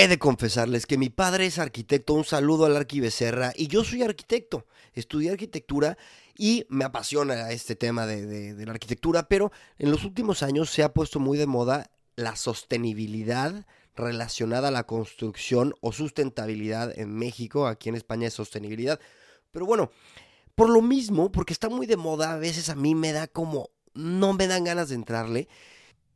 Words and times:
He 0.00 0.08
de 0.08 0.18
confesarles 0.18 0.86
que 0.86 0.96
mi 0.96 1.10
padre 1.10 1.44
es 1.44 1.58
arquitecto, 1.58 2.14
un 2.14 2.24
saludo 2.24 2.64
al 2.64 2.74
Arqui 2.74 3.00
Becerra, 3.00 3.52
y 3.54 3.66
yo 3.66 3.84
soy 3.84 4.02
arquitecto. 4.02 4.64
Estudié 4.94 5.30
arquitectura 5.30 5.98
y 6.38 6.64
me 6.70 6.86
apasiona 6.86 7.50
este 7.50 7.76
tema 7.76 8.06
de, 8.06 8.54
de 8.54 8.64
la 8.64 8.72
arquitectura, 8.72 9.28
pero 9.28 9.52
en 9.76 9.90
los 9.90 10.04
últimos 10.04 10.42
años 10.42 10.70
se 10.70 10.82
ha 10.82 10.94
puesto 10.94 11.20
muy 11.20 11.36
de 11.36 11.46
moda 11.46 11.90
la 12.16 12.34
sostenibilidad 12.36 13.66
relacionada 13.94 14.68
a 14.68 14.70
la 14.70 14.84
construcción 14.84 15.74
o 15.82 15.92
sustentabilidad 15.92 16.98
en 16.98 17.14
México. 17.14 17.66
Aquí 17.66 17.90
en 17.90 17.96
España 17.96 18.28
es 18.28 18.32
sostenibilidad. 18.32 18.98
Pero 19.50 19.66
bueno, 19.66 19.90
por 20.54 20.70
lo 20.70 20.80
mismo, 20.80 21.30
porque 21.30 21.52
está 21.52 21.68
muy 21.68 21.84
de 21.84 21.98
moda, 21.98 22.32
a 22.32 22.38
veces 22.38 22.70
a 22.70 22.74
mí 22.74 22.94
me 22.94 23.12
da 23.12 23.26
como, 23.26 23.68
no 23.92 24.32
me 24.32 24.46
dan 24.46 24.64
ganas 24.64 24.88
de 24.88 24.94
entrarle. 24.94 25.48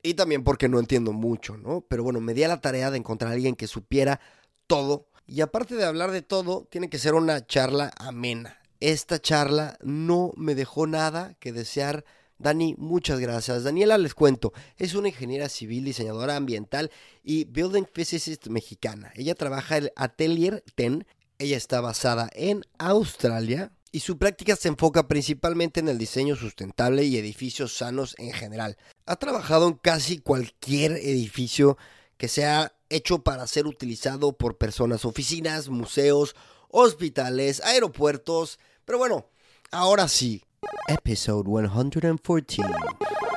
Y 0.05 0.15
también 0.15 0.45
porque 0.45 0.69
no 0.69 0.79
entiendo 0.79 1.15
mucho, 1.15 1.57
¿no? 1.57 1.81
Pero 1.89 2.05
bueno, 2.05 2.21
me 2.21 2.35
di 2.35 2.43
a 2.43 2.49
la 2.49 2.61
tarea 2.61 2.91
de 2.91 2.99
encontrar 2.99 3.31
a 3.31 3.35
alguien 3.35 3.57
que 3.57 3.67
supiera 3.67 4.21
todo. 4.67 5.09
Y 5.27 5.41
aparte 5.41 5.77
de 5.77 5.87
hablar 5.87 6.11
de 6.11 6.21
todo, 6.21 6.69
tiene 6.71 6.91
que 6.91 6.99
ser 6.99 7.15
una 7.15 7.47
charla 7.47 7.91
amena. 7.99 8.61
Esta 8.81 9.19
charla 9.19 9.79
no 9.83 10.33
me 10.37 10.55
dejó 10.55 10.87
nada 10.87 11.35
que 11.41 11.53
desear 11.53 12.05
Dani, 12.37 12.75
muchas 12.77 13.19
gracias. 13.19 13.65
Daniela, 13.65 13.97
les 13.97 14.15
cuento, 14.15 14.53
es 14.77 14.95
una 14.95 15.09
ingeniera 15.09 15.49
civil, 15.49 15.85
diseñadora 15.85 16.37
ambiental 16.37 16.91
y 17.23 17.45
building 17.45 17.85
physicist 17.91 18.49
mexicana. 18.49 19.11
Ella 19.15 19.35
trabaja 19.35 19.79
en 19.79 19.91
Atelier 19.97 20.63
TEN. 20.75 21.07
Ella 21.39 21.57
está 21.57 21.81
basada 21.81 22.29
en 22.35 22.63
Australia 22.77 23.73
y 23.95 24.01
su 24.01 24.19
práctica 24.19 24.57
se 24.57 24.67
enfoca 24.67 25.07
principalmente 25.07 25.79
en 25.79 25.87
el 25.87 25.99
diseño 25.99 26.35
sustentable 26.35 27.05
y 27.05 27.17
edificios 27.17 27.77
sanos 27.77 28.17
en 28.19 28.33
general. 28.33 28.77
Ha 29.07 29.15
trabajado 29.15 29.69
en 29.69 29.75
casi 29.75 30.19
cualquier 30.19 30.97
edificio 30.97 31.79
que 32.17 32.27
sea 32.27 32.75
hecho 32.89 33.23
para 33.23 33.47
ser 33.47 33.69
utilizado 33.69 34.33
por 34.33 34.59
personas, 34.59 35.05
oficinas, 35.05 35.69
museos, 35.69 36.35
hospitales, 36.71 37.61
aeropuertos. 37.61 38.59
Pero 38.85 38.99
bueno, 38.99 39.27
ahora 39.71 40.09
sí, 40.09 40.43
Episode 40.89 41.69
114. 41.69 42.63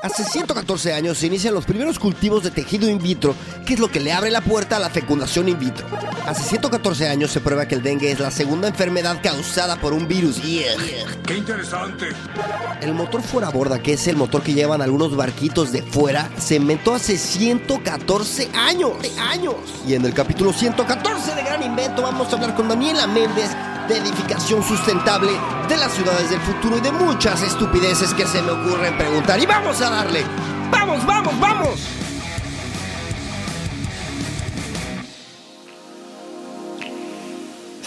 Hace 0.08 0.24
114 0.24 0.94
años 0.94 1.18
se 1.18 1.28
inician 1.28 1.54
los 1.54 1.66
primeros 1.66 2.00
cultivos 2.00 2.42
de 2.42 2.50
tejido 2.50 2.90
in 2.90 2.98
vitro, 2.98 3.36
que 3.66 3.74
es 3.74 3.80
lo 3.82 3.92
que 3.92 4.00
le 4.00 4.14
abre 4.14 4.32
la 4.32 4.40
puerta 4.40 4.78
a 4.78 4.80
la 4.80 4.90
fecundación 4.90 5.50
in 5.50 5.60
vitro. 5.60 5.86
Hace 6.26 6.44
114 6.44 7.10
años 7.10 7.30
se 7.30 7.42
prueba 7.42 7.68
que 7.68 7.76
el 7.76 7.84
dengue 7.84 8.10
es 8.10 8.22
la 8.22 8.32
segunda 8.32 8.70
enfermedad 8.70 9.20
causada 9.22 9.76
por 9.76 9.92
un 9.92 10.08
virus. 10.08 10.38
¡Qué 10.38 11.38
interesante! 11.38 12.06
El 12.80 12.94
motor 12.94 13.22
fuera 13.22 13.50
borda, 13.50 13.80
que 13.80 13.94
es 13.94 14.08
el 14.08 14.16
motor 14.16 14.44
que 14.44 14.54
llevan 14.54 14.82
algunos 14.82 15.14
barquitos 15.14 15.74
de 15.74 15.84
fuera, 15.84 16.30
se 16.38 16.56
inventó 16.56 16.94
hace 16.94 17.18
114 17.18 18.50
años. 18.54 18.94
años. 19.20 19.56
Y 19.86 19.96
en 19.96 20.06
el 20.06 20.14
capítulo 20.14 20.54
114 20.54 21.36
de 21.36 21.44
Gran 21.44 21.64
Invento 21.64 22.02
vamos 22.02 22.32
a 22.32 22.38
hablar 22.38 22.56
con 22.56 22.70
Daniela 22.70 23.08
Méndez 23.08 23.50
de 23.88 23.98
edificación 23.98 24.64
sustentable 24.64 25.32
de 25.70 25.78
las 25.78 25.94
ciudades 25.94 26.30
del 26.30 26.42
futuro 26.42 26.78
y 26.78 26.82
de 26.82 26.92
muchas 26.92 27.42
estupideces 27.42 28.14
que 28.14 28.26
se 28.26 28.42
me 28.42 28.52
ocurren 28.52 28.98
preguntar. 28.98 29.40
Y 29.40 29.46
vamos 29.46 29.82
a 29.82 29.90
darle. 29.90 30.24
¡Vamos, 30.72 31.06
vamos, 31.06 31.40
vamos! 31.40 31.80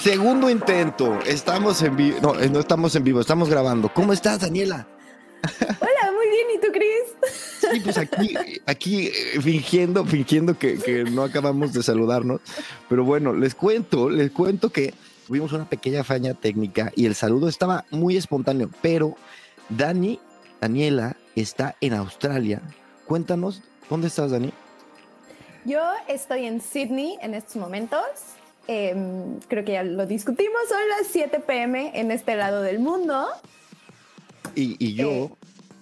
Segundo 0.02 0.48
intento. 0.48 1.18
Estamos 1.26 1.82
en 1.82 1.96
vivo. 1.96 2.18
No, 2.22 2.40
eh, 2.40 2.48
no 2.48 2.60
estamos 2.60 2.96
en 2.96 3.04
vivo, 3.04 3.20
estamos 3.20 3.50
grabando. 3.50 3.92
¿Cómo 3.92 4.14
estás, 4.14 4.40
Daniela? 4.40 4.86
Hola, 5.60 6.12
muy 6.14 6.28
bien. 6.30 6.46
¿Y 6.54 6.60
tú, 6.60 6.68
Chris? 6.72 7.70
Sí, 7.72 7.80
pues 7.80 7.98
aquí, 7.98 8.34
aquí 8.64 9.06
eh, 9.08 9.40
fingiendo, 9.42 10.06
fingiendo 10.06 10.58
que, 10.58 10.78
que 10.78 11.04
no 11.04 11.24
acabamos 11.24 11.74
de 11.74 11.82
saludarnos. 11.82 12.40
Pero 12.88 13.04
bueno, 13.04 13.34
les 13.34 13.54
cuento, 13.54 14.08
les 14.08 14.30
cuento 14.30 14.70
que 14.70 14.94
tuvimos 15.30 15.52
una 15.52 15.68
pequeña 15.68 16.02
faña 16.02 16.34
técnica 16.34 16.90
y 16.96 17.06
el 17.06 17.14
saludo 17.14 17.48
estaba 17.48 17.84
muy 17.92 18.16
espontáneo, 18.16 18.68
pero 18.82 19.14
Dani, 19.68 20.18
Daniela, 20.60 21.16
está 21.36 21.76
en 21.80 21.94
Australia. 21.94 22.60
Cuéntanos, 23.06 23.62
¿dónde 23.88 24.08
estás, 24.08 24.32
Dani? 24.32 24.52
Yo 25.64 25.80
estoy 26.08 26.46
en 26.46 26.60
Sydney 26.60 27.16
en 27.22 27.34
estos 27.34 27.54
momentos. 27.54 28.00
Em, 28.66 29.38
creo 29.46 29.64
que 29.64 29.70
ya 29.74 29.84
lo 29.84 30.04
discutimos, 30.04 30.62
son 30.68 30.80
las 30.98 31.06
7 31.12 31.38
pm 31.38 31.92
en 31.94 32.10
este 32.10 32.34
lado 32.34 32.62
del 32.62 32.80
mundo. 32.80 33.28
Y, 34.56 34.94
yo 34.94 35.10
eh. 35.10 35.30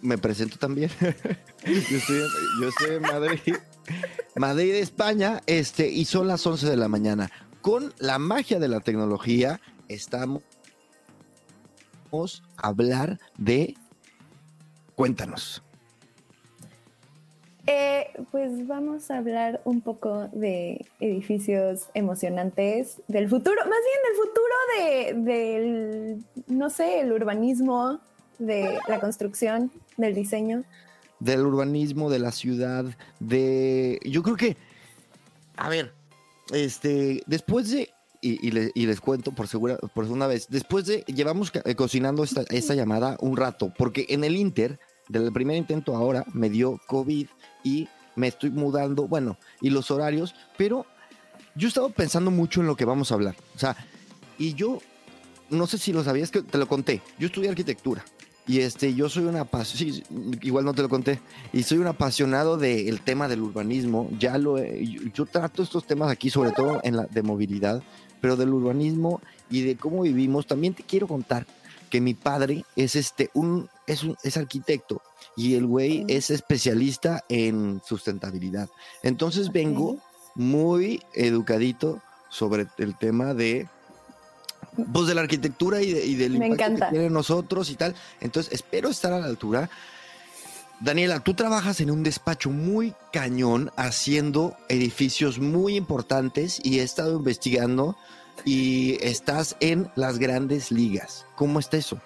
me 0.03 0.19
presento 0.19 0.59
también. 0.59 0.91
yo, 1.01 1.97
estoy, 1.97 2.21
yo 2.61 2.69
estoy 2.69 2.97
en 2.97 3.01
Madrid. 3.01 3.55
Madrid, 4.37 4.75
España, 4.75 5.41
este, 5.47 5.89
y 5.89 6.05
son 6.05 6.29
las 6.29 6.47
11 6.47 6.69
de 6.69 6.77
la 6.77 6.89
mañana 6.89 7.31
con 7.63 7.93
la 7.99 8.19
magia 8.19 8.59
de 8.59 8.69
la 8.69 8.81
tecnología 8.81 9.61
estamos 9.89 10.43
a 12.57 12.69
hablar 12.69 13.19
de... 13.37 13.75
Cuéntanos. 14.95 15.63
Eh, 17.67 18.07
pues 18.31 18.67
vamos 18.67 19.11
a 19.11 19.19
hablar 19.19 19.61
un 19.65 19.83
poco 19.83 20.29
de 20.33 20.87
edificios 21.01 21.89
emocionantes 21.93 23.03
del 23.09 23.29
futuro, 23.29 23.57
más 23.57 23.79
bien 23.85 24.01
del 24.07 24.17
futuro 24.17 25.27
de, 25.27 25.33
del, 25.33 26.25
no 26.47 26.71
sé, 26.71 27.01
el 27.01 27.13
urbanismo, 27.13 28.01
de 28.39 28.79
la 28.89 29.01
construcción, 29.01 29.71
del 29.99 30.15
diseño. 30.15 30.65
Del 31.21 31.45
urbanismo, 31.45 32.09
de 32.09 32.19
la 32.21 32.33
ciudad, 32.33 32.87
de... 33.21 34.01
Yo 34.05 34.23
creo 34.23 34.37
que, 34.37 34.57
a 35.57 35.69
ver, 35.69 35.93
este, 36.53 37.23
después 37.27 37.71
de, 37.71 37.91
y, 38.21 38.51
les 38.51 39.01
cuento 39.01 39.33
por 39.33 39.49
segura, 39.49 39.77
por 39.95 40.05
una 40.05 40.27
vez, 40.27 40.49
después 40.49 40.87
de, 40.87 41.05
llevamos 41.07 41.53
eh, 41.65 41.75
cocinando 41.75 42.25
esta, 42.25 42.45
esta 42.51 42.75
llamada 42.75 43.17
un 43.21 43.37
rato, 43.37 43.73
porque 43.77 44.07
en 44.09 44.25
el 44.25 44.37
Inter, 44.37 44.79
del 45.09 45.33
primer 45.33 45.57
intento 45.57 45.97
ahora, 45.97 46.25
me 46.33 46.51
dio 46.51 46.81
COVID 46.87 47.27
y 47.65 47.89
me 48.17 48.29
estoy 48.29 48.51
mudando, 48.51 49.07
bueno, 49.07 49.39
y 49.61 49.71
los 49.71 49.91
horarios, 49.91 50.35
pero 50.57 50.87
yo 51.55 51.67
he 51.67 51.71
estado 51.71 51.91
pensando 51.91 52.31
mucho 52.31 52.61
en 52.61 52.67
lo 52.67 52.77
que 52.77 52.85
vamos 52.85 53.11
a 53.11 53.15
hablar. 53.15 53.37
O 53.55 53.59
sea, 53.59 53.77
y 54.39 54.55
yo, 54.55 54.79
no 55.51 55.67
sé 55.67 55.79
si 55.79 55.93
lo 55.93 56.05
sabías, 56.05 56.31
que 56.31 56.43
te 56.43 56.59
lo 56.59 56.67
conté, 56.67 57.03
yo 57.19 57.27
estudié 57.27 57.49
arquitectura. 57.49 58.05
Y 58.49 58.61
este, 58.61 58.95
yo 58.95 59.11
soy 59.11 59.25
una 59.25 59.47
sí, 59.63 60.03
igual 60.41 60.65
no 60.65 60.73
te 60.73 60.81
lo 60.81 60.89
conté, 60.89 61.21
y 61.53 61.63
soy 61.65 61.79
un 61.79 61.87
apasionado 61.87 62.57
del 62.57 63.03
tema 63.03 63.29
del 63.29 63.43
urbanismo. 63.43 64.09
Ya 64.19 64.39
lo 64.39 64.59
yo, 64.59 65.27
trato 65.27 65.63
estos 65.63 65.87
temas 65.87 66.11
aquí, 66.11 66.31
sobre 66.31 66.53
todo 66.53 66.81
en 66.83 66.97
la 66.97 67.05
de 67.05 67.23
movilidad, 67.23 67.83
pero 68.23 68.37
del 68.37 68.55
urbanismo 68.55 69.21
y 69.51 69.61
de 69.63 69.77
cómo 69.77 70.03
vivimos. 70.03 70.47
También 70.47 70.73
te 70.73 70.83
quiero 70.83 71.07
contar 71.07 71.47
que 71.91 72.01
mi 72.01 72.15
padre 72.15 72.65
es 72.75 72.97
este 72.97 73.31
un 73.35 73.69
es 73.87 74.03
un 74.03 74.17
es 74.23 74.39
arquitecto 74.39 75.03
y 75.37 75.55
el 75.55 75.67
güey 75.67 76.07
es 76.09 76.31
especialista 76.31 77.25
en 77.29 77.83
sustentabilidad. 77.85 78.71
Entonces 79.03 79.53
vengo 79.53 79.99
muy 80.35 81.03
educadito 81.13 82.01
sobre 82.31 82.67
el 82.79 82.97
tema 82.97 83.35
de 83.35 83.69
pues 84.93 85.07
de 85.07 85.15
la 85.15 85.23
arquitectura 85.23 85.83
y, 85.83 85.93
de, 85.93 86.17
del 86.17 86.37
impacto 86.37 86.87
que 86.87 86.91
tiene 86.91 87.11
nosotros 87.11 87.71
y 87.71 87.77
tal. 87.77 87.95
Entonces, 88.21 88.53
espero 88.53 88.89
estar 88.89 89.13
a 89.13 89.19
la 89.19 89.27
altura. 89.27 89.69
Daniela, 90.81 91.21
tú 91.21 91.35
trabajas 91.35 91.81
en 91.81 91.91
un 91.91 92.05
despacho 92.05 92.51
muy 92.51 92.95
cañón 93.13 93.73
haciendo 93.77 94.57
edificios 94.69 95.41
muy 95.41 95.77
importantes 95.77 96.61
y 96.65 96.79
he 96.79 96.83
estado 96.83 97.17
investigando 97.17 97.97
y 98.45 98.97
estás 99.03 99.57
en 99.59 99.91
las 99.97 100.19
grandes 100.19 100.71
ligas. 100.71 101.27
¿Cómo 101.35 101.59
está 101.59 101.79
eso? 101.79 101.99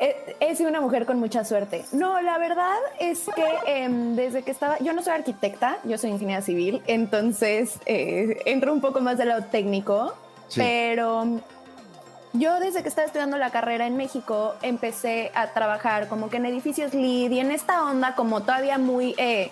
He, 0.00 0.56
sido 0.56 0.70
una 0.70 0.80
mujer 0.80 1.04
con 1.04 1.18
mucha 1.18 1.44
suerte. 1.44 1.84
No, 1.92 2.22
la 2.22 2.38
verdad 2.38 2.78
es 2.98 3.26
que 3.36 3.44
em, 3.66 4.16
desde 4.16 4.42
que 4.42 4.50
estaba, 4.50 4.78
yo 4.78 4.94
no 4.94 5.02
soy 5.02 5.12
arquitecta, 5.12 5.78
yo 5.84 5.98
soy 5.98 6.10
ingeniera 6.10 6.40
civil, 6.40 6.80
entonces 6.86 7.78
eh, 7.84 8.40
entro 8.46 8.72
un 8.72 8.80
poco 8.80 9.02
más 9.02 9.18
de 9.18 9.26
lo 9.26 9.44
técnico 9.44 10.14
pero 10.56 11.40
yo 12.32 12.60
desde 12.60 12.82
que 12.82 12.88
estaba 12.88 13.06
estudiando 13.06 13.38
la 13.38 13.50
carrera 13.50 13.86
en 13.86 13.96
México 13.96 14.54
empecé 14.62 15.32
a 15.34 15.52
trabajar 15.52 16.08
como 16.08 16.30
que 16.30 16.36
en 16.36 16.46
edificios 16.46 16.94
LEED 16.94 17.30
y 17.32 17.40
en 17.40 17.50
esta 17.50 17.84
onda 17.84 18.14
como 18.14 18.42
todavía 18.42 18.78
muy, 18.78 19.14
eh, 19.18 19.50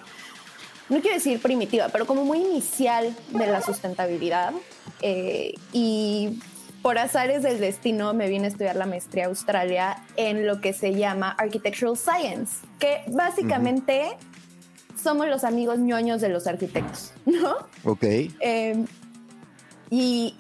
no 0.88 1.00
quiero 1.00 1.16
decir 1.16 1.40
primitiva, 1.42 1.88
pero 1.88 2.06
como 2.06 2.24
muy 2.24 2.38
inicial 2.38 3.14
de 3.30 3.46
la 3.46 3.62
sustentabilidad. 3.62 4.52
Eh, 5.00 5.54
y 5.72 6.40
por 6.82 6.98
azares 6.98 7.42
del 7.42 7.58
destino 7.58 8.14
me 8.14 8.28
vine 8.28 8.46
a 8.46 8.48
estudiar 8.48 8.76
la 8.76 8.86
maestría 8.86 9.24
a 9.24 9.28
Australia 9.28 10.04
en 10.16 10.46
lo 10.46 10.60
que 10.60 10.72
se 10.72 10.94
llama 10.94 11.30
Architectural 11.30 11.96
Science, 11.96 12.64
que 12.78 13.02
básicamente 13.08 14.16
somos 15.00 15.26
los 15.26 15.44
amigos 15.44 15.78
ñoños 15.78 16.20
de 16.20 16.28
los 16.28 16.46
arquitectos, 16.46 17.12
¿no? 17.26 17.56
Ok. 17.84 18.04
Eh, 18.04 18.84
y 19.90 20.36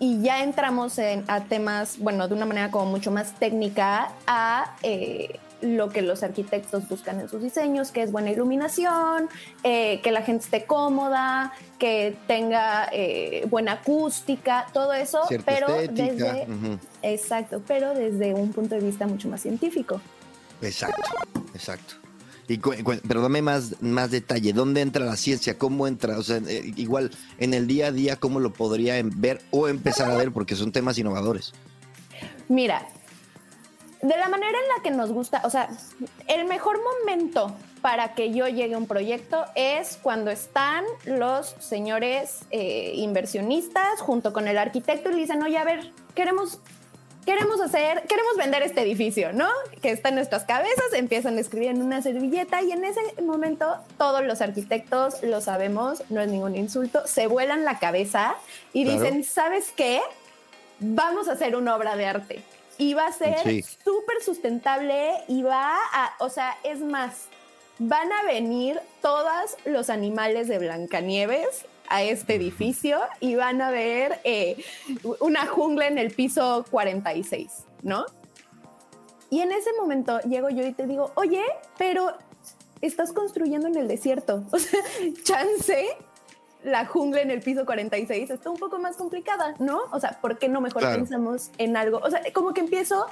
y 0.00 0.22
ya 0.22 0.42
entramos 0.42 0.98
en, 0.98 1.24
a 1.28 1.44
temas, 1.44 1.98
bueno, 1.98 2.26
de 2.26 2.34
una 2.34 2.46
manera 2.46 2.70
como 2.70 2.86
mucho 2.86 3.10
más 3.10 3.38
técnica, 3.38 4.10
a, 4.26 4.74
eh, 4.82 5.38
lo 5.60 5.90
que 5.90 6.00
los 6.00 6.22
arquitectos 6.22 6.88
buscan 6.88 7.20
en 7.20 7.28
sus 7.28 7.42
diseños, 7.42 7.90
que 7.90 8.02
es 8.02 8.10
buena 8.10 8.30
iluminación, 8.30 9.28
eh, 9.62 10.00
que 10.00 10.10
la 10.10 10.22
gente 10.22 10.46
esté 10.46 10.64
cómoda, 10.64 11.52
que 11.78 12.16
tenga 12.26 12.88
eh, 12.92 13.44
buena 13.50 13.72
acústica, 13.72 14.66
todo 14.72 14.94
eso, 14.94 15.20
pero 15.44 15.68
desde 15.90 16.46
exacto, 17.02 17.60
pero 17.66 17.92
desde 17.92 18.32
un 18.32 18.52
punto 18.52 18.76
de 18.76 18.80
vista 18.80 19.06
mucho 19.06 19.28
más 19.28 19.42
científico. 19.42 20.00
Exacto, 20.62 21.10
exacto. 21.54 21.99
Y 22.50 22.58
pero 23.06 23.22
dame 23.22 23.42
más, 23.42 23.80
más 23.80 24.10
detalle, 24.10 24.52
¿dónde 24.52 24.80
entra 24.80 25.04
la 25.04 25.14
ciencia? 25.14 25.56
¿Cómo 25.56 25.86
entra? 25.86 26.18
O 26.18 26.22
sea, 26.24 26.38
eh, 26.48 26.72
igual 26.74 27.12
en 27.38 27.54
el 27.54 27.68
día 27.68 27.86
a 27.86 27.92
día, 27.92 28.16
¿cómo 28.16 28.40
lo 28.40 28.52
podría 28.52 29.00
ver 29.04 29.40
o 29.52 29.68
empezar 29.68 30.10
a 30.10 30.16
ver? 30.16 30.32
Porque 30.32 30.56
son 30.56 30.72
temas 30.72 30.98
innovadores. 30.98 31.52
Mira, 32.48 32.88
de 34.02 34.16
la 34.16 34.28
manera 34.28 34.58
en 34.58 34.68
la 34.76 34.82
que 34.82 34.90
nos 34.90 35.12
gusta, 35.12 35.42
o 35.44 35.50
sea, 35.50 35.68
el 36.26 36.44
mejor 36.46 36.80
momento 36.82 37.54
para 37.82 38.14
que 38.14 38.32
yo 38.32 38.48
llegue 38.48 38.74
a 38.74 38.78
un 38.78 38.88
proyecto 38.88 39.44
es 39.54 39.96
cuando 40.02 40.32
están 40.32 40.84
los 41.04 41.54
señores 41.60 42.40
eh, 42.50 42.94
inversionistas 42.96 44.00
junto 44.00 44.32
con 44.32 44.48
el 44.48 44.58
arquitecto 44.58 45.10
y 45.10 45.12
le 45.12 45.20
dicen, 45.20 45.40
oye, 45.44 45.56
a 45.56 45.62
ver, 45.62 45.92
queremos, 46.16 46.58
queremos 47.30 47.60
hacer, 47.60 48.02
queremos 48.08 48.36
vender 48.36 48.62
este 48.62 48.82
edificio, 48.82 49.32
¿no? 49.32 49.48
Que 49.80 49.92
está 49.92 50.08
en 50.08 50.16
nuestras 50.16 50.42
cabezas, 50.42 50.92
empiezan 50.94 51.36
a 51.36 51.40
escribir 51.40 51.68
en 51.68 51.80
una 51.80 52.02
servilleta 52.02 52.60
y 52.60 52.72
en 52.72 52.84
ese 52.84 53.00
momento 53.22 53.76
todos 53.96 54.24
los 54.24 54.40
arquitectos 54.40 55.22
lo 55.22 55.40
sabemos, 55.40 56.02
no 56.10 56.20
es 56.20 56.28
ningún 56.28 56.56
insulto, 56.56 57.06
se 57.06 57.28
vuelan 57.28 57.64
la 57.64 57.78
cabeza 57.78 58.34
y 58.72 58.82
dicen, 58.82 59.22
¿sabes 59.22 59.72
qué? 59.76 60.00
Vamos 60.80 61.28
a 61.28 61.32
hacer 61.32 61.54
una 61.54 61.76
obra 61.76 61.94
de 61.94 62.06
arte 62.06 62.42
y 62.78 62.94
va 62.94 63.06
a 63.06 63.12
ser 63.12 63.38
súper 63.84 64.20
sustentable 64.24 65.12
y 65.28 65.42
va 65.42 65.76
a, 65.92 66.14
o 66.18 66.30
sea, 66.30 66.58
es 66.64 66.80
más, 66.80 67.26
van 67.78 68.10
a 68.10 68.24
venir 68.24 68.80
todos 69.00 69.56
los 69.66 69.88
animales 69.88 70.48
de 70.48 70.58
Blancanieves 70.58 71.64
a 71.90 72.02
este 72.02 72.36
edificio 72.36 72.98
y 73.18 73.34
van 73.34 73.60
a 73.60 73.70
ver 73.70 74.20
eh, 74.24 74.64
una 75.20 75.46
jungla 75.46 75.88
en 75.88 75.98
el 75.98 76.12
piso 76.12 76.64
46, 76.70 77.64
¿no? 77.82 78.06
Y 79.28 79.40
en 79.40 79.52
ese 79.52 79.70
momento 79.78 80.20
llego 80.20 80.48
yo 80.50 80.66
y 80.66 80.72
te 80.72 80.86
digo, 80.86 81.12
oye, 81.16 81.42
pero 81.76 82.14
estás 82.80 83.12
construyendo 83.12 83.68
en 83.68 83.76
el 83.76 83.88
desierto. 83.88 84.44
O 84.52 84.58
sea, 84.58 84.80
chance 85.22 85.96
la 86.62 86.86
jungla 86.86 87.22
en 87.22 87.30
el 87.30 87.40
piso 87.40 87.64
46 87.64 88.30
está 88.30 88.50
un 88.50 88.58
poco 88.58 88.78
más 88.78 88.96
complicada, 88.96 89.54
¿no? 89.58 89.82
O 89.92 90.00
sea, 90.00 90.18
¿por 90.20 90.38
qué 90.38 90.48
no 90.48 90.60
mejor 90.60 90.82
pensamos 90.82 91.50
en 91.58 91.76
algo? 91.76 91.98
O 91.98 92.10
sea, 92.10 92.22
como 92.32 92.52
que 92.52 92.60
empiezo, 92.60 93.06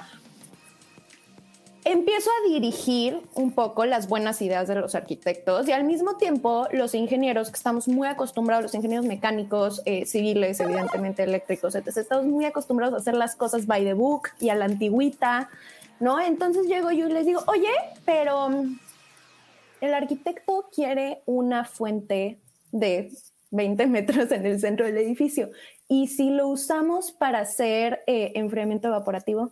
empiezo 1.91 2.29
a 2.29 2.49
dirigir 2.49 3.21
un 3.35 3.51
poco 3.51 3.85
las 3.85 4.07
buenas 4.07 4.41
ideas 4.41 4.67
de 4.67 4.75
los 4.75 4.95
arquitectos 4.95 5.67
y 5.67 5.71
al 5.71 5.83
mismo 5.83 6.17
tiempo 6.17 6.67
los 6.71 6.93
ingenieros, 6.93 7.49
que 7.49 7.57
estamos 7.57 7.87
muy 7.87 8.07
acostumbrados, 8.07 8.63
los 8.63 8.75
ingenieros 8.75 9.05
mecánicos, 9.05 9.81
eh, 9.85 10.05
civiles, 10.05 10.59
evidentemente 10.59 11.23
eléctricos, 11.23 11.75
etc., 11.75 11.97
estamos 11.97 12.25
muy 12.25 12.45
acostumbrados 12.45 12.93
a 12.93 12.97
hacer 12.97 13.15
las 13.15 13.35
cosas 13.35 13.65
by 13.65 13.83
the 13.83 13.93
book 13.93 14.29
y 14.39 14.49
a 14.49 14.55
la 14.55 14.65
antigüita, 14.65 15.49
¿no? 15.99 16.19
Entonces 16.19 16.67
llego 16.67 16.91
yo 16.91 17.07
y 17.07 17.11
les 17.11 17.25
digo, 17.25 17.41
oye, 17.47 17.71
pero 18.05 18.49
mm, 18.49 18.79
el 19.81 19.93
arquitecto 19.93 20.69
quiere 20.73 21.21
una 21.25 21.65
fuente 21.65 22.39
de 22.71 23.11
20 23.51 23.87
metros 23.87 24.31
en 24.31 24.45
el 24.45 24.59
centro 24.59 24.85
del 24.85 24.97
edificio. 24.97 25.49
Y 25.87 26.07
si 26.07 26.29
lo 26.29 26.47
usamos 26.47 27.11
para 27.11 27.39
hacer 27.39 28.03
eh, 28.05 28.33
enfriamiento 28.35 28.89
evaporativo. 28.89 29.51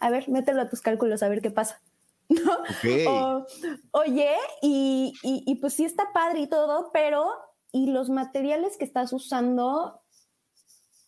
A 0.00 0.10
ver, 0.10 0.28
mételo 0.28 0.62
a 0.62 0.68
tus 0.68 0.80
cálculos 0.80 1.22
a 1.22 1.28
ver 1.28 1.40
qué 1.40 1.50
pasa. 1.50 1.80
¿No? 2.28 2.52
Okay. 2.78 3.06
O, 3.06 3.46
oye, 3.92 4.30
y, 4.62 5.14
y, 5.22 5.44
y 5.46 5.54
pues 5.56 5.74
sí 5.74 5.84
está 5.84 6.12
padre 6.12 6.40
y 6.40 6.46
todo, 6.46 6.90
pero 6.92 7.28
¿y 7.72 7.90
los 7.90 8.10
materiales 8.10 8.76
que 8.76 8.84
estás 8.84 9.12
usando 9.12 10.00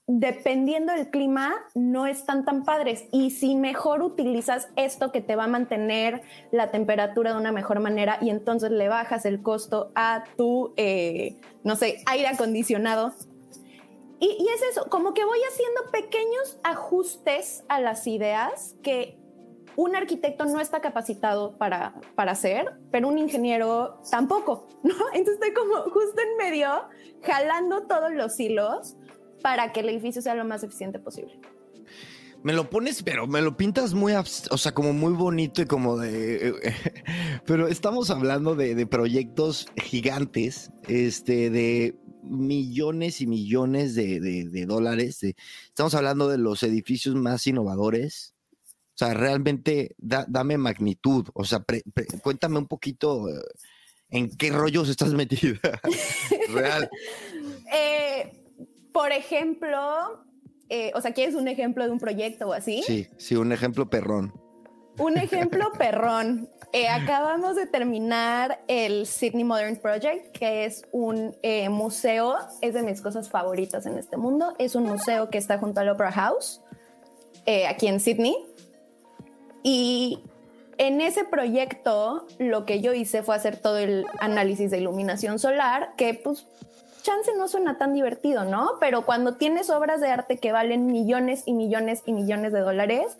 dependiendo 0.06 0.92
del 0.92 1.10
clima, 1.10 1.54
no 1.74 2.06
están 2.06 2.44
tan 2.44 2.64
padres. 2.64 3.04
Y 3.12 3.30
si 3.30 3.54
mejor 3.54 4.02
utilizas 4.02 4.68
esto 4.76 5.12
que 5.12 5.20
te 5.20 5.36
va 5.36 5.44
a 5.44 5.48
mantener 5.48 6.22
la 6.50 6.70
temperatura 6.70 7.32
de 7.32 7.38
una 7.38 7.52
mejor 7.52 7.80
manera 7.80 8.18
y 8.20 8.30
entonces 8.30 8.70
le 8.70 8.88
bajas 8.88 9.24
el 9.24 9.42
costo 9.42 9.92
a 9.94 10.24
tu, 10.36 10.74
eh, 10.76 11.40
no 11.64 11.76
sé, 11.76 12.02
aire 12.06 12.28
acondicionado. 12.28 13.12
Y, 14.22 14.46
es 14.54 14.62
eso, 14.70 14.88
como 14.88 15.14
que 15.14 15.24
voy 15.24 15.40
haciendo 15.50 15.90
pequeños 15.90 16.56
ajustes 16.62 17.64
a 17.68 17.80
las 17.80 18.06
ideas 18.06 18.76
que 18.80 19.18
un 19.74 19.96
arquitecto 19.96 20.44
no 20.44 20.60
está 20.60 20.80
capacitado 20.80 21.58
para, 21.58 21.94
para 22.14 22.30
hacer, 22.30 22.72
pero 22.92 23.08
un 23.08 23.18
ingeniero 23.18 24.00
tampoco, 24.08 24.68
¿no? 24.84 24.94
Entonces 25.12 25.34
estoy 25.34 25.52
como 25.52 25.74
justo 25.90 26.22
en 26.22 26.36
medio, 26.36 26.84
jalando 27.24 27.88
todos 27.88 28.12
los 28.12 28.38
hilos 28.38 28.94
para 29.42 29.72
que 29.72 29.80
el 29.80 29.88
edificio 29.88 30.22
sea 30.22 30.36
lo 30.36 30.44
más 30.44 30.62
eficiente 30.62 31.00
posible. 31.00 31.40
Me 32.44 32.52
lo 32.52 32.70
pones, 32.70 33.04
pero 33.04 33.28
me 33.28 33.40
lo 33.40 33.56
pintas 33.56 33.94
muy, 33.94 34.14
o 34.14 34.24
sea, 34.24 34.72
como 34.72 34.92
muy 34.92 35.12
bonito 35.12 35.62
y 35.62 35.66
como 35.66 35.96
de... 35.96 36.54
pero 37.46 37.68
estamos 37.68 38.10
hablando 38.10 38.56
de, 38.56 38.84
proyectos 38.86 39.66
gigantes, 39.76 40.70
este, 40.88 41.50
de 41.50 41.94
millones 42.22 43.20
y 43.20 43.26
millones 43.26 43.94
de, 43.94 44.64
dólares. 44.66 45.22
estamos 45.22 45.94
hablando 45.94 46.28
de 46.28 46.38
los 46.38 46.62
edificios 46.62 47.14
más 47.14 47.46
innovadores. 47.46 48.34
O 48.94 48.98
sea, 48.98 49.14
realmente 49.14 49.94
dame 49.98 50.58
magnitud. 50.58 51.28
O 51.34 51.44
sea, 51.44 51.64
cuéntame 52.22 52.58
un 52.58 52.68
poquito 52.68 53.28
eh, 53.28 53.42
en 54.10 54.36
qué 54.36 54.50
rollos 54.50 54.88
estás 54.88 55.12
metida. 55.14 55.58
Real. 56.48 56.90
eh, 57.72 58.32
por 58.92 59.12
ejemplo, 59.12 60.24
eh, 60.68 60.90
o 60.94 61.00
sea, 61.00 61.12
¿quieres 61.12 61.34
un 61.34 61.48
ejemplo 61.48 61.84
de 61.84 61.90
un 61.90 61.98
proyecto 61.98 62.48
o 62.48 62.52
así? 62.52 62.82
Sí, 62.86 63.08
sí, 63.18 63.36
un 63.36 63.52
ejemplo 63.52 63.90
perrón. 63.90 64.32
Un 64.98 65.16
ejemplo 65.18 65.72
perrón. 65.78 66.48
Eh, 66.72 66.88
acabamos 66.88 67.56
de 67.56 67.66
terminar 67.66 68.62
el 68.68 69.06
Sydney 69.06 69.44
Modern 69.44 69.76
Project, 69.76 70.32
que 70.32 70.64
es 70.64 70.86
un 70.92 71.36
eh, 71.42 71.68
museo, 71.68 72.36
es 72.60 72.74
de 72.74 72.82
mis 72.82 73.00
cosas 73.00 73.28
favoritas 73.28 73.86
en 73.86 73.98
este 73.98 74.16
mundo. 74.16 74.54
Es 74.58 74.74
un 74.74 74.84
museo 74.84 75.28
que 75.30 75.38
está 75.38 75.58
junto 75.58 75.80
al 75.80 75.88
Opera 75.90 76.12
House, 76.12 76.62
aquí 77.68 77.88
en 77.88 78.00
Sydney. 78.00 78.36
Y 79.62 80.20
en 80.78 81.00
ese 81.00 81.24
proyecto 81.24 82.26
lo 82.38 82.64
que 82.64 82.80
yo 82.80 82.92
hice 82.92 83.22
fue 83.22 83.36
hacer 83.36 83.56
todo 83.56 83.78
el 83.78 84.06
análisis 84.18 84.70
de 84.70 84.78
iluminación 84.78 85.38
solar, 85.38 85.94
que 85.96 86.14
pues 86.14 86.46
chance 87.02 87.30
no 87.36 87.48
suena 87.48 87.78
tan 87.78 87.94
divertido, 87.94 88.44
¿no? 88.44 88.72
Pero 88.80 89.04
cuando 89.04 89.34
tienes 89.34 89.70
obras 89.70 90.00
de 90.00 90.08
arte 90.08 90.38
que 90.38 90.52
valen 90.52 90.86
millones 90.86 91.42
y 91.46 91.52
millones 91.52 92.02
y 92.06 92.12
millones 92.12 92.52
de 92.52 92.60
dólares, 92.60 93.18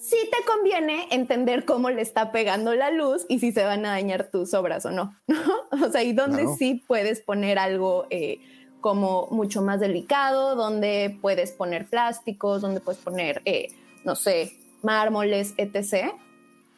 sí 0.00 0.16
te 0.32 0.44
conviene 0.46 1.06
entender 1.10 1.64
cómo 1.64 1.90
le 1.90 2.00
está 2.00 2.32
pegando 2.32 2.74
la 2.74 2.90
luz 2.90 3.26
y 3.28 3.38
si 3.38 3.52
se 3.52 3.64
van 3.64 3.84
a 3.84 3.90
dañar 3.90 4.30
tus 4.30 4.54
obras 4.54 4.86
o 4.86 4.90
no, 4.90 5.14
¿no? 5.26 5.38
O 5.86 5.92
sea, 5.92 6.02
y 6.02 6.12
dónde 6.12 6.46
sí 6.58 6.82
puedes 6.86 7.20
poner 7.20 7.58
algo 7.58 8.06
eh, 8.10 8.40
como 8.80 9.28
mucho 9.30 9.62
más 9.62 9.78
delicado, 9.78 10.56
donde 10.56 11.16
puedes 11.20 11.52
poner 11.52 11.86
plásticos, 11.86 12.62
donde 12.62 12.80
puedes 12.80 13.00
poner, 13.00 13.42
eh, 13.44 13.68
no 14.04 14.16
sé, 14.16 14.52
mármoles, 14.82 15.54
etc. 15.58 16.12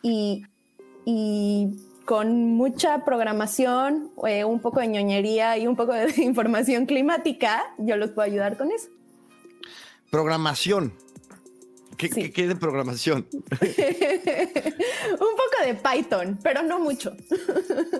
Y, 0.02 0.44
y 1.04 1.76
con 2.04 2.54
mucha 2.56 3.04
programación, 3.04 4.10
eh, 4.26 4.44
un 4.44 4.58
poco 4.58 4.80
de 4.80 4.88
ñoñería 4.88 5.56
y 5.58 5.68
un 5.68 5.76
poco 5.76 5.92
de 5.92 6.12
información 6.22 6.86
climática, 6.86 7.62
yo 7.78 7.96
los 7.96 8.10
puedo 8.10 8.26
ayudar 8.26 8.56
con 8.56 8.72
eso. 8.72 8.88
Programación. 10.10 10.92
¿Qué, 11.96 12.32
¿qué, 12.32 12.48
de 12.48 12.56
programación? 12.56 13.26
un 13.32 13.48
poco 15.18 15.64
de 15.64 15.74
Python, 15.74 16.38
pero 16.42 16.62
no 16.62 16.78
mucho. 16.78 17.16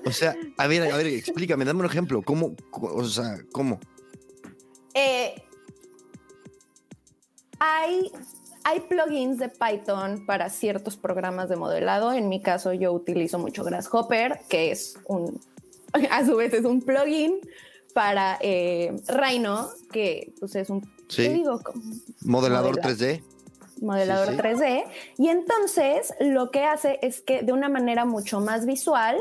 o 0.04 0.12
sea, 0.12 0.34
a 0.56 0.66
ver, 0.66 0.90
a 0.90 0.96
ver, 0.96 1.06
explícame, 1.08 1.64
dame 1.64 1.80
un 1.80 1.86
ejemplo. 1.86 2.22
¿Cómo? 2.22 2.54
O 2.72 3.04
sea, 3.04 3.38
¿cómo? 3.52 3.78
Eh, 4.94 5.34
hay, 7.58 8.10
hay 8.64 8.80
plugins 8.80 9.38
de 9.38 9.48
Python 9.48 10.26
para 10.26 10.50
ciertos 10.50 10.96
programas 10.96 11.48
de 11.48 11.56
modelado. 11.56 12.12
En 12.12 12.28
mi 12.28 12.42
caso, 12.42 12.72
yo 12.72 12.92
utilizo 12.92 13.38
mucho 13.38 13.64
Grasshopper, 13.64 14.40
que 14.48 14.70
es 14.70 14.98
un, 15.06 15.40
a 16.10 16.26
su 16.26 16.36
vez 16.36 16.52
es 16.54 16.64
un 16.64 16.82
plugin 16.82 17.40
para 17.94 18.38
eh, 18.40 18.94
Rhino, 19.06 19.68
que 19.92 20.32
pues, 20.40 20.56
es 20.56 20.70
un 20.70 20.82
modelador 22.22 22.76
3D. 22.78 23.22
Modelador 23.82 24.36
3D. 24.36 24.84
Y 25.18 25.28
entonces 25.28 26.14
lo 26.20 26.50
que 26.50 26.64
hace 26.64 26.98
es 27.02 27.20
que 27.20 27.42
de 27.42 27.52
una 27.52 27.68
manera 27.68 28.04
mucho 28.04 28.40
más 28.40 28.64
visual 28.64 29.18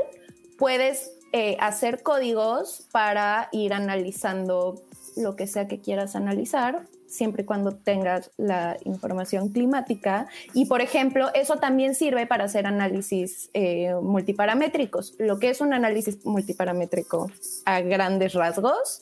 puedes 0.57 1.11
eh, 1.33 1.57
hacer 1.59 2.03
códigos 2.03 2.87
para 2.91 3.49
ir 3.51 3.73
analizando 3.73 4.81
lo 5.17 5.35
que 5.35 5.47
sea 5.47 5.67
que 5.67 5.79
quieras 5.79 6.15
analizar 6.15 6.85
siempre 7.11 7.43
y 7.43 7.45
cuando 7.45 7.75
tengas 7.75 8.31
la 8.37 8.77
información 8.85 9.49
climática. 9.49 10.27
Y, 10.53 10.65
por 10.65 10.81
ejemplo, 10.81 11.29
eso 11.33 11.57
también 11.57 11.93
sirve 11.93 12.25
para 12.25 12.45
hacer 12.45 12.65
análisis 12.65 13.49
eh, 13.53 13.93
multiparamétricos. 14.01 15.15
Lo 15.19 15.37
que 15.37 15.49
es 15.49 15.61
un 15.61 15.73
análisis 15.73 16.25
multiparamétrico 16.25 17.29
a 17.65 17.81
grandes 17.81 18.33
rasgos 18.33 19.01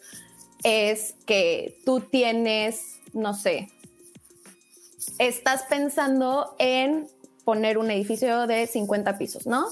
es 0.63 1.15
que 1.25 1.77
tú 1.85 2.01
tienes, 2.01 2.99
no 3.13 3.33
sé, 3.33 3.69
estás 5.17 5.63
pensando 5.63 6.55
en 6.59 7.07
poner 7.45 7.77
un 7.77 7.89
edificio 7.91 8.47
de 8.47 8.67
50 8.67 9.17
pisos, 9.17 9.47
¿no? 9.47 9.67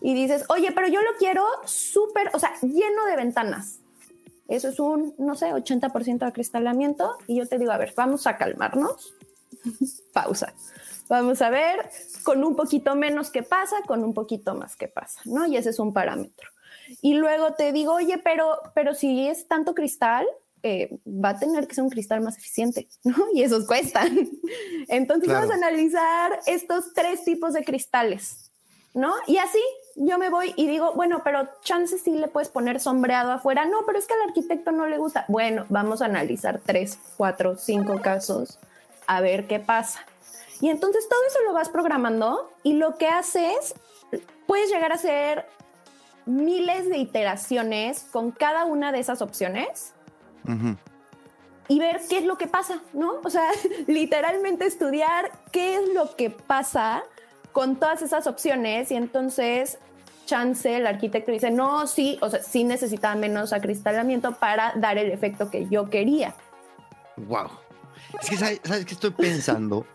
Y 0.00 0.14
dices, 0.14 0.44
oye, 0.48 0.72
pero 0.72 0.88
yo 0.88 1.00
lo 1.00 1.16
quiero 1.18 1.44
súper, 1.64 2.30
o 2.34 2.38
sea, 2.38 2.52
lleno 2.60 3.06
de 3.06 3.16
ventanas 3.16 3.78
eso 4.48 4.68
es 4.68 4.78
un, 4.78 5.14
no 5.18 5.34
sé, 5.34 5.52
80% 5.52 6.18
de 6.18 6.26
acristalamiento. 6.26 7.16
Y 7.26 7.36
yo 7.36 7.48
te 7.48 7.58
digo, 7.58 7.72
a 7.72 7.78
ver, 7.78 7.94
vamos 7.96 8.26
a 8.26 8.36
calmarnos. 8.36 9.14
Pausa. 10.12 10.52
Vamos 11.08 11.42
a 11.42 11.50
ver 11.50 11.90
con 12.22 12.44
un 12.44 12.56
poquito 12.56 12.94
menos 12.94 13.30
qué 13.30 13.42
pasa, 13.42 13.76
con 13.86 14.02
un 14.04 14.14
poquito 14.14 14.54
más 14.54 14.74
qué 14.76 14.88
pasa, 14.88 15.20
¿no? 15.26 15.46
Y 15.46 15.56
ese 15.56 15.70
es 15.70 15.78
un 15.78 15.92
parámetro. 15.92 16.48
Y 17.00 17.14
luego 17.14 17.54
te 17.54 17.72
digo, 17.72 17.94
oye, 17.94 18.18
pero, 18.18 18.58
pero 18.74 18.94
si 18.94 19.26
es 19.26 19.46
tanto 19.46 19.74
cristal, 19.74 20.26
eh, 20.66 20.98
va 21.06 21.28
a 21.28 21.38
tener 21.38 21.68
que 21.68 21.74
ser 21.74 21.84
un 21.84 21.90
cristal 21.90 22.22
más 22.22 22.38
eficiente, 22.38 22.88
¿no? 23.04 23.14
Y 23.34 23.42
esos 23.42 23.66
cuestan. 23.66 24.30
Entonces 24.88 25.30
vamos 25.30 25.50
a 25.50 25.54
analizar 25.54 26.40
estos 26.46 26.94
tres 26.94 27.22
tipos 27.24 27.52
de 27.52 27.64
cristales, 27.64 28.50
¿no? 28.94 29.12
Y 29.26 29.36
así 29.36 29.60
yo 29.96 30.18
me 30.18 30.30
voy 30.30 30.54
y 30.56 30.66
digo, 30.66 30.94
bueno, 30.94 31.20
pero 31.22 31.48
chances 31.62 32.02
sí 32.02 32.12
le 32.12 32.28
puedes 32.28 32.48
poner 32.48 32.80
sombreado 32.80 33.30
afuera. 33.32 33.66
No, 33.66 33.84
pero 33.86 33.98
es 33.98 34.06
que 34.06 34.14
al 34.14 34.28
arquitecto 34.28 34.72
no 34.72 34.86
le 34.86 34.98
gusta. 34.98 35.24
Bueno, 35.28 35.66
vamos 35.68 36.02
a 36.02 36.06
analizar 36.06 36.60
tres, 36.64 36.98
cuatro, 37.16 37.56
cinco 37.56 38.00
casos 38.00 38.58
a 39.06 39.20
ver 39.20 39.46
qué 39.46 39.60
pasa. 39.60 40.00
Y 40.60 40.70
entonces 40.70 41.08
todo 41.08 41.20
eso 41.28 41.42
lo 41.44 41.52
vas 41.52 41.68
programando 41.68 42.50
y 42.62 42.74
lo 42.74 42.96
que 42.96 43.08
haces, 43.08 43.74
puedes 44.46 44.70
llegar 44.70 44.92
a 44.92 44.94
hacer 44.94 45.46
miles 46.26 46.88
de 46.88 46.98
iteraciones 46.98 48.06
con 48.10 48.30
cada 48.30 48.64
una 48.64 48.92
de 48.92 49.00
esas 49.00 49.20
opciones. 49.20 49.93
Y 51.68 51.78
ver 51.78 52.00
qué 52.08 52.18
es 52.18 52.24
lo 52.24 52.36
que 52.36 52.46
pasa, 52.46 52.80
¿no? 52.92 53.20
O 53.24 53.30
sea, 53.30 53.48
literalmente 53.86 54.66
estudiar 54.66 55.32
qué 55.50 55.76
es 55.76 55.94
lo 55.94 56.14
que 56.16 56.30
pasa 56.30 57.02
con 57.52 57.76
todas 57.76 58.02
esas 58.02 58.26
opciones 58.26 58.90
y 58.90 58.96
entonces 58.96 59.78
chance 60.26 60.76
el 60.76 60.86
arquitecto 60.86 61.32
dice, 61.32 61.50
no, 61.50 61.86
sí, 61.86 62.18
o 62.20 62.30
sea, 62.30 62.42
sí 62.42 62.64
necesitaba 62.64 63.14
menos 63.14 63.52
acristalamiento 63.52 64.32
para 64.36 64.72
dar 64.76 64.98
el 64.98 65.10
efecto 65.10 65.50
que 65.50 65.68
yo 65.68 65.88
quería. 65.88 66.34
Wow. 67.16 67.50
Es 68.20 68.30
que, 68.30 68.36
¿sabes, 68.36 68.84
qué 68.84 68.94
estoy 68.94 69.10
pensando? 69.16 69.86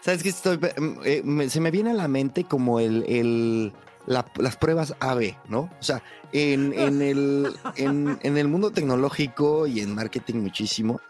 ¿Sabes 0.00 0.22
qué 0.22 0.30
estoy? 0.30 0.58
Eh, 1.04 1.48
se 1.48 1.60
me 1.60 1.70
viene 1.70 1.90
a 1.90 1.94
la 1.94 2.08
mente 2.08 2.44
como 2.44 2.80
el, 2.80 3.04
el 3.08 3.72
las 4.06 4.56
pruebas 4.56 4.94
AB, 5.00 5.36
¿no? 5.48 5.70
O 5.78 5.82
sea, 5.82 6.02
en, 6.32 6.72
el, 7.02 7.52
en, 7.76 8.36
el 8.36 8.48
mundo 8.48 8.70
tecnológico 8.70 9.66
y 9.66 9.80
en 9.80 9.94
marketing 9.94 10.36
muchísimo, 10.36 11.00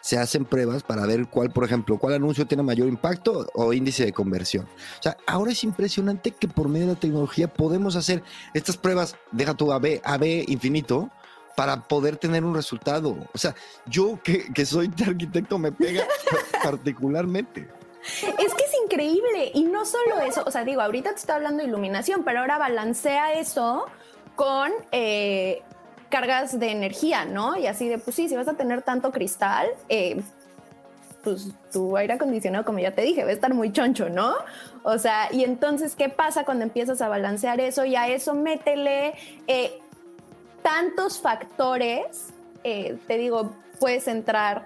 se 0.00 0.18
hacen 0.18 0.44
pruebas 0.44 0.82
para 0.82 1.06
ver 1.06 1.28
cuál, 1.28 1.50
por 1.50 1.64
ejemplo, 1.64 1.96
cuál 1.98 2.14
anuncio 2.14 2.46
tiene 2.46 2.64
mayor 2.64 2.88
impacto 2.88 3.46
o 3.54 3.72
índice 3.72 4.04
de 4.04 4.12
conversión. 4.12 4.64
O 4.98 5.02
sea, 5.02 5.16
ahora 5.26 5.52
es 5.52 5.62
impresionante 5.62 6.32
que 6.32 6.48
por 6.48 6.68
medio 6.68 6.88
de 6.88 6.94
la 6.94 7.00
tecnología 7.00 7.46
podemos 7.46 7.94
hacer 7.94 8.22
estas 8.52 8.76
pruebas, 8.76 9.16
deja 9.30 9.54
tu 9.54 9.72
AB, 9.72 10.00
AB 10.02 10.44
infinito, 10.48 11.10
para 11.56 11.82
poder 11.82 12.16
tener 12.16 12.44
un 12.44 12.54
resultado. 12.54 13.16
O 13.32 13.38
sea, 13.38 13.54
yo 13.86 14.18
que, 14.22 14.52
que 14.52 14.66
soy 14.66 14.90
arquitecto 15.06 15.58
me 15.58 15.70
pega 15.70 16.04
particularmente. 16.64 17.68
Es 18.38 18.54
que 18.54 18.61
increíble 18.92 19.50
y 19.54 19.64
no 19.64 19.84
solo 19.84 20.20
eso, 20.20 20.42
o 20.46 20.50
sea, 20.50 20.64
digo, 20.64 20.82
ahorita 20.82 21.10
te 21.10 21.16
estoy 21.16 21.34
hablando 21.34 21.62
de 21.62 21.68
iluminación, 21.68 22.24
pero 22.24 22.40
ahora 22.40 22.58
balancea 22.58 23.32
eso 23.32 23.86
con 24.36 24.70
eh, 24.92 25.62
cargas 26.08 26.58
de 26.58 26.70
energía, 26.70 27.24
¿no? 27.24 27.56
Y 27.56 27.66
así 27.66 27.88
de, 27.88 27.98
pues 27.98 28.16
sí, 28.16 28.28
si 28.28 28.36
vas 28.36 28.48
a 28.48 28.54
tener 28.54 28.82
tanto 28.82 29.10
cristal, 29.10 29.66
eh, 29.88 30.20
pues 31.24 31.48
tu 31.72 31.96
aire 31.96 32.14
acondicionado, 32.14 32.64
como 32.64 32.80
ya 32.80 32.92
te 32.92 33.02
dije, 33.02 33.24
va 33.24 33.30
a 33.30 33.32
estar 33.32 33.54
muy 33.54 33.72
choncho, 33.72 34.08
¿no? 34.08 34.34
O 34.82 34.98
sea, 34.98 35.28
y 35.32 35.44
entonces, 35.44 35.94
¿qué 35.94 36.08
pasa 36.08 36.44
cuando 36.44 36.64
empiezas 36.64 37.00
a 37.00 37.08
balancear 37.08 37.60
eso? 37.60 37.84
Y 37.84 37.96
a 37.96 38.08
eso 38.08 38.34
métele 38.34 39.14
eh, 39.46 39.80
tantos 40.62 41.20
factores, 41.20 42.32
eh, 42.64 42.98
te 43.06 43.16
digo, 43.18 43.54
puedes 43.78 44.08
entrar 44.08 44.64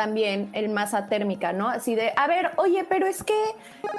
también 0.00 0.48
el 0.54 0.70
masa 0.70 1.08
térmica, 1.08 1.52
¿no? 1.52 1.68
Así 1.68 1.94
de, 1.94 2.14
a 2.16 2.26
ver, 2.26 2.52
oye, 2.56 2.86
pero 2.88 3.06
es 3.06 3.22
que 3.22 3.38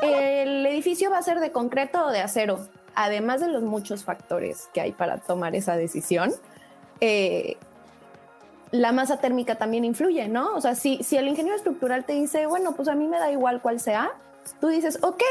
el 0.02 0.66
edificio 0.66 1.12
va 1.12 1.20
a 1.20 1.22
ser 1.22 1.40
de 1.40 1.52
concreto 1.52 2.08
o 2.08 2.10
de 2.10 2.22
acero. 2.22 2.68
Además 2.96 3.40
de 3.40 3.50
los 3.50 3.62
muchos 3.62 4.04
factores 4.04 4.68
que 4.74 4.82
hay 4.82 4.94
para 4.94 5.20
tomar 5.20 5.56
esa 5.56 5.76
decisión, 5.76 6.32
eh, 7.02 7.56
la 8.72 8.92
masa 8.94 9.18
térmica 9.18 9.60
también 9.60 9.86
influye, 9.86 10.28
¿no? 10.28 10.56
O 10.56 10.62
sea, 10.62 10.74
si, 10.74 11.04
si 11.04 11.18
el 11.18 11.28
ingeniero 11.28 11.56
estructural 11.56 12.04
te 12.04 12.14
dice, 12.14 12.48
bueno, 12.48 12.72
pues 12.72 12.88
a 12.88 12.96
mí 12.96 13.08
me 13.08 13.20
da 13.20 13.32
igual 13.32 13.62
cuál 13.62 13.80
sea, 13.80 14.10
tú 14.60 14.70
dices, 14.70 14.98
ok, 15.04 15.22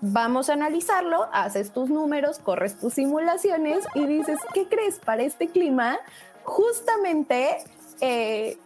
vamos 0.00 0.50
a 0.50 0.54
analizarlo, 0.54 1.28
haces 1.32 1.70
tus 1.70 1.88
números, 1.88 2.40
corres 2.40 2.76
tus 2.80 2.94
simulaciones 2.94 3.84
y 3.94 4.06
dices, 4.06 4.40
¿qué 4.52 4.66
crees? 4.66 4.98
Para 4.98 5.22
este 5.22 5.46
clima, 5.46 6.00
justamente 6.42 7.58
eh, 8.00 8.58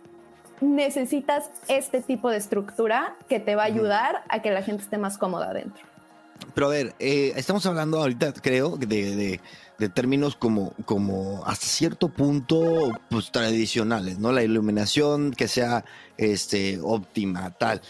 necesitas 0.60 1.50
este 1.68 2.00
tipo 2.00 2.30
de 2.30 2.36
estructura 2.36 3.16
que 3.28 3.40
te 3.40 3.56
va 3.56 3.62
a 3.62 3.66
ayudar 3.66 4.24
a 4.28 4.42
que 4.42 4.50
la 4.50 4.62
gente 4.62 4.82
esté 4.82 4.98
más 4.98 5.18
cómoda 5.18 5.50
adentro. 5.50 5.84
Pero 6.54 6.66
a 6.66 6.70
ver, 6.70 6.94
eh, 6.98 7.32
estamos 7.36 7.64
hablando 7.66 7.98
ahorita, 7.98 8.32
creo, 8.32 8.76
de 8.76 9.40
de 9.80 9.88
términos 9.88 10.36
como, 10.36 10.74
como 10.84 11.42
hasta 11.46 11.64
cierto 11.64 12.10
punto 12.10 12.92
pues, 13.08 13.32
tradicionales, 13.32 14.18
¿no? 14.18 14.30
La 14.30 14.42
iluminación 14.42 15.30
que 15.30 15.48
sea 15.48 15.86
este, 16.18 16.78
óptima, 16.82 17.50
tal. 17.52 17.80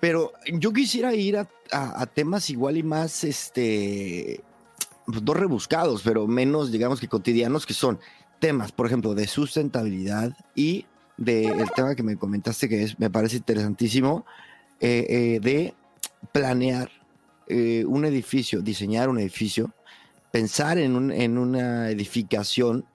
Pero 0.00 0.32
yo 0.52 0.72
quisiera 0.72 1.14
ir 1.14 1.38
a, 1.38 2.06
temas 2.06 2.50
igual 2.50 2.78
y 2.78 2.82
más, 2.82 3.22
este, 3.22 4.42
pues, 5.06 5.22
no 5.22 5.34
rebuscados, 5.34 6.02
pero 6.02 6.26
menos, 6.26 6.72
digamos 6.72 6.98
que 6.98 7.06
cotidianos, 7.06 7.64
que 7.64 7.74
son 7.74 8.00
temas, 8.40 8.72
por 8.72 8.86
ejemplo, 8.86 9.14
de 9.14 9.28
sustentabilidad 9.28 10.36
y 10.56 10.84
del 11.18 11.70
tema 11.74 11.94
que 11.94 12.02
me 12.02 12.16
comentaste 12.16 12.68
que 12.68 12.84
es, 12.84 12.98
me 12.98 13.10
parece 13.10 13.36
interesantísimo, 13.36 14.24
eh, 14.80 15.06
eh, 15.08 15.40
de 15.40 15.74
planear 16.32 16.90
eh, 17.48 17.84
un 17.86 18.04
edificio, 18.04 18.62
diseñar 18.62 19.08
un 19.08 19.18
edificio 19.18 19.74
pensar 20.30 20.78
en, 20.78 20.94
un, 20.94 21.10
en 21.10 21.36
una 21.36 21.90
edificación 21.90 22.86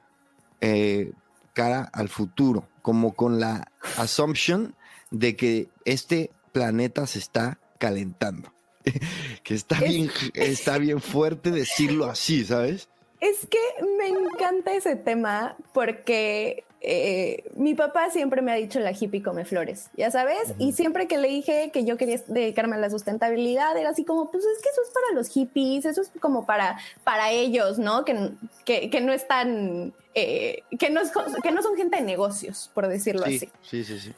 cara 1.51 1.89
al 1.92 2.08
futuro, 2.08 2.70
como 2.82 3.13
con 3.13 3.42
la 3.42 3.70
assumption 3.98 4.74
de 5.12 5.36
que 5.36 5.68
este 5.84 6.32
planeta 6.53 7.06
se 7.06 7.20
está 7.20 7.60
calentando. 7.80 8.53
que 9.44 9.53
está 9.53 9.82
bien, 9.82 10.10
está 10.36 10.77
bien 10.77 11.01
fuerte 11.01 11.51
decirlo 11.51 12.06
así, 12.06 12.46
¿sabes? 12.46 12.88
Es 13.20 13.46
que 13.48 13.60
me 13.98 14.08
encanta 14.08 14.74
ese 14.74 14.96
tema 14.96 15.58
porque 15.74 16.63
eh, 16.86 17.46
mi 17.56 17.75
papá 17.75 18.10
siempre 18.10 18.42
me 18.42 18.52
ha 18.52 18.56
dicho 18.56 18.78
la 18.82 18.92
hippie 18.92 19.24
come 19.24 19.46
flores, 19.46 19.90
ya 19.96 20.12
sabes, 20.12 20.54
y 20.60 20.74
siempre 20.74 21.08
que 21.08 21.18
le 21.18 21.30
dije 21.30 21.72
que 21.72 21.86
yo 21.86 21.96
quería 21.96 22.20
dedicarme 22.28 22.75
a 22.75 22.80
la 22.80 22.90
sustentabilidad, 22.90 23.78
era 23.78 23.92
así 23.92 24.04
como, 24.04 24.30
pues 24.30 24.44
es 24.44 24.62
que 24.62 24.68
eso 24.68 24.82
es 24.82 24.90
para 24.90 25.16
los 25.16 25.30
hippies, 25.30 25.86
eso 25.86 26.02
es 26.02 26.12
como 26.20 26.46
para, 26.46 26.78
para 27.06 27.32
ellos, 27.32 27.80
¿no? 27.80 28.04
Que, 28.04 28.34
que, 28.66 29.00
no 29.00 29.13
están, 29.13 29.94
eh, 30.13 30.63
que, 30.78 30.90
no 30.90 31.02
que 31.42 31.52
no 31.52 31.63
son 31.63 31.78
gente 31.78 31.96
de 31.96 32.04
negocios, 32.04 32.70
por 32.74 32.90
decirlo 32.90 33.24
así. 33.24 33.50
Sí, 33.62 33.86
sí, 33.86 34.00
sí. 34.00 34.13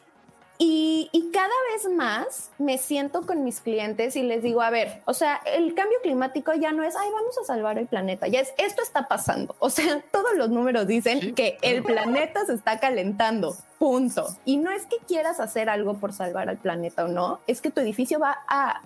Y, 0.58 1.10
cada 1.34 1.50
vez 1.74 1.94
más 1.94 2.52
me 2.58 2.78
siento 2.78 3.26
con 3.26 3.44
mis 3.44 3.60
clientes 3.60 4.16
y 4.16 4.24
les 4.24 4.42
digo, 4.42 4.62
a 4.62 4.70
ver, 4.70 5.02
o 5.06 5.14
sea, 5.14 5.42
el 5.46 5.74
cambio 5.74 5.98
climático 6.02 6.54
ya 6.54 6.72
no 6.72 6.82
es, 6.84 6.96
ay, 6.96 7.10
vamos 7.12 7.38
a 7.38 7.44
salvar 7.44 7.78
el 7.78 7.88
planeta, 7.88 8.30
ya 8.30 8.40
es, 8.40 8.54
esto 8.58 8.82
está 8.82 9.10
pasando. 9.10 9.54
O 9.60 9.70
sea, 9.70 10.02
todos 10.12 10.36
los 10.38 10.50
números 10.50 10.88
dicen 10.88 11.36
que 11.36 11.58
el 11.62 11.84
planeta 11.84 12.46
se 12.46 12.54
está 12.54 12.80
calentando, 12.80 13.56
punto. 13.80 14.28
Y 14.46 14.58
no 14.58 14.72
es 14.72 14.86
que 14.86 14.98
quieras 15.06 15.42
hacer 15.42 15.70
algo 15.70 15.98
por 15.98 16.14
salvar 16.14 16.48
al 16.48 16.58
planeta 16.58 17.04
o 17.04 17.10
no, 17.10 17.42
es 17.48 17.60
que 17.60 17.70
tu 17.70 17.82
edificio 17.82 18.18
va 18.20 18.38
a, 18.48 18.82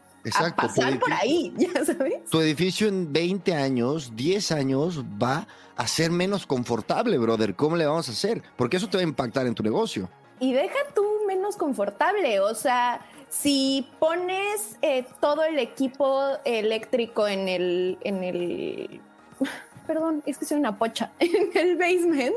pasar 0.55 0.99
por 0.99 1.13
ahí, 1.13 1.53
ya 1.57 1.85
sabes. 1.85 2.25
Tu 2.31 2.41
edificio 2.41 2.88
en 2.88 3.13
20 3.13 3.53
años, 3.53 4.15
10 4.15 4.51
años 4.53 5.03
va 5.21 5.47
a 5.75 5.88
ser 5.88 6.09
menos 6.09 6.47
confortable, 6.47 7.17
brother. 7.19 7.55
¿Cómo 7.55 7.75
le 7.75 7.85
vamos 7.85 8.09
a 8.09 8.11
hacer? 8.11 8.43
Porque 8.57 8.77
eso 8.77 8.89
te 8.89 8.97
va 8.97 9.01
a 9.01 9.07
impactar 9.07 9.45
en 9.45 9.53
tu 9.53 9.63
negocio. 9.63 10.09
Y 10.39 10.53
deja 10.53 10.77
tú 10.96 11.03
menos 11.27 11.58
confortable. 11.58 12.39
O 12.39 12.55
sea, 12.55 13.01
si 13.29 13.88
pones 14.00 14.77
eh, 14.81 15.05
todo 15.19 15.43
el 15.43 15.60
equipo 15.60 16.24
eléctrico 16.46 17.27
en 17.27 17.48
el, 17.48 17.98
en 18.01 18.24
el, 18.24 19.01
perdón, 19.88 20.24
es 20.25 20.38
que 20.38 20.46
soy 20.46 20.58
una 20.58 20.77
pocha, 20.77 21.12
en 21.19 21.50
el 21.55 21.77
basement, 21.77 22.36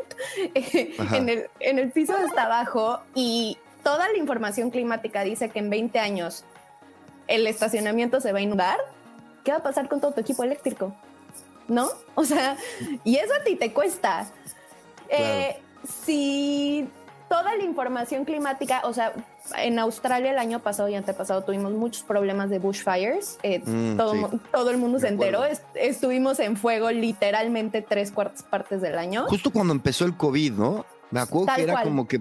eh, 0.55 0.95
en, 1.13 1.29
el, 1.29 1.47
en 1.61 1.79
el 1.79 1.91
piso 1.93 2.15
hasta 2.15 2.45
abajo 2.45 3.01
y 3.15 3.57
toda 3.83 4.09
la 4.09 4.19
información 4.19 4.71
climática 4.71 5.25
dice 5.25 5.51
que 5.51 5.59
en 5.59 5.71
20 5.71 5.99
años 5.99 6.45
el 7.29 7.47
estacionamiento 7.47 8.21
se 8.21 8.33
va 8.33 8.39
a 8.39 8.43
inundar, 8.43 8.79
¿qué 9.45 9.53
va 9.53 9.59
a 9.59 9.63
pasar 9.63 9.89
con 9.89 10.01
todo 10.01 10.13
tu 10.13 10.21
equipo 10.21 10.45
eléctrico? 10.45 10.95
¿No? 11.69 11.89
O 12.15 12.25
sea, 12.25 12.57
y 13.05 13.17
eso 13.17 13.33
a 13.35 13.45
ti 13.45 13.57
te 13.57 13.73
cuesta. 13.73 14.27
Eh, 15.09 15.59
si 16.05 16.89
toda 17.33 17.57
la 17.57 17.65
información 17.65 18.27
climática, 18.27 18.83
o 18.85 18.93
sea, 18.93 19.15
en 19.57 19.79
Australia 19.79 20.33
el 20.33 20.39
año 20.39 20.59
pasado 20.61 20.91
y 20.91 20.95
antepasado 20.95 21.43
tuvimos 21.43 21.73
muchos 21.73 22.03
problemas 22.03 22.51
de 22.51 22.59
bushfires. 22.59 23.39
Eh, 23.43 23.62
mm, 23.65 23.97
todo, 23.97 24.71
el 24.71 24.77
mundo 24.77 24.99
se 24.99 25.09
enteró. 25.09 25.45
estuvimos 25.75 26.41
en 26.41 26.59
fuego 26.59 26.91
literalmente 26.91 27.81
tres 27.81 28.12
cuartas 28.12 28.43
partes 28.43 28.83
del 28.83 28.99
año. 28.99 29.25
Justo 29.29 29.51
cuando 29.51 29.73
empezó 29.73 30.05
el 30.05 30.15
COVID, 30.15 30.53
¿no? 30.53 30.85
Me 31.11 31.21
acuerdo 31.21 31.55
que 31.57 31.62
era 31.62 31.83
como 31.83 32.07
que 32.07 32.21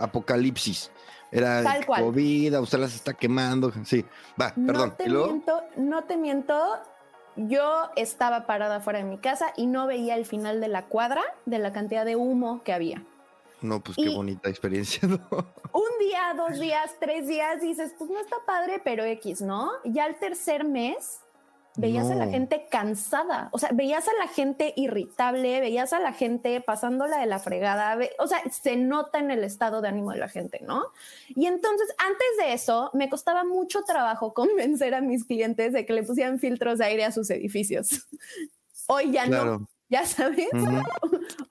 apocalipsis. 0.00 0.90
Era 1.30 1.62
COVID, 1.86 2.54
Australia 2.54 2.88
se 2.88 2.96
está 2.96 3.12
quemando. 3.12 3.70
Sí, 3.84 4.02
va, 4.40 4.54
perdón. 4.54 4.88
No 4.88 4.94
te, 4.94 5.08
miento, 5.10 5.62
no 5.76 6.04
te 6.04 6.16
miento. 6.16 6.78
Yo 7.36 7.90
estaba 7.96 8.46
parada 8.46 8.80
fuera 8.80 9.00
de 9.00 9.04
mi 9.04 9.18
casa 9.18 9.52
y 9.58 9.66
no 9.66 9.86
veía 9.86 10.16
el 10.16 10.24
final 10.24 10.62
de 10.62 10.68
la 10.68 10.86
cuadra 10.86 11.22
de 11.44 11.58
la 11.58 11.70
cantidad 11.74 12.06
de 12.06 12.16
humo 12.16 12.62
que 12.62 12.72
había. 12.72 13.04
No, 13.60 13.80
pues 13.80 13.96
qué 13.96 14.10
bonita 14.10 14.48
experiencia, 14.48 15.00
Un 15.72 15.98
día, 15.98 16.32
dos 16.36 16.58
días, 16.60 16.94
tres 17.00 17.26
días, 17.26 17.60
dices, 17.60 17.94
pues 17.98 18.08
no 18.10 18.20
está 18.20 18.36
padre, 18.46 18.80
pero 18.84 19.04
X, 19.04 19.40
¿no? 19.42 19.70
Ya 19.84 20.06
el 20.06 20.16
tercer 20.18 20.64
mes 20.64 21.20
veías 21.78 22.10
a 22.10 22.16
la 22.16 22.26
gente 22.26 22.66
cansada, 22.70 23.48
o 23.52 23.58
sea, 23.58 23.70
veías 23.72 24.08
a 24.08 24.12
la 24.18 24.26
gente 24.26 24.72
irritable, 24.76 25.60
veías 25.60 25.92
a 25.92 26.00
la 26.00 26.12
gente 26.12 26.60
pasándola 26.60 27.18
de 27.18 27.26
la 27.26 27.38
fregada, 27.38 27.96
o 28.18 28.26
sea, 28.26 28.40
se 28.50 28.76
nota 28.76 29.20
en 29.20 29.30
el 29.30 29.44
estado 29.44 29.80
de 29.80 29.88
ánimo 29.88 30.10
de 30.10 30.18
la 30.18 30.28
gente, 30.28 30.60
¿no? 30.66 30.86
Y 31.28 31.46
entonces, 31.46 31.94
antes 31.98 32.26
de 32.40 32.52
eso, 32.52 32.90
me 32.94 33.08
costaba 33.08 33.44
mucho 33.44 33.82
trabajo 33.82 34.34
convencer 34.34 34.94
a 34.94 35.00
mis 35.00 35.24
clientes 35.24 35.72
de 35.72 35.86
que 35.86 35.92
le 35.92 36.02
pusieran 36.02 36.38
filtros 36.38 36.78
de 36.78 36.86
aire 36.86 37.04
a 37.04 37.12
sus 37.12 37.30
edificios. 37.30 38.08
Hoy 38.88 39.12
ya 39.12 39.26
no, 39.26 39.68
ya 39.90 40.06
sabes, 40.06 40.48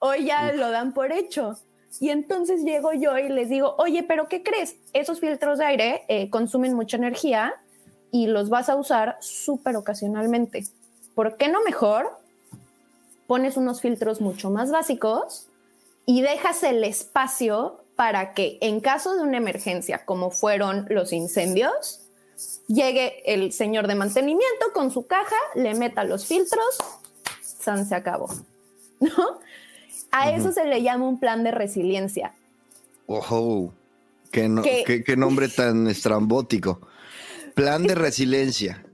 hoy 0.00 0.24
ya 0.26 0.52
lo 0.52 0.70
dan 0.70 0.92
por 0.92 1.12
hecho. 1.12 1.56
Y 2.00 2.10
entonces 2.10 2.62
llego 2.62 2.92
yo 2.92 3.16
y 3.18 3.28
les 3.28 3.48
digo, 3.48 3.74
oye, 3.78 4.02
pero 4.02 4.28
¿qué 4.28 4.42
crees? 4.42 4.76
Esos 4.92 5.20
filtros 5.20 5.58
de 5.58 5.64
aire 5.64 6.02
eh, 6.08 6.30
consumen 6.30 6.74
mucha 6.74 6.96
energía 6.96 7.54
y 8.10 8.26
los 8.26 8.48
vas 8.50 8.68
a 8.68 8.76
usar 8.76 9.16
súper 9.20 9.76
ocasionalmente. 9.76 10.64
¿Por 11.14 11.36
qué 11.36 11.48
no 11.48 11.62
mejor 11.62 12.18
pones 13.26 13.56
unos 13.56 13.80
filtros 13.80 14.20
mucho 14.20 14.50
más 14.50 14.70
básicos 14.70 15.48
y 16.06 16.22
dejas 16.22 16.62
el 16.62 16.84
espacio 16.84 17.84
para 17.96 18.32
que 18.32 18.58
en 18.60 18.80
caso 18.80 19.16
de 19.16 19.22
una 19.22 19.38
emergencia, 19.38 20.04
como 20.04 20.30
fueron 20.30 20.86
los 20.88 21.12
incendios, 21.12 22.00
llegue 22.68 23.22
el 23.26 23.52
señor 23.52 23.88
de 23.88 23.96
mantenimiento 23.96 24.72
con 24.72 24.90
su 24.90 25.06
caja, 25.06 25.36
le 25.54 25.74
meta 25.74 26.04
los 26.04 26.26
filtros, 26.26 26.78
san 27.42 27.86
se 27.86 27.94
acabó. 27.94 28.28
¿No? 29.00 29.40
A 30.10 30.30
eso 30.30 30.52
se 30.52 30.64
le 30.64 30.82
llama 30.82 31.06
un 31.06 31.20
plan 31.20 31.44
de 31.44 31.50
resiliencia. 31.50 32.32
¡Ojo! 33.06 33.72
Qué, 34.30 35.02
qué, 35.04 35.16
nombre 35.16 35.48
tan 35.56 35.88
estrambótico. 35.88 36.80
Plan 37.54 37.82
de 37.82 37.94
resiliencia. 37.94 38.84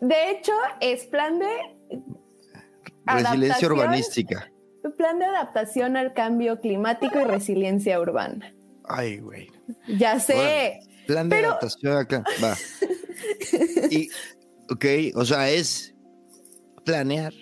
De 0.00 0.30
hecho, 0.30 0.52
es 0.80 1.06
plan 1.06 1.38
de... 1.38 1.48
Resiliencia 3.06 3.68
urbanística. 3.68 4.50
Plan 4.96 5.18
de 5.18 5.26
adaptación 5.26 5.96
al 5.96 6.12
cambio 6.14 6.60
climático 6.60 7.18
y 7.20 7.24
resiliencia 7.24 8.00
urbana. 8.00 8.54
Ay, 8.84 9.18
güey. 9.18 9.50
Ya 9.86 10.18
sé. 10.20 10.80
plan 11.06 11.28
de 11.28 11.44
adaptación 11.44 11.96
acá. 11.96 12.24
Va. 12.42 12.56
y, 13.90 14.08
ok, 14.70 14.84
o 15.14 15.24
sea, 15.24 15.50
es 15.50 15.94
planear 16.84 17.32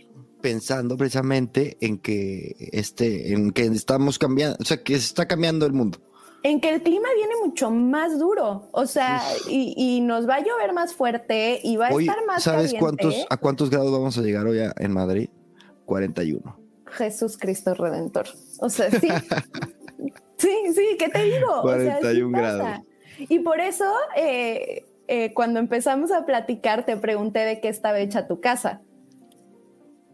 pensando 0.46 0.96
precisamente 0.96 1.76
en 1.80 1.98
que 1.98 2.68
este, 2.70 3.32
en 3.32 3.50
que 3.50 3.64
estamos 3.64 4.16
cambiando, 4.16 4.56
o 4.60 4.64
sea, 4.64 4.80
que 4.80 4.92
se 4.92 5.06
está 5.06 5.26
cambiando 5.26 5.66
el 5.66 5.72
mundo. 5.72 5.98
En 6.44 6.60
que 6.60 6.72
el 6.72 6.82
clima 6.84 7.08
viene 7.16 7.34
mucho 7.44 7.72
más 7.72 8.16
duro, 8.16 8.68
o 8.70 8.86
sea, 8.86 9.20
y, 9.48 10.00
nos 10.02 10.28
va 10.28 10.36
a 10.36 10.44
llover 10.44 10.72
más 10.72 10.94
fuerte 10.94 11.58
y 11.64 11.76
va 11.76 11.88
a 11.88 11.90
estar 11.90 12.24
más 12.28 12.44
¿Sabes 12.44 12.74
cuántos 12.78 13.26
a 13.28 13.36
cuántos 13.38 13.70
grados 13.70 13.90
vamos 13.90 14.16
a 14.18 14.22
llegar 14.22 14.46
hoy 14.46 14.60
en 14.76 14.92
Madrid? 14.92 15.30
41. 15.84 16.56
Jesús 16.92 17.36
Cristo 17.38 17.74
Redentor. 17.74 18.26
O 18.60 18.70
sea, 18.70 18.88
sí. 18.88 19.08
sí, 20.38 20.56
sí, 20.76 20.96
¿qué 20.96 21.08
te 21.08 21.24
digo? 21.24 21.62
41 21.62 22.38
grados. 22.38 22.82
Y 23.18 23.40
por 23.40 23.58
eso, 23.58 23.92
eh, 24.16 24.84
eh, 25.08 25.34
cuando 25.34 25.58
empezamos 25.58 26.12
a 26.12 26.24
platicar, 26.24 26.86
te 26.86 26.96
pregunté 26.96 27.40
de 27.40 27.60
qué 27.60 27.68
estaba 27.68 27.98
hecha 27.98 28.28
tu 28.28 28.40
casa 28.40 28.82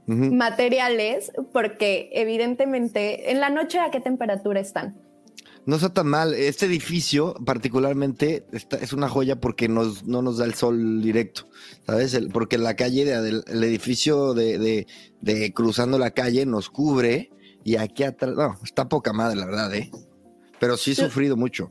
materiales, 0.06 1.32
porque 1.52 2.10
evidentemente 2.12 3.30
en 3.30 3.40
la 3.40 3.50
noche 3.50 3.78
a 3.78 3.90
qué 3.90 4.00
temperatura 4.00 4.60
están. 4.60 4.96
No 5.64 5.76
está 5.76 5.92
tan 5.92 6.08
mal. 6.08 6.34
Este 6.34 6.66
edificio 6.66 7.34
particularmente 7.44 8.44
es 8.52 8.92
una 8.92 9.08
joya 9.08 9.40
porque 9.40 9.68
nos, 9.68 10.04
no 10.04 10.20
nos 10.20 10.38
da 10.38 10.44
el 10.44 10.54
sol 10.54 11.00
directo, 11.00 11.46
¿sabes? 11.86 12.18
porque 12.32 12.58
la 12.58 12.74
calle, 12.74 13.04
del 13.04 13.44
el 13.46 13.64
edificio 13.64 14.34
de, 14.34 14.86
de, 15.20 15.52
cruzando 15.54 15.98
la 15.98 16.10
calle 16.10 16.46
nos 16.46 16.68
cubre 16.68 17.30
y 17.62 17.76
aquí 17.76 18.02
atrás, 18.02 18.34
no, 18.34 18.58
está 18.64 18.88
poca 18.88 19.12
madre, 19.12 19.36
la 19.36 19.46
verdad, 19.46 19.72
¿eh? 19.74 19.90
Pero 20.58 20.76
sí 20.76 20.92
he 20.92 20.94
sufrido 20.96 21.36
mucho. 21.36 21.70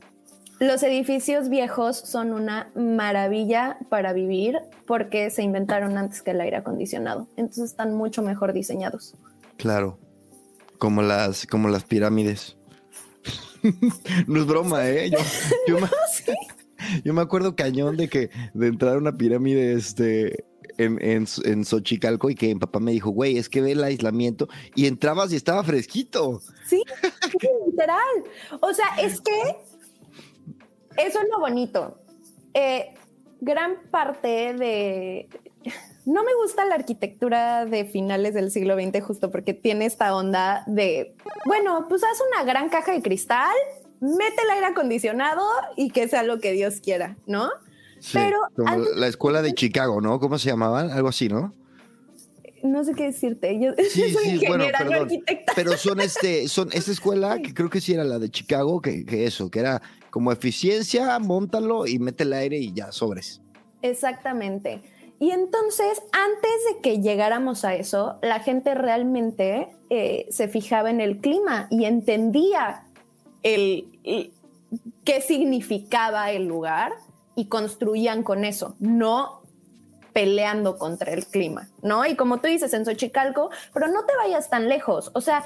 Los 0.62 0.84
edificios 0.84 1.48
viejos 1.48 1.96
son 1.96 2.32
una 2.32 2.70
maravilla 2.76 3.78
para 3.88 4.12
vivir 4.12 4.60
porque 4.86 5.28
se 5.30 5.42
inventaron 5.42 5.98
antes 5.98 6.22
que 6.22 6.30
el 6.30 6.40
aire 6.40 6.58
acondicionado. 6.58 7.26
Entonces 7.36 7.64
están 7.64 7.96
mucho 7.96 8.22
mejor 8.22 8.52
diseñados. 8.52 9.16
Claro. 9.56 9.98
Como 10.78 11.02
las, 11.02 11.48
como 11.48 11.68
las 11.68 11.82
pirámides. 11.82 12.56
no 14.28 14.38
es 14.38 14.46
broma, 14.46 14.88
¿eh? 14.88 15.10
Yo, 17.04 17.12
me, 17.12 17.20
acuerdo 17.20 17.56
cañón 17.56 17.96
de 17.96 18.08
que 18.08 18.30
de 18.54 18.68
entrar 18.68 18.94
a 18.94 18.98
una 18.98 19.16
pirámide 19.16 19.72
este, 19.72 20.44
en, 20.78 20.96
en, 21.02 21.26
en, 21.44 21.64
Xochicalco 21.64 22.30
y 22.30 22.36
que 22.36 22.54
mi 22.54 22.60
papá 22.60 22.78
me 22.78 22.92
dijo, 22.92 23.10
güey, 23.10 23.36
es 23.36 23.48
que 23.48 23.62
ve 23.62 23.72
el 23.72 23.82
aislamiento 23.82 24.48
y 24.76 24.86
entrabas 24.86 25.32
y 25.32 25.36
estaba 25.36 25.64
fresquito. 25.64 26.40
Sí, 26.68 26.84
literal. 27.66 27.98
O 28.60 28.72
sea, 28.72 28.86
es 29.00 29.20
que 29.20 29.71
eso 30.96 31.20
es 31.20 31.28
lo 31.30 31.40
bonito. 31.40 31.98
Eh, 32.54 32.94
gran 33.40 33.76
parte 33.90 34.54
de... 34.54 35.28
No 36.04 36.24
me 36.24 36.34
gusta 36.42 36.64
la 36.64 36.74
arquitectura 36.74 37.64
de 37.64 37.84
finales 37.84 38.34
del 38.34 38.50
siglo 38.50 38.74
XX 38.74 39.04
justo 39.04 39.30
porque 39.30 39.54
tiene 39.54 39.86
esta 39.86 40.16
onda 40.16 40.64
de, 40.66 41.14
bueno, 41.44 41.86
pues 41.88 42.02
haz 42.02 42.18
una 42.32 42.44
gran 42.44 42.68
caja 42.70 42.92
de 42.92 43.02
cristal, 43.02 43.54
mete 44.00 44.42
el 44.42 44.50
aire 44.50 44.66
acondicionado 44.66 45.44
y 45.76 45.90
que 45.90 46.08
sea 46.08 46.24
lo 46.24 46.40
que 46.40 46.50
Dios 46.50 46.80
quiera, 46.80 47.16
¿no? 47.26 47.50
Pero 48.12 48.36
la 48.96 49.06
escuela 49.06 49.42
de 49.42 49.54
Chicago, 49.54 50.00
¿no? 50.00 50.18
¿Cómo 50.18 50.38
se 50.38 50.48
llamaban? 50.48 50.90
Algo 50.90 51.08
así, 51.08 51.28
¿no? 51.28 51.54
no 52.62 52.84
sé 52.84 52.94
qué 52.94 53.04
decirte. 53.04 53.58
Yo, 53.60 53.72
sí, 53.90 54.12
soy 54.12 54.38
sí, 54.38 54.46
bueno, 54.46 54.64
perdón, 54.76 55.08
Pero 55.54 55.76
son 55.76 56.00
este, 56.00 56.48
son 56.48 56.68
esta 56.72 56.92
escuela 56.92 57.38
que 57.40 57.54
creo 57.54 57.70
que 57.70 57.80
sí 57.80 57.94
era 57.94 58.04
la 58.04 58.18
de 58.18 58.30
Chicago, 58.30 58.80
que, 58.80 59.04
que 59.04 59.26
eso, 59.26 59.50
que 59.50 59.60
era 59.60 59.82
como 60.12 60.30
eficiencia, 60.30 61.18
montalo 61.18 61.86
y 61.86 61.98
mete 61.98 62.24
el 62.24 62.34
aire 62.34 62.58
y 62.58 62.74
ya 62.74 62.92
sobres. 62.92 63.40
Exactamente. 63.80 64.82
Y 65.18 65.30
entonces, 65.30 66.02
antes 66.12 66.50
de 66.68 66.82
que 66.82 67.00
llegáramos 67.00 67.64
a 67.64 67.74
eso, 67.74 68.18
la 68.20 68.40
gente 68.40 68.74
realmente 68.74 69.68
eh, 69.88 70.26
se 70.28 70.48
fijaba 70.48 70.90
en 70.90 71.00
el 71.00 71.18
clima 71.18 71.66
y 71.70 71.86
entendía 71.86 72.84
el, 73.42 73.88
qué 75.02 75.20
significaba 75.22 76.30
el 76.30 76.44
lugar 76.44 76.92
y 77.34 77.46
construían 77.46 78.22
con 78.22 78.44
eso, 78.44 78.76
no 78.80 79.40
peleando 80.12 80.76
contra 80.76 81.14
el 81.14 81.24
clima, 81.24 81.70
¿no? 81.80 82.04
Y 82.04 82.16
como 82.16 82.38
tú 82.42 82.48
dices 82.48 82.74
en 82.74 82.84
Xochicalco, 82.84 83.48
pero 83.72 83.88
no 83.88 84.04
te 84.04 84.14
vayas 84.14 84.50
tan 84.50 84.68
lejos, 84.68 85.10
o 85.14 85.22
sea, 85.22 85.42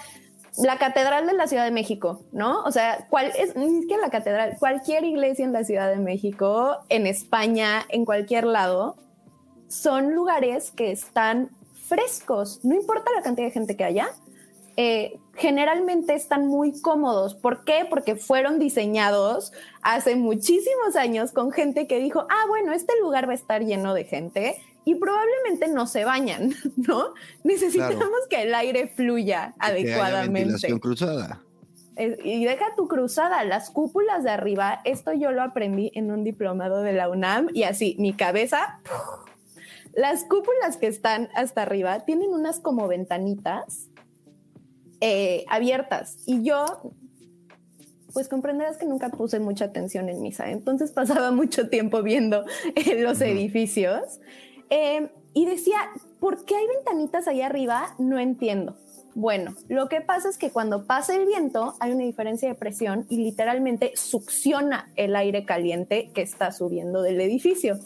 la 0.59 0.79
catedral 0.79 1.27
de 1.27 1.35
la 1.35 1.47
Ciudad 1.47 1.65
de 1.65 1.71
México, 1.71 2.21
¿no? 2.33 2.63
O 2.65 2.73
sea, 2.73 3.07
¿cuál 3.11 3.27
es 3.27 3.53
que 3.53 3.97
la 4.01 4.11
catedral? 4.11 4.57
Cualquier 4.59 5.05
iglesia 5.05 5.45
en 5.45 5.53
la 5.53 5.65
Ciudad 5.65 5.91
de 5.91 5.99
México, 5.99 6.77
en 6.89 7.07
España, 7.07 7.85
en 7.89 8.05
cualquier 8.05 8.45
lado, 8.45 8.97
son 9.69 10.15
lugares 10.15 10.71
que 10.71 10.93
están 10.93 11.51
frescos, 11.89 12.65
no 12.65 12.75
importa 12.75 13.11
la 13.15 13.23
cantidad 13.23 13.47
de 13.47 13.53
gente 13.53 13.77
que 13.77 13.85
haya, 13.85 14.09
eh, 14.77 15.19
generalmente 15.35 16.15
están 16.15 16.47
muy 16.47 16.81
cómodos. 16.81 17.35
¿Por 17.35 17.65
qué? 17.65 17.87
Porque 17.89 18.17
fueron 18.17 18.59
diseñados 18.59 19.53
hace 19.83 20.17
muchísimos 20.17 20.97
años 20.97 21.33
con 21.33 21.51
gente 21.51 21.87
que 21.87 21.99
dijo, 21.99 22.27
ah, 22.29 22.45
bueno, 22.49 22.73
este 22.73 22.93
lugar 23.01 23.27
va 23.29 23.33
a 23.33 23.37
estar 23.37 23.63
lleno 23.63 23.95
de 23.95 24.05
gente 24.05 24.61
y 24.87 24.95
probablemente 24.95 25.67
no 25.67 25.87
se 25.89 26.05
bañan, 26.05 26.55
¿no? 26.77 27.13
Necesitamos 27.43 28.21
que 28.31 28.43
el 28.43 28.55
aire 28.55 28.87
fluya 28.87 29.53
adecuadamente. 29.59 30.69
Que 30.69 30.79
cruzada. 30.79 31.43
Y 31.99 32.45
deja 32.45 32.67
tu 32.77 32.87
cruzada, 32.87 33.43
las 33.45 33.71
cúpulas 33.71 34.23
de 34.23 34.31
arriba, 34.31 34.81
esto 34.85 35.13
yo 35.13 35.33
lo 35.33 35.43
aprendí 35.43 35.91
en 35.95 36.13
un 36.13 36.25
diplomado 36.25 36.83
de 36.83 36.93
la 36.93 37.09
UNAM 37.09 37.49
y 37.53 37.65
así, 37.65 37.97
mi 37.99 38.13
cabeza, 38.13 38.81
las 39.95 40.25
cúpulas 40.25 40.77
que 40.77 40.87
están 40.87 41.31
hasta 41.35 41.63
arriba 41.63 42.01
tienen 42.01 42.31
unas 42.31 42.61
como 42.61 42.87
ventanitas 42.87 43.89
eh, 45.01 45.47
abiertas. 45.49 46.19
Y 46.27 46.45
yo, 46.45 46.93
pues 48.13 48.29
comprenderás 48.29 48.77
que 48.77 48.87
nunca 48.87 49.09
puse 49.09 49.41
mucha 49.41 49.65
atención 49.65 50.11
en 50.11 50.23
misa, 50.23 50.51
entonces 50.51 50.93
pasaba 50.93 51.33
mucho 51.33 51.71
tiempo 51.71 52.03
viendo 52.03 52.45
eh, 52.77 53.03
los 53.03 53.21
edificios. 53.21 54.21
Eh, 54.71 55.09
y 55.35 55.45
decía, 55.45 55.77
¿por 56.19 56.45
qué 56.45 56.57
hay 56.57 56.67
ventanitas 56.67 57.29
ahí 57.29 57.43
arriba? 57.43 57.95
No 57.99 58.19
entiendo. 58.19 58.77
Bueno, 59.15 59.55
lo 59.69 59.89
que 59.89 60.03
pasa 60.03 60.29
es 60.29 60.37
que 60.37 60.51
cuando 60.51 60.87
pasa 60.87 61.17
el 61.17 61.25
viento 61.27 61.75
hay 61.81 61.93
una 61.93 62.05
diferencia 62.05 62.49
de 62.51 62.55
presión 62.55 63.07
y 63.09 63.17
literalmente 63.17 63.93
succiona 63.95 64.91
el 64.95 65.17
aire 65.17 65.47
caliente 65.47 66.11
que 66.15 66.21
está 66.21 66.53
subiendo 66.53 67.01
del 67.01 67.21
edificio. 67.23 67.79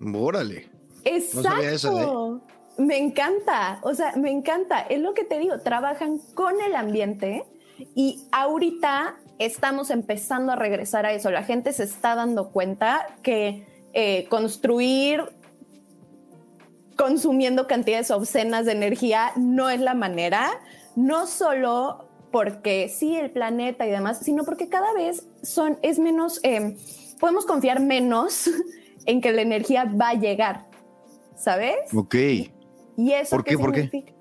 Órale. 0.00 0.68
Exacto. 1.04 2.42
Me 2.78 2.96
encanta, 2.98 3.80
o 3.82 3.92
sea, 3.94 4.14
me 4.16 4.30
encanta. 4.30 4.80
Es 4.80 5.00
lo 5.00 5.14
que 5.14 5.24
te 5.24 5.38
digo, 5.38 5.58
trabajan 5.58 6.18
con 6.34 6.60
el 6.60 6.74
ambiente 6.74 7.44
y 7.96 8.24
ahorita 8.30 9.16
estamos 9.38 9.90
empezando 9.90 10.52
a 10.52 10.56
regresar 10.56 11.06
a 11.06 11.12
eso. 11.12 11.30
La 11.30 11.42
gente 11.42 11.72
se 11.72 11.84
está 11.84 12.14
dando 12.14 12.50
cuenta 12.50 13.16
que 13.22 13.66
eh, 13.94 14.26
construir 14.28 15.22
consumiendo 17.02 17.66
cantidades 17.66 18.12
obscenas 18.12 18.64
de 18.64 18.70
energía 18.70 19.32
no 19.34 19.68
es 19.70 19.80
la 19.80 19.92
manera, 19.92 20.60
no 20.94 21.26
solo 21.26 22.06
porque 22.30 22.88
sí 22.88 23.16
el 23.16 23.32
planeta 23.32 23.84
y 23.84 23.90
demás, 23.90 24.20
sino 24.20 24.44
porque 24.44 24.68
cada 24.68 24.94
vez 24.94 25.26
son, 25.42 25.80
es 25.82 25.98
menos, 25.98 26.38
eh, 26.44 26.76
podemos 27.18 27.44
confiar 27.44 27.80
menos 27.80 28.48
en 29.06 29.20
que 29.20 29.32
la 29.32 29.42
energía 29.42 29.84
va 29.84 30.10
a 30.10 30.14
llegar, 30.14 30.68
¿sabes? 31.36 31.92
Ok. 31.92 32.14
¿Y 32.96 33.12
eso 33.12 33.34
¿Por 33.34 33.44
qué? 33.44 33.58
¿Por 33.58 33.72
qué? 33.72 34.11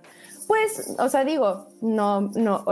Pues, 0.51 0.95
o 0.99 1.07
sea, 1.07 1.23
digo, 1.23 1.69
no, 1.79 2.19
no, 2.19 2.65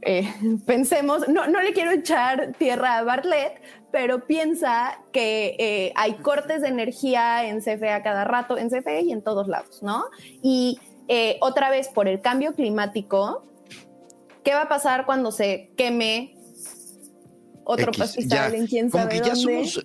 eh, 0.00 0.32
pensemos, 0.66 1.28
no, 1.28 1.46
no 1.46 1.60
le 1.60 1.74
quiero 1.74 1.90
echar 1.90 2.54
tierra 2.58 2.96
a 2.96 3.02
Bartlett, 3.02 3.60
pero 3.90 4.26
piensa 4.26 4.98
que 5.12 5.54
eh, 5.58 5.92
hay 5.94 6.14
cortes 6.14 6.62
de 6.62 6.68
energía 6.68 7.46
en 7.46 7.60
CFE 7.60 7.90
a 7.90 8.02
cada 8.02 8.24
rato, 8.24 8.56
en 8.56 8.70
CFE 8.70 9.02
y 9.02 9.12
en 9.12 9.20
todos 9.20 9.46
lados, 9.46 9.82
¿no? 9.82 10.04
Y 10.42 10.80
eh, 11.06 11.36
otra 11.42 11.68
vez, 11.68 11.88
por 11.88 12.08
el 12.08 12.22
cambio 12.22 12.54
climático, 12.54 13.42
¿qué 14.42 14.54
va 14.54 14.62
a 14.62 14.68
pasar 14.70 15.04
cuando 15.04 15.32
se 15.32 15.70
queme 15.76 16.34
otro 17.64 17.92
pastizal 17.92 18.54
en 18.54 18.66
quién 18.66 18.90
sabe 18.90 19.18
Como 19.18 19.22
que 19.22 19.28
ya 19.28 19.36
somos 19.36 19.84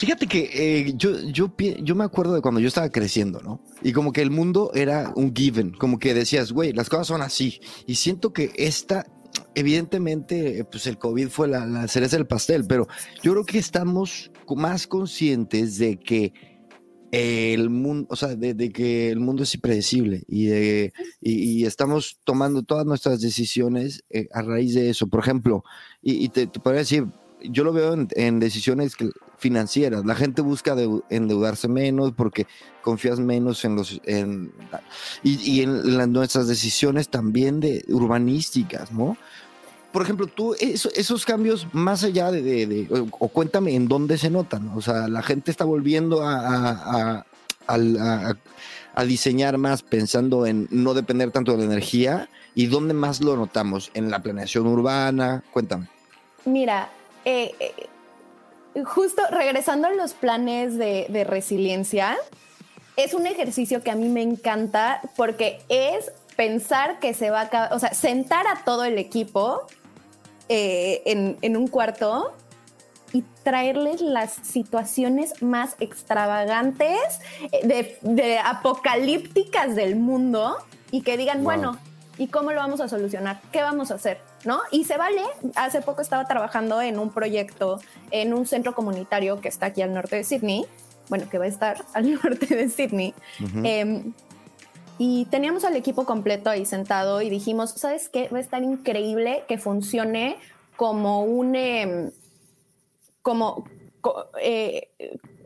Fíjate 0.00 0.26
que 0.26 0.48
eh, 0.54 0.94
yo, 0.96 1.20
yo, 1.24 1.52
yo 1.58 1.94
me 1.94 2.04
acuerdo 2.04 2.34
de 2.34 2.40
cuando 2.40 2.58
yo 2.58 2.68
estaba 2.68 2.88
creciendo, 2.88 3.38
¿no? 3.40 3.62
Y 3.82 3.92
como 3.92 4.14
que 4.14 4.22
el 4.22 4.30
mundo 4.30 4.70
era 4.72 5.12
un 5.14 5.36
given, 5.36 5.72
como 5.72 5.98
que 5.98 6.14
decías, 6.14 6.52
güey, 6.52 6.72
las 6.72 6.88
cosas 6.88 7.08
son 7.08 7.20
así. 7.20 7.60
Y 7.86 7.96
siento 7.96 8.32
que 8.32 8.50
esta, 8.56 9.04
evidentemente, 9.54 10.64
pues 10.64 10.86
el 10.86 10.96
COVID 10.96 11.28
fue 11.28 11.48
la, 11.48 11.86
cereza 11.86 12.16
del 12.16 12.26
pastel, 12.26 12.64
pero 12.66 12.88
yo 13.22 13.32
creo 13.32 13.44
que 13.44 13.58
estamos 13.58 14.30
más 14.56 14.86
conscientes 14.86 15.76
de 15.76 15.98
que 15.98 16.32
el 17.12 17.68
mundo, 17.68 18.06
o 18.08 18.16
sea, 18.16 18.34
de, 18.34 18.72
que 18.72 19.10
el 19.10 19.20
mundo 19.20 19.42
es 19.42 19.54
impredecible 19.54 20.22
y, 20.28 20.46
de, 20.46 20.92
y, 21.20 21.66
estamos 21.66 22.20
tomando 22.24 22.62
todas 22.62 22.86
nuestras 22.86 23.20
decisiones 23.20 24.02
eh, 24.08 24.28
a 24.32 24.40
raíz 24.40 24.72
de 24.72 24.88
eso. 24.88 25.08
Por 25.08 25.20
ejemplo, 25.20 25.62
y, 26.00 26.30
te, 26.30 26.46
te 26.46 26.58
podría 26.58 26.78
decir, 26.78 27.04
yo 27.42 27.64
lo 27.64 27.72
veo 27.72 27.94
en, 28.14 28.40
decisiones 28.40 28.96
financieras. 29.40 30.04
La 30.04 30.14
gente 30.14 30.42
busca 30.42 30.76
endeudarse 31.08 31.66
menos 31.66 32.12
porque 32.12 32.46
confías 32.82 33.18
menos 33.18 33.64
en 33.64 33.74
los 33.74 34.00
en, 34.04 34.52
y, 35.22 35.62
en 35.62 36.12
nuestras 36.12 36.46
decisiones 36.46 37.08
también 37.08 37.58
de 37.58 37.84
urbanísticas, 37.88 38.92
¿no? 38.92 39.16
Por 39.92 40.02
ejemplo, 40.02 40.28
tú 40.28 40.54
esos 40.60 41.24
cambios 41.24 41.66
más 41.72 42.04
allá 42.04 42.30
de, 42.30 42.86
o, 43.10 43.28
cuéntame 43.28 43.74
en 43.74 43.88
dónde 43.88 44.18
se 44.18 44.30
notan. 44.30 44.68
O 44.76 44.80
sea, 44.80 45.08
la 45.08 45.22
gente 45.22 45.50
está 45.50 45.64
volviendo 45.64 46.22
a, 46.22 47.24
a 47.66 49.04
diseñar 49.04 49.58
más 49.58 49.82
pensando 49.82 50.46
en 50.46 50.68
no 50.70 50.94
depender 50.94 51.32
tanto 51.32 51.52
de 51.52 51.58
la 51.58 51.64
energía 51.64 52.28
y 52.54 52.66
dónde 52.66 52.94
más 52.94 53.20
lo 53.20 53.36
notamos 53.36 53.90
en 53.94 54.10
la 54.10 54.22
planeación 54.22 54.66
urbana. 54.66 55.42
Cuéntame. 55.52 55.88
Mira, 56.44 56.90
eh, 57.24 57.52
eh, 57.60 57.72
justo 58.84 59.22
regresando 59.30 59.88
a 59.88 59.92
los 59.92 60.14
planes 60.14 60.76
de, 60.76 61.24
resiliencia, 61.28 62.16
es 62.96 63.14
un 63.14 63.26
ejercicio 63.26 63.82
que 63.82 63.90
a 63.90 63.94
mí 63.94 64.08
me 64.08 64.22
encanta 64.22 65.00
porque 65.16 65.60
es 65.68 66.12
pensar 66.36 66.98
que 67.00 67.14
se 67.14 67.30
va 67.30 67.42
a 67.42 67.74
o 67.74 67.78
sea, 67.78 67.94
sentar 67.94 68.46
a 68.46 68.64
todo 68.64 68.84
el 68.84 68.98
equipo 68.98 69.66
eh, 70.48 71.02
en, 71.06 71.56
un 71.56 71.68
cuarto 71.68 72.32
y 73.12 73.22
traerles 73.42 74.00
las 74.00 74.32
situaciones 74.32 75.42
más 75.42 75.76
extravagantes, 75.80 76.98
de, 77.62 78.38
apocalípticas 78.44 79.74
del 79.74 79.96
mundo 79.96 80.56
y 80.90 81.02
que 81.02 81.16
digan, 81.16 81.42
bueno, 81.42 81.78
¿y 82.20 82.28
cómo 82.28 82.52
lo 82.52 82.58
vamos 82.58 82.80
a 82.82 82.88
solucionar? 82.88 83.40
¿Qué 83.50 83.62
vamos 83.62 83.90
a 83.90 83.94
hacer? 83.94 84.18
¿no? 84.44 84.60
Y 84.70 84.84
se 84.84 84.98
vale. 84.98 85.22
Hace 85.54 85.80
poco 85.80 86.02
estaba 86.02 86.26
trabajando 86.26 86.80
en 86.82 86.98
un 86.98 87.10
proyecto 87.10 87.80
en 88.10 88.34
un 88.34 88.46
centro 88.46 88.74
comunitario 88.74 89.40
que 89.40 89.48
está 89.48 89.66
aquí 89.66 89.80
al 89.80 89.94
norte 89.94 90.16
de 90.16 90.24
Sydney, 90.24 90.66
bueno, 91.08 91.28
que 91.30 91.38
va 91.38 91.46
a 91.46 91.48
estar 91.48 91.82
al 91.94 92.12
norte 92.12 92.54
de 92.54 92.68
Sydney. 92.68 93.14
Em, 93.64 94.12
y 94.98 95.24
teníamos 95.26 95.64
al 95.64 95.76
equipo 95.76 96.04
completo 96.04 96.50
ahí 96.50 96.66
sentado 96.66 97.22
y 97.22 97.30
dijimos, 97.30 97.70
¿sabes 97.70 98.10
qué? 98.10 98.28
Va 98.28 98.36
a 98.36 98.42
estar 98.42 98.62
increíble 98.62 99.44
que 99.48 99.58
funcione 99.58 100.36
como 100.76 101.24
un... 101.24 101.56
Em, 101.56 102.10
como... 103.22 103.64
Eh, 104.40 104.90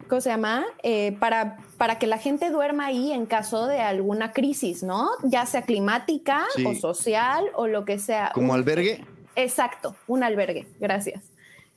¿cómo 0.09 0.21
se 0.21 0.31
llama? 0.31 0.65
Eh, 0.83 1.17
para, 1.19 1.59
para 1.79 1.99
que 1.99 2.07
la 2.07 2.19
gente 2.19 2.51
duerma 2.51 2.87
ahí 2.87 3.13
en 3.13 3.27
caso 3.27 3.67
de 3.67 3.81
alguna 3.81 4.33
crisis, 4.33 4.83
¿no? 4.83 5.09
Ya 5.23 5.47
sea 5.47 5.63
climática 5.63 6.45
o 6.65 6.75
social 6.75 7.45
o 7.55 7.67
lo 7.67 7.85
que 7.85 7.99
sea. 7.99 8.31
¿Como 8.35 8.55
albergue? 8.55 9.05
Exacto, 9.37 9.97
un 10.07 10.23
albergue, 10.23 10.67
gracias. 10.79 11.23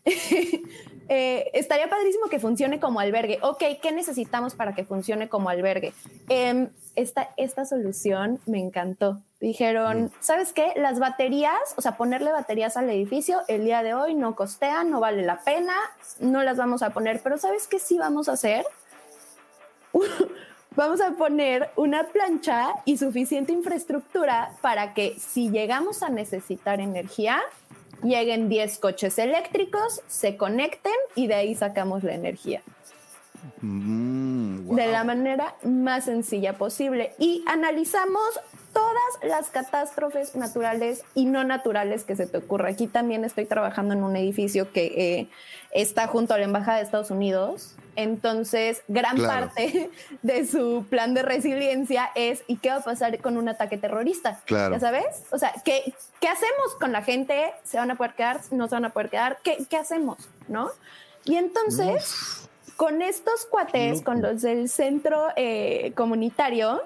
Eh, 1.10 1.50
estaría 1.54 1.90
padrísimo 1.90 2.28
que 2.28 2.40
funcione 2.40 2.80
como 2.80 3.00
albergue. 3.00 3.40
Ok, 3.42 3.64
¿qué 3.82 3.92
necesitamos 3.92 4.56
para 4.56 4.74
que 4.76 4.84
funcione 4.84 5.30
como 5.30 5.50
albergue? 5.50 5.94
Em, 6.30 6.70
esta, 6.96 7.30
esta 7.38 7.66
solución 7.66 8.40
me 8.46 8.60
encantó. 8.60 9.22
Dijeron, 9.40 10.06
mm. 10.06 10.12
¿sabes 10.20 10.52
qué? 10.52 10.74
Las 10.76 11.00
baterías, 11.00 11.60
o 11.76 11.82
sea, 11.82 11.96
ponerle 11.96 12.32
baterías 12.32 12.76
al 12.76 12.90
edificio 12.90 13.42
el 13.48 13.64
día 13.64 13.84
de 13.84 13.94
hoy 13.94 14.16
no 14.16 14.36
costea, 14.36 14.84
no 14.84 15.00
vale 15.00 15.24
la 15.24 15.42
pena, 15.42 15.76
no 16.20 16.44
las 16.44 16.58
vamos 16.58 16.82
a 16.82 16.90
poner, 16.90 17.22
pero 17.24 17.38
¿sabes 17.38 17.68
qué 17.68 17.80
sí 17.80 17.98
vamos 17.98 18.30
a 18.30 18.34
hacer? 18.34 18.66
vamos 20.76 21.02
a 21.02 21.12
poner 21.12 21.70
una 21.76 22.04
plancha 22.06 22.70
y 22.86 22.98
suficiente 22.98 23.52
infraestructura 23.54 24.52
para 24.62 24.94
que 24.94 25.16
si 25.20 25.50
llegamos 25.50 26.04
a 26.04 26.10
necesitar 26.10 26.80
energía, 26.80 27.42
lleguen 28.04 28.50
10 28.50 28.78
coches 28.80 29.18
eléctricos, 29.20 30.02
se 30.08 30.38
conecten 30.38 30.94
y 31.16 31.28
de 31.28 31.36
ahí 31.36 31.56
sacamos 31.56 32.04
la 32.04 32.14
energía. 32.14 32.62
Mm, 33.62 34.76
de 34.76 34.88
la 34.88 35.04
manera 35.04 35.56
más 35.64 36.06
sencilla 36.06 36.54
posible. 36.54 37.14
Y 37.18 37.44
analizamos 37.48 38.40
todas 38.74 39.20
las 39.24 39.50
catástrofes 39.50 40.36
naturales 40.36 41.04
y 41.16 41.26
no 41.26 41.44
naturales 41.44 42.04
que 42.04 42.16
se 42.16 42.28
te 42.28 42.38
ocurra. 42.38 42.70
Aquí 42.70 42.88
también 42.88 43.24
estoy 43.24 43.46
trabajando 43.46 43.94
en 43.94 44.04
un 44.04 44.16
edificio 44.16 44.72
que 44.72 44.86
eh, 44.86 45.30
está 45.72 46.08
junto 46.08 46.34
a 46.34 46.38
la 46.38 46.46
Embajada 46.46 46.78
de 46.78 46.84
Estados 46.84 47.12
Unidos. 47.12 47.77
Entonces, 47.98 48.84
gran 48.88 49.18
parte 49.18 49.90
de 50.22 50.46
su 50.46 50.86
plan 50.88 51.16
de 51.16 51.24
resiliencia 51.24 52.12
es 52.14 52.44
¿y 52.46 52.58
qué 52.58 52.70
va 52.70 52.76
a 52.76 52.82
pasar 52.82 53.18
con 53.20 53.38
un 53.38 53.50
ataque 53.50 53.80
terrorista? 53.80 54.40
Claro. 54.46 54.76
¿Ya 54.76 54.80
sabes? 54.80 55.24
O 55.32 55.40
sea, 55.40 55.52
¿qué, 55.66 55.96
¿qué 56.22 56.28
hacemos 56.28 56.76
con 56.80 56.92
la 56.92 57.02
gente? 57.02 57.52
¿Se 57.64 57.78
van 57.78 57.90
a 57.90 57.96
poder 57.96 58.14
quedar? 58.14 58.40
¿No 58.52 58.68
se 58.68 58.76
van 58.76 58.86
a 58.86 58.92
poder 58.92 59.10
quedar? 59.10 59.40
¿Qué, 59.44 59.58
qué 59.68 59.78
hacemos? 59.78 60.30
¿No? 60.48 60.70
Y 61.26 61.38
entonces, 61.38 62.48
con 62.76 63.02
estos 63.02 63.48
cuates, 63.48 64.04
con 64.04 64.22
los 64.22 64.44
del 64.44 64.70
centro 64.70 65.30
eh, 65.36 65.92
comunitario, 65.96 66.84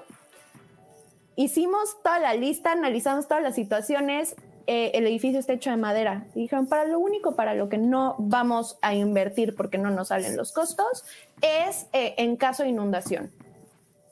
hicimos 1.36 2.02
toda 2.02 2.19
la 2.19 2.34
lista, 2.36 2.71
analizamos 2.71 3.28
todas 3.28 3.43
las 3.43 3.56
situaciones. 3.56 4.38
Eh, 4.67 4.91
el 4.93 5.08
edificio 5.08 5.39
está 5.39 5.54
hecho 5.54 5.69
de 5.69 5.78
madera. 5.78 6.26
Y 6.36 6.41
dijeron, 6.41 6.67
para 6.67 6.86
lo 6.86 7.00
único 7.00 7.36
para 7.36 7.54
lo 7.54 7.69
que 7.69 7.78
no 7.78 8.15
vamos 8.17 8.78
a 8.82 8.93
invertir 8.93 9.56
porque 9.56 9.78
no 9.78 9.91
nos 9.91 10.10
salen 10.10 10.38
los 10.38 10.52
costos 10.52 11.04
es 11.41 11.88
eh, 11.93 12.15
en 12.17 12.38
caso 12.38 12.63
de 12.63 12.69
inundación. 12.69 13.32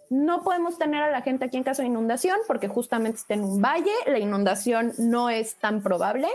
No 0.10 0.44
podemos 0.44 0.78
tener 0.78 1.04
a 1.04 1.12
la 1.12 1.22
gente 1.22 1.46
aquí 1.46 1.58
en 1.58 1.64
caso 1.64 1.82
de 1.84 1.88
inundación 1.88 2.38
porque 2.48 2.68
justamente 2.68 3.20
está 3.20 3.36
en 3.36 3.44
un 3.44 3.62
valle, 3.62 3.92
la 4.08 4.20
inundación 4.20 4.94
no 4.98 5.30
es 5.30 5.56
tan 5.56 5.84
probable. 5.84 6.28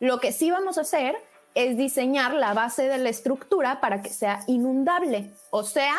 Lo 0.00 0.18
que 0.18 0.32
sí 0.32 0.50
vamos 0.50 0.78
a 0.78 0.80
hacer 0.80 1.14
es 1.54 1.76
diseñar 1.76 2.34
la 2.34 2.54
base 2.54 2.88
de 2.88 2.98
la 2.98 3.10
estructura 3.10 3.80
para 3.80 4.02
que 4.02 4.10
sea 4.10 4.40
inundable. 4.48 5.30
O 5.50 5.62
sea, 5.62 5.94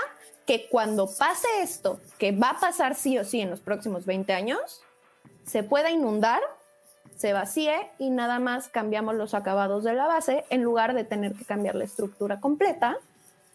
que 0.45 0.67
cuando 0.69 1.07
pase 1.07 1.47
esto, 1.61 1.99
que 2.17 2.31
va 2.31 2.51
a 2.51 2.59
pasar 2.59 2.95
sí 2.95 3.17
o 3.17 3.23
sí 3.23 3.41
en 3.41 3.49
los 3.49 3.61
próximos 3.61 4.05
20 4.05 4.33
años, 4.33 4.81
se 5.45 5.63
pueda 5.63 5.89
inundar, 5.89 6.41
se 7.15 7.33
vacíe 7.33 7.75
y 7.99 8.09
nada 8.09 8.39
más 8.39 8.69
cambiamos 8.69 9.15
los 9.15 9.33
acabados 9.33 9.83
de 9.83 9.93
la 9.93 10.07
base 10.07 10.45
en 10.49 10.63
lugar 10.63 10.93
de 10.93 11.03
tener 11.03 11.33
que 11.33 11.45
cambiar 11.45 11.75
la 11.75 11.83
estructura 11.83 12.39
completa 12.39 12.97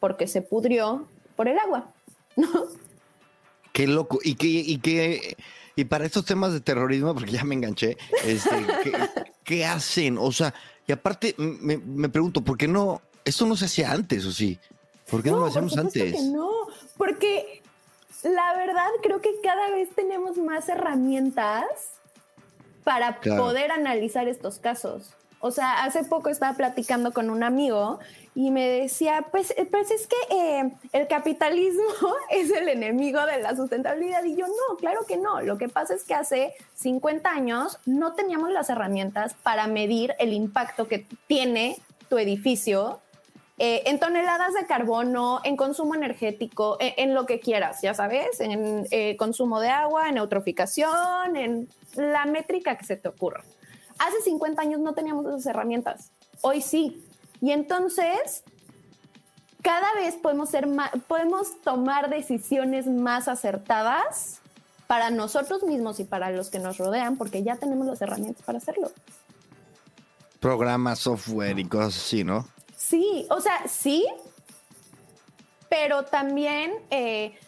porque 0.00 0.26
se 0.26 0.42
pudrió 0.42 1.06
por 1.36 1.48
el 1.48 1.58
agua. 1.58 1.92
¿no? 2.36 2.48
Qué 3.72 3.86
loco. 3.86 4.18
Y 4.22 4.34
qué, 4.36 4.46
y 4.46 4.78
qué, 4.78 5.36
y 5.76 5.84
para 5.84 6.06
estos 6.06 6.24
temas 6.24 6.52
de 6.52 6.60
terrorismo, 6.60 7.14
porque 7.14 7.32
ya 7.32 7.44
me 7.44 7.54
enganché, 7.54 7.96
este, 8.24 8.50
¿qué, 9.44 9.64
hacen? 9.66 10.18
O 10.18 10.32
sea, 10.32 10.54
y 10.86 10.92
aparte 10.92 11.34
me, 11.38 11.76
me, 11.78 12.08
pregunto, 12.08 12.42
¿por 12.42 12.56
qué 12.56 12.66
no? 12.66 13.02
Esto 13.24 13.46
no 13.46 13.56
se 13.56 13.66
hacía 13.66 13.92
antes, 13.92 14.24
¿o 14.24 14.32
sí? 14.32 14.58
¿Por 15.10 15.22
qué 15.22 15.30
no, 15.30 15.40
lo 15.40 15.46
hacemos 15.46 15.76
antes? 15.76 16.14
Que 16.14 16.22
no, 16.22 16.50
porque 16.96 17.62
la 18.22 18.56
verdad 18.56 18.88
creo 19.02 19.20
que 19.20 19.30
cada 19.42 19.70
vez 19.70 19.88
tenemos 19.94 20.36
más 20.38 20.68
herramientas 20.68 21.64
para 22.84 23.20
poder 23.20 23.70
analizar 23.70 24.28
estos 24.28 24.58
casos. 24.58 25.14
O 25.40 25.52
sea, 25.52 25.84
hace 25.84 26.02
poco 26.02 26.30
estaba 26.30 26.56
platicando 26.56 27.12
con 27.12 27.30
un 27.30 27.44
amigo 27.44 28.00
y 28.34 28.50
me 28.50 28.68
decía, 28.68 29.26
pues, 29.30 29.54
eh, 29.56 29.68
pues 29.70 29.90
es 29.92 30.08
que 30.08 30.16
eh, 30.30 30.72
el 30.92 31.06
capitalismo 31.06 31.82
es 32.30 32.50
el 32.50 32.68
enemigo 32.68 33.24
de 33.24 33.40
la 33.40 33.54
sustentabilidad. 33.54 34.24
Y 34.24 34.34
yo, 34.36 34.46
no, 34.46 34.76
claro 34.76 35.00
que 35.06 35.16
no. 35.16 35.40
Lo 35.42 35.56
que 35.56 35.68
pasa 35.68 35.94
es 35.94 36.02
que 36.02 36.14
hace 36.14 36.54
50 36.74 37.30
años 37.30 37.78
no 37.86 38.14
teníamos 38.14 38.50
las 38.50 38.68
herramientas 38.68 39.34
para 39.42 39.68
medir 39.68 40.14
el 40.18 40.32
impacto 40.32 40.88
que 40.88 41.06
tiene 41.28 41.76
tu 42.08 42.18
edificio 42.18 43.00
eh, 43.60 43.82
en 43.86 43.98
toneladas 43.98 44.54
de 44.54 44.66
carbono, 44.66 45.40
en 45.42 45.56
consumo 45.56 45.96
energético, 45.96 46.76
en, 46.78 47.12
lo 47.12 47.26
que 47.26 47.40
quieras, 47.40 47.82
ya 47.82 47.92
sabes, 47.92 48.40
en 48.40 48.86
eh, 48.92 49.16
consumo 49.16 49.58
de 49.58 49.68
agua, 49.68 50.08
en 50.08 50.16
eutroficación, 50.16 51.34
en 51.34 51.68
la 51.98 52.24
métrica 52.26 52.76
que 52.76 52.84
se 52.84 52.96
te 52.96 53.08
ocurra. 53.08 53.44
Hace 53.98 54.22
50 54.22 54.62
años 54.62 54.80
no 54.80 54.94
teníamos 54.94 55.26
esas 55.26 55.46
herramientas, 55.46 56.12
hoy 56.40 56.62
sí. 56.62 57.04
Y 57.40 57.52
entonces, 57.52 58.44
cada 59.62 59.92
vez 59.94 60.16
podemos, 60.16 60.48
ser 60.48 60.66
podemos 61.06 61.60
tomar 61.62 62.10
decisiones 62.10 62.86
más 62.86 63.28
acertadas 63.28 64.40
para 64.86 65.10
nosotros 65.10 65.62
mismos 65.64 66.00
y 66.00 66.04
para 66.04 66.30
los 66.30 66.48
que 66.48 66.58
nos 66.58 66.78
rodean, 66.78 67.16
porque 67.16 67.42
ya 67.42 67.56
tenemos 67.56 67.86
las 67.86 68.00
herramientas 68.00 68.42
para 68.44 68.58
hacerlo. 68.58 68.90
Programas, 70.40 71.00
software 71.00 71.58
y 71.58 71.64
cosas 71.66 71.96
así, 71.96 72.24
¿no? 72.24 72.48
Sí, 72.76 73.26
o 73.28 73.40
sea, 73.40 73.66
sí, 73.68 74.06
pero 75.68 76.04
también 76.04 76.72
eh, 76.90 77.38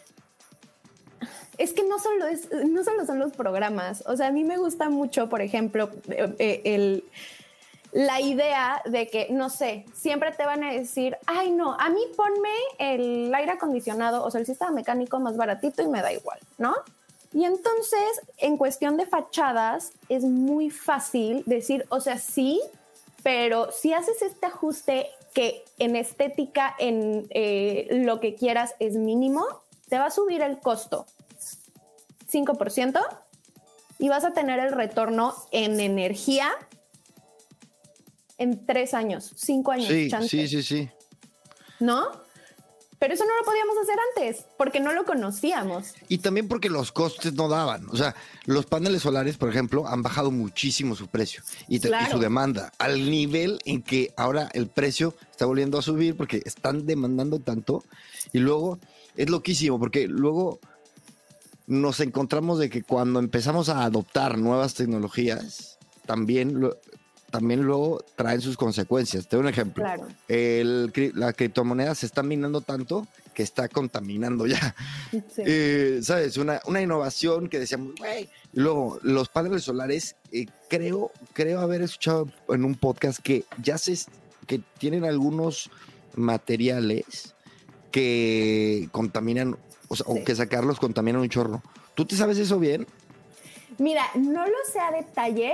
es 1.57 1.73
que 1.73 1.83
no 1.83 1.99
solo, 1.99 2.27
es, 2.27 2.49
no 2.51 2.83
solo 2.83 3.05
son 3.05 3.19
los 3.19 3.33
programas. 3.33 4.03
O 4.07 4.15
sea, 4.15 4.27
a 4.27 4.31
mí 4.31 4.43
me 4.43 4.57
gusta 4.57 4.89
mucho, 4.89 5.29
por 5.29 5.41
ejemplo, 5.41 5.89
eh, 6.09 6.33
eh, 6.39 6.61
el, 6.65 7.03
la 7.91 8.21
idea 8.21 8.81
de 8.85 9.07
que, 9.07 9.27
no 9.31 9.49
sé, 9.49 9.85
siempre 9.93 10.31
te 10.31 10.45
van 10.45 10.63
a 10.63 10.71
decir, 10.71 11.17
ay, 11.25 11.51
no, 11.51 11.73
a 11.79 11.89
mí 11.89 12.01
ponme 12.15 12.49
el 12.79 13.33
aire 13.33 13.51
acondicionado, 13.51 14.23
o 14.23 14.31
sea, 14.31 14.39
el 14.39 14.45
sistema 14.45 14.71
mecánico 14.71 15.19
más 15.19 15.35
baratito 15.35 15.81
y 15.81 15.87
me 15.87 16.01
da 16.01 16.13
igual, 16.13 16.39
¿no? 16.57 16.73
Y 17.33 17.45
entonces, 17.45 18.21
en 18.37 18.57
cuestión 18.57 18.97
de 18.97 19.05
fachadas, 19.05 19.93
es 20.09 20.23
muy 20.23 20.69
fácil 20.69 21.43
decir, 21.45 21.85
o 21.89 22.01
sea, 22.01 22.17
sí, 22.17 22.61
pero 23.23 23.71
si 23.71 23.93
haces 23.93 24.21
este 24.21 24.47
ajuste 24.47 25.07
que 25.33 25.63
en 25.77 25.95
estética, 25.95 26.75
en 26.77 27.27
eh, 27.29 27.87
lo 28.03 28.19
que 28.19 28.35
quieras 28.35 28.75
es 28.79 28.95
mínimo, 28.95 29.45
te 29.87 29.97
va 29.97 30.07
a 30.07 30.11
subir 30.11 30.41
el 30.41 30.59
costo 30.59 31.05
5% 32.31 32.99
y 33.99 34.09
vas 34.09 34.23
a 34.23 34.31
tener 34.31 34.59
el 34.59 34.71
retorno 34.71 35.35
en 35.51 35.79
energía 35.79 36.49
en 38.37 38.65
tres 38.65 38.93
años, 38.93 39.33
cinco 39.35 39.71
años. 39.71 39.87
Sí, 39.87 40.09
sí, 40.27 40.47
sí, 40.47 40.63
sí. 40.63 40.89
¿No? 41.79 42.09
Pero 43.01 43.15
eso 43.15 43.25
no 43.25 43.35
lo 43.35 43.43
podíamos 43.43 43.75
hacer 43.81 43.95
antes, 44.15 44.45
porque 44.57 44.79
no 44.79 44.93
lo 44.93 45.05
conocíamos. 45.05 45.95
Y 46.07 46.19
también 46.19 46.47
porque 46.47 46.69
los 46.69 46.91
costes 46.91 47.33
no 47.33 47.49
daban. 47.49 47.87
O 47.89 47.97
sea, 47.97 48.15
los 48.45 48.67
paneles 48.67 49.01
solares, 49.01 49.37
por 49.37 49.49
ejemplo, 49.49 49.87
han 49.87 50.03
bajado 50.03 50.29
muchísimo 50.29 50.95
su 50.95 51.07
precio 51.07 51.41
y, 51.67 51.79
su 51.79 52.19
demanda, 52.19 52.71
al 52.77 53.09
nivel 53.09 53.59
en 53.65 53.81
que 53.81 54.13
ahora 54.17 54.49
el 54.53 54.67
precio 54.67 55.15
está 55.31 55.47
volviendo 55.47 55.79
a 55.79 55.81
subir 55.81 56.15
porque 56.15 56.43
están 56.45 56.85
demandando 56.85 57.39
tanto. 57.39 57.83
Y 58.33 58.37
luego 58.37 58.77
es 59.15 59.31
loquísimo, 59.31 59.79
porque 59.79 60.07
luego 60.07 60.59
nos 61.71 62.01
encontramos 62.01 62.59
de 62.59 62.69
que 62.69 62.83
cuando 62.83 63.19
empezamos 63.19 63.69
a 63.69 63.85
adoptar 63.85 64.37
nuevas 64.37 64.73
tecnologías, 64.73 65.79
también 66.05 66.59
lo, 66.59 66.77
también 67.29 67.61
luego 67.61 68.03
traen 68.17 68.41
sus 68.41 68.57
consecuencias. 68.57 69.29
Te 69.29 69.37
doy 69.37 69.43
un 69.43 69.49
ejemplo. 69.49 69.81
Claro. 69.81 70.05
El, 70.27 70.91
la 71.15 71.31
criptomoneda 71.31 71.95
se 71.95 72.07
está 72.07 72.23
minando 72.23 72.59
tanto 72.59 73.07
que 73.33 73.41
está 73.41 73.69
contaminando 73.69 74.45
ya. 74.47 74.75
Eh, 75.37 75.99
¿Sabes? 76.03 76.37
Una, 76.37 76.61
una, 76.65 76.81
innovación 76.81 77.47
que 77.47 77.59
decíamos, 77.59 77.95
güey. 77.97 78.29
Luego, 78.53 78.99
los 79.01 79.29
paneles 79.29 79.63
solares, 79.63 80.17
eh, 80.31 80.47
creo, 80.69 81.11
creo 81.33 81.61
haber 81.61 81.81
escuchado 81.81 82.27
en 82.49 82.65
un 82.65 82.75
podcast 82.75 83.19
que 83.19 83.45
ya 83.61 83.77
se, 83.77 83.97
que 84.45 84.61
tienen 84.77 85.05
algunos 85.05 85.69
materiales 86.15 87.33
que 87.91 88.89
contaminan, 88.91 89.57
o, 89.91 89.95
sea, 89.95 90.05
o 90.07 90.23
que 90.23 90.33
sacarlos 90.33 90.79
contaminan 90.79 91.21
un 91.21 91.27
chorro. 91.27 91.61
¿Tú 91.95 92.05
te 92.05 92.15
sabes 92.15 92.37
eso 92.37 92.57
bien? 92.59 92.87
Mira, 93.77 94.03
no 94.15 94.45
lo 94.45 94.55
sé 94.71 94.79
a 94.79 94.91
detalle, 94.91 95.53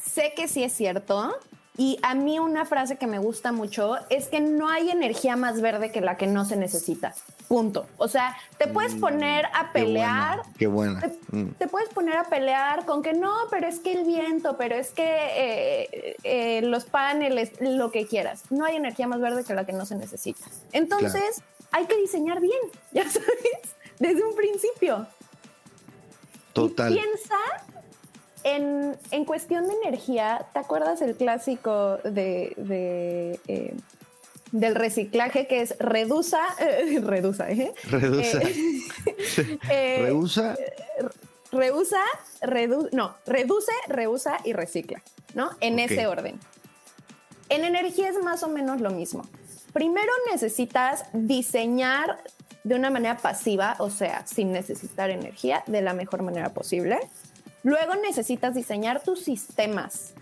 sé 0.00 0.32
que 0.36 0.46
sí 0.46 0.62
es 0.62 0.72
cierto. 0.72 1.34
Y 1.76 1.98
a 2.02 2.14
mí 2.14 2.38
una 2.38 2.64
frase 2.66 2.96
que 2.96 3.06
me 3.06 3.18
gusta 3.18 3.50
mucho 3.50 3.96
es 4.10 4.28
que 4.28 4.40
no 4.40 4.68
hay 4.68 4.90
energía 4.90 5.36
más 5.36 5.60
verde 5.60 5.90
que 5.90 6.00
la 6.02 6.16
que 6.16 6.26
no 6.26 6.44
se 6.44 6.54
necesita. 6.54 7.14
Punto. 7.48 7.86
O 7.96 8.08
sea, 8.08 8.36
te 8.58 8.68
puedes 8.68 8.94
mm, 8.94 9.00
poner 9.00 9.46
a 9.46 9.72
pelear. 9.72 10.42
Qué 10.58 10.66
buena. 10.66 11.00
Mm. 11.30 11.48
Te, 11.58 11.66
puedes 11.66 11.88
poner 11.88 12.18
a 12.18 12.24
pelear 12.24 12.84
con 12.84 13.02
que 13.02 13.14
no, 13.14 13.32
pero 13.50 13.66
es 13.66 13.80
que 13.80 13.92
el 13.94 14.04
viento, 14.04 14.56
pero 14.58 14.74
es 14.74 14.90
que 14.90 15.02
eh, 15.06 16.16
eh, 16.24 16.62
los 16.62 16.84
paneles, 16.84 17.52
lo 17.60 17.90
que 17.90 18.06
quieras. 18.06 18.44
No 18.50 18.66
hay 18.66 18.76
energía 18.76 19.08
más 19.08 19.20
verde 19.20 19.42
que 19.42 19.54
la 19.54 19.64
que 19.64 19.72
no 19.72 19.86
se 19.86 19.96
necesita. 19.96 20.44
Entonces, 20.72 21.42
hay 21.72 21.86
que 21.86 21.96
diseñar 21.96 22.40
bien, 22.40 22.60
ya 22.92 23.08
sabes, 23.08 23.76
desde 23.98 24.24
un 24.24 24.34
principio. 24.34 25.06
Total. 26.52 26.92
Y 26.92 26.96
piensa 26.96 27.38
en, 28.44 28.96
en, 29.10 29.24
cuestión 29.24 29.66
de 29.66 29.74
energía, 29.74 30.46
¿te 30.52 30.58
acuerdas 30.58 31.00
el 31.00 31.16
clásico 31.16 31.96
de, 32.04 32.52
de 32.56 33.40
eh, 33.48 33.74
del 34.52 34.74
reciclaje 34.74 35.46
que 35.46 35.62
es 35.62 35.74
reduza, 35.78 36.40
eh, 36.58 37.00
reduza, 37.02 37.50
¿eh? 37.50 37.74
Reduza. 37.90 38.40
Eh, 39.70 39.98
reusa. 40.02 40.54
Reusa, 41.50 42.02
redu 42.40 42.88
no, 42.92 43.14
reduce, 43.26 43.72
reusa 43.88 44.38
y 44.44 44.54
recicla, 44.54 45.02
¿no? 45.34 45.50
En 45.60 45.78
ese 45.78 46.06
orden. 46.06 46.40
En 47.50 47.64
energía 47.64 48.08
es 48.08 48.22
más 48.22 48.42
o 48.42 48.48
menos 48.48 48.80
lo 48.80 48.90
mismo. 48.90 49.26
Primero 49.72 50.12
necesitas 50.30 51.04
diseñar 51.12 52.22
de 52.64 52.74
una 52.74 52.90
manera 52.90 53.16
pasiva, 53.16 53.76
o 53.78 53.90
sea, 53.90 54.26
sin 54.26 54.52
necesitar 54.52 55.10
energía, 55.10 55.64
de 55.66 55.82
la 55.82 55.94
mejor 55.94 56.22
manera 56.22 56.50
posible. 56.50 56.98
Luego 57.62 57.94
necesitas 57.96 58.54
diseñar 58.54 59.02
tus 59.02 59.24
sistemas 59.24 60.14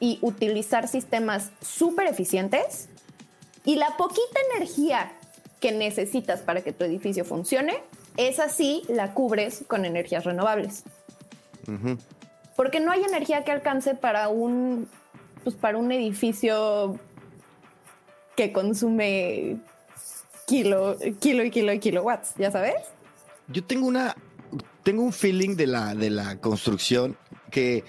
y 0.00 0.18
utilizar 0.22 0.88
sistemas 0.88 1.50
súper 1.60 2.06
eficientes. 2.06 2.88
Y 3.64 3.76
la 3.76 3.96
poquita 3.96 4.40
energía 4.54 5.12
que 5.60 5.72
necesitas 5.72 6.40
para 6.40 6.62
que 6.62 6.72
tu 6.72 6.84
edificio 6.84 7.24
funcione, 7.24 7.82
esa 8.16 8.48
sí 8.48 8.82
la 8.88 9.14
cubres 9.14 9.64
con 9.66 9.84
energías 9.84 10.24
renovables. 10.24 10.84
Porque 12.56 12.80
no 12.80 12.90
hay 12.92 13.04
energía 13.04 13.44
que 13.44 13.52
alcance 13.52 13.94
para 13.94 14.28
un, 14.28 14.88
pues 15.44 15.54
para 15.54 15.78
un 15.78 15.92
edificio 15.92 16.98
que 18.38 18.52
consume 18.52 19.56
kilo, 20.46 20.96
kilo 21.18 21.44
y 21.44 21.50
kilo 21.50 21.72
y 21.72 21.80
kilowatts, 21.80 22.36
¿ya 22.38 22.52
sabes? 22.52 22.76
Yo 23.48 23.64
tengo 23.64 23.88
una, 23.88 24.14
tengo 24.84 25.02
un 25.02 25.12
feeling 25.12 25.56
de 25.56 25.66
la, 25.66 25.96
de 25.96 26.08
la 26.08 26.40
construcción 26.40 27.16
que 27.50 27.82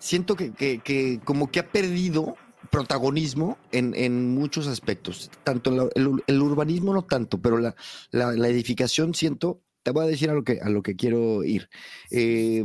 siento 0.00 0.34
que, 0.34 1.20
como 1.24 1.52
que 1.52 1.60
ha 1.60 1.68
perdido 1.68 2.34
protagonismo 2.70 3.58
en, 3.70 4.34
muchos 4.34 4.66
aspectos. 4.66 5.30
Tanto 5.44 5.88
el, 5.94 6.42
urbanismo 6.42 6.92
no 6.92 7.02
tanto, 7.02 7.40
pero 7.40 7.58
la, 7.60 8.48
edificación 8.48 9.14
siento, 9.14 9.62
te 9.84 9.92
voy 9.92 10.04
a 10.04 10.08
decir 10.08 10.30
a 10.30 10.34
lo 10.34 10.42
que, 10.42 10.58
a 10.60 10.68
lo 10.68 10.82
que 10.82 10.96
quiero 10.96 11.44
ir. 11.44 11.68
Eh, 12.10 12.64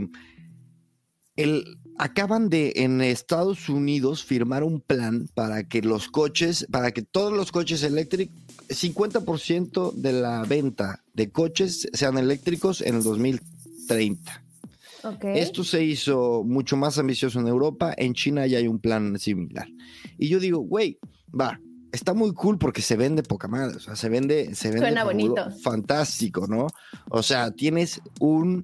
el, 1.35 1.77
acaban 1.97 2.49
de 2.49 2.73
en 2.77 3.01
Estados 3.01 3.69
Unidos 3.69 4.23
firmar 4.23 4.63
un 4.63 4.81
plan 4.81 5.27
para 5.33 5.63
que 5.67 5.81
los 5.81 6.07
coches, 6.07 6.67
para 6.71 6.91
que 6.91 7.01
todos 7.01 7.33
los 7.33 7.51
coches 7.51 7.83
eléctricos, 7.83 8.35
50% 8.69 9.93
de 9.93 10.11
la 10.13 10.43
venta 10.43 11.03
de 11.13 11.31
coches 11.31 11.87
sean 11.93 12.17
eléctricos 12.17 12.81
en 12.81 12.95
el 12.95 13.03
2030. 13.03 14.43
Esto 15.35 15.63
se 15.63 15.83
hizo 15.83 16.43
mucho 16.43 16.75
más 16.75 16.97
ambicioso 16.97 17.39
en 17.39 17.47
Europa, 17.47 17.93
en 17.97 18.13
China 18.13 18.45
ya 18.45 18.57
hay 18.57 18.67
un 18.67 18.79
plan 18.79 19.17
similar. 19.17 19.67
Y 20.17 20.27
yo 20.27 20.39
digo, 20.39 20.59
güey, 20.59 20.99
va, 21.29 21.59
está 21.91 22.13
muy 22.13 22.33
cool 22.33 22.57
porque 22.57 22.81
se 22.81 22.97
vende 22.97 23.23
poca 23.23 23.47
madre, 23.47 23.77
o 23.77 23.79
sea, 23.79 23.95
se 23.95 24.09
vende, 24.09 24.53
se 24.53 24.69
vende 24.69 24.87
Suena 24.87 25.03
bonito. 25.05 25.49
fantástico, 25.63 26.45
¿no? 26.47 26.67
O 27.09 27.23
sea, 27.23 27.51
tienes 27.51 28.01
un 28.19 28.63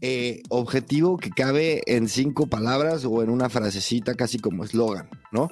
eh, 0.00 0.42
objetivo 0.48 1.16
que 1.16 1.30
cabe 1.30 1.82
en 1.86 2.08
cinco 2.08 2.46
palabras 2.46 3.04
o 3.04 3.22
en 3.22 3.30
una 3.30 3.48
frasecita 3.48 4.14
casi 4.14 4.38
como 4.38 4.64
eslogan, 4.64 5.08
¿no? 5.32 5.48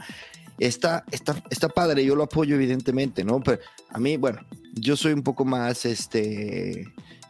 Está, 0.59 1.05
está, 1.11 1.43
está 1.51 1.69
padre, 1.69 2.05
yo 2.05 2.15
lo 2.17 2.23
apoyo 2.25 2.55
evidentemente, 2.55 3.25
¿no? 3.25 3.41
Pero 3.41 3.61
a 3.91 3.99
mí, 3.99 4.17
bueno, 4.17 4.41
yo 4.75 4.97
soy 4.97 5.13
un 5.13 5.23
poco 5.23 5.45
más 5.45 5.85
este, 5.85 6.87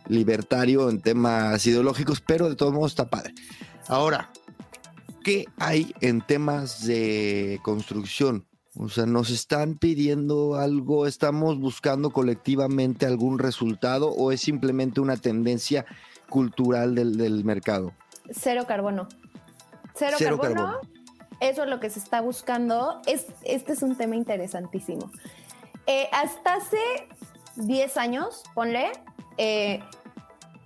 libertario 0.08 0.90
en 0.90 1.00
temas 1.00 1.66
ideológicos, 1.66 2.20
pero 2.20 2.48
de 2.48 2.56
todos 2.56 2.72
modos 2.72 2.92
está 2.92 3.08
padre. 3.08 3.34
Ahora, 3.88 4.30
¿qué 5.24 5.46
hay 5.58 5.92
en 6.00 6.20
temas 6.20 6.86
de 6.86 7.60
construcción? 7.62 8.46
O 8.78 8.90
sea, 8.90 9.06
nos 9.06 9.30
están 9.30 9.78
pidiendo 9.78 10.56
algo, 10.56 11.06
estamos 11.06 11.58
buscando 11.58 12.10
colectivamente 12.10 13.06
algún 13.06 13.38
resultado 13.38 14.10
o 14.10 14.32
es 14.32 14.42
simplemente 14.42 15.00
una 15.00 15.16
tendencia 15.16 15.86
cultural 16.28 16.94
del, 16.94 17.44
mercado? 17.44 17.92
Cero 18.30 18.64
carbono. 18.66 19.08
Cero, 19.94 20.16
carbono, 20.18 20.80
Eso 21.40 21.62
es 21.62 21.70
lo 21.70 21.80
que 21.80 21.88
se 21.88 21.98
está 21.98 22.20
buscando. 22.20 23.00
Es, 23.06 23.26
este 23.44 23.72
es 23.72 23.82
un 23.82 23.96
tema 23.96 24.16
interesantísimo. 24.16 25.10
Eh, 25.86 26.08
hasta 26.12 26.54
hace 26.54 26.78
10 27.56 27.96
años, 27.96 28.42
ponle, 28.54 28.92
eh, 29.38 29.80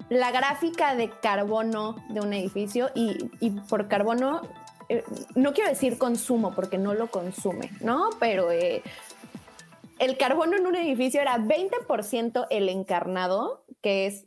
la 0.08 0.32
gráfica 0.32 0.96
de 0.96 1.10
carbono 1.10 1.96
de 2.08 2.20
un 2.20 2.32
edificio 2.32 2.90
y, 2.94 3.50
por 3.68 3.86
carbono, 3.86 4.42
eh, 4.88 5.04
no 5.36 5.52
quiero 5.52 5.70
decir 5.70 5.98
consumo 5.98 6.52
porque 6.54 6.78
no 6.78 6.94
lo 6.94 7.08
consume, 7.08 7.70
¿no? 7.80 8.10
Pero 8.18 8.50
el 8.50 10.16
carbono 10.18 10.56
en 10.56 10.66
un 10.66 10.74
edificio 10.74 11.20
era 11.20 11.38
20% 11.38 12.46
el 12.50 12.68
encarnado, 12.68 13.64
que 13.82 14.06
es 14.06 14.26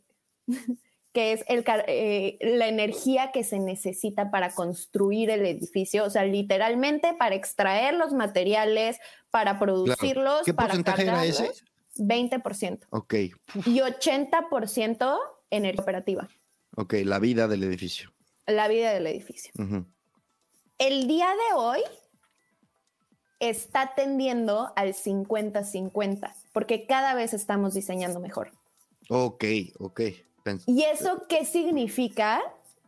que 1.14 1.32
es 1.32 1.44
el, 1.46 1.64
eh, 1.86 2.36
la 2.40 2.66
energía 2.66 3.30
que 3.32 3.44
se 3.44 3.60
necesita 3.60 4.32
para 4.32 4.52
construir 4.52 5.30
el 5.30 5.46
edificio, 5.46 6.04
o 6.04 6.10
sea, 6.10 6.24
literalmente 6.24 7.14
para 7.14 7.36
extraer 7.36 7.94
los 7.94 8.12
materiales, 8.12 8.98
para 9.30 9.60
producirlos. 9.60 10.42
¿Qué 10.44 10.52
para 10.52 10.70
porcentaje 10.70 11.02
era 11.02 11.24
ese? 11.24 11.52
20%. 11.96 12.88
Ok. 12.90 13.14
Y 13.14 13.78
80% 13.78 15.18
energía 15.50 15.82
operativa. 15.82 16.28
Ok, 16.76 16.94
la 17.04 17.20
vida 17.20 17.46
del 17.46 17.62
edificio. 17.62 18.12
La 18.46 18.66
vida 18.66 18.92
del 18.92 19.06
edificio. 19.06 19.52
El 20.78 21.06
día 21.06 21.28
de 21.28 21.56
hoy 21.56 21.80
está 23.38 23.94
tendiendo 23.94 24.72
al 24.74 24.94
50-50, 24.94 26.34
porque 26.52 26.86
cada 26.86 27.14
vez 27.14 27.34
estamos 27.34 27.74
diseñando 27.74 28.18
mejor. 28.18 28.50
Ok, 29.08 29.44
ok. 29.78 30.00
¿Y 30.66 30.82
eso 30.82 31.22
qué 31.28 31.44
significa? 31.44 32.40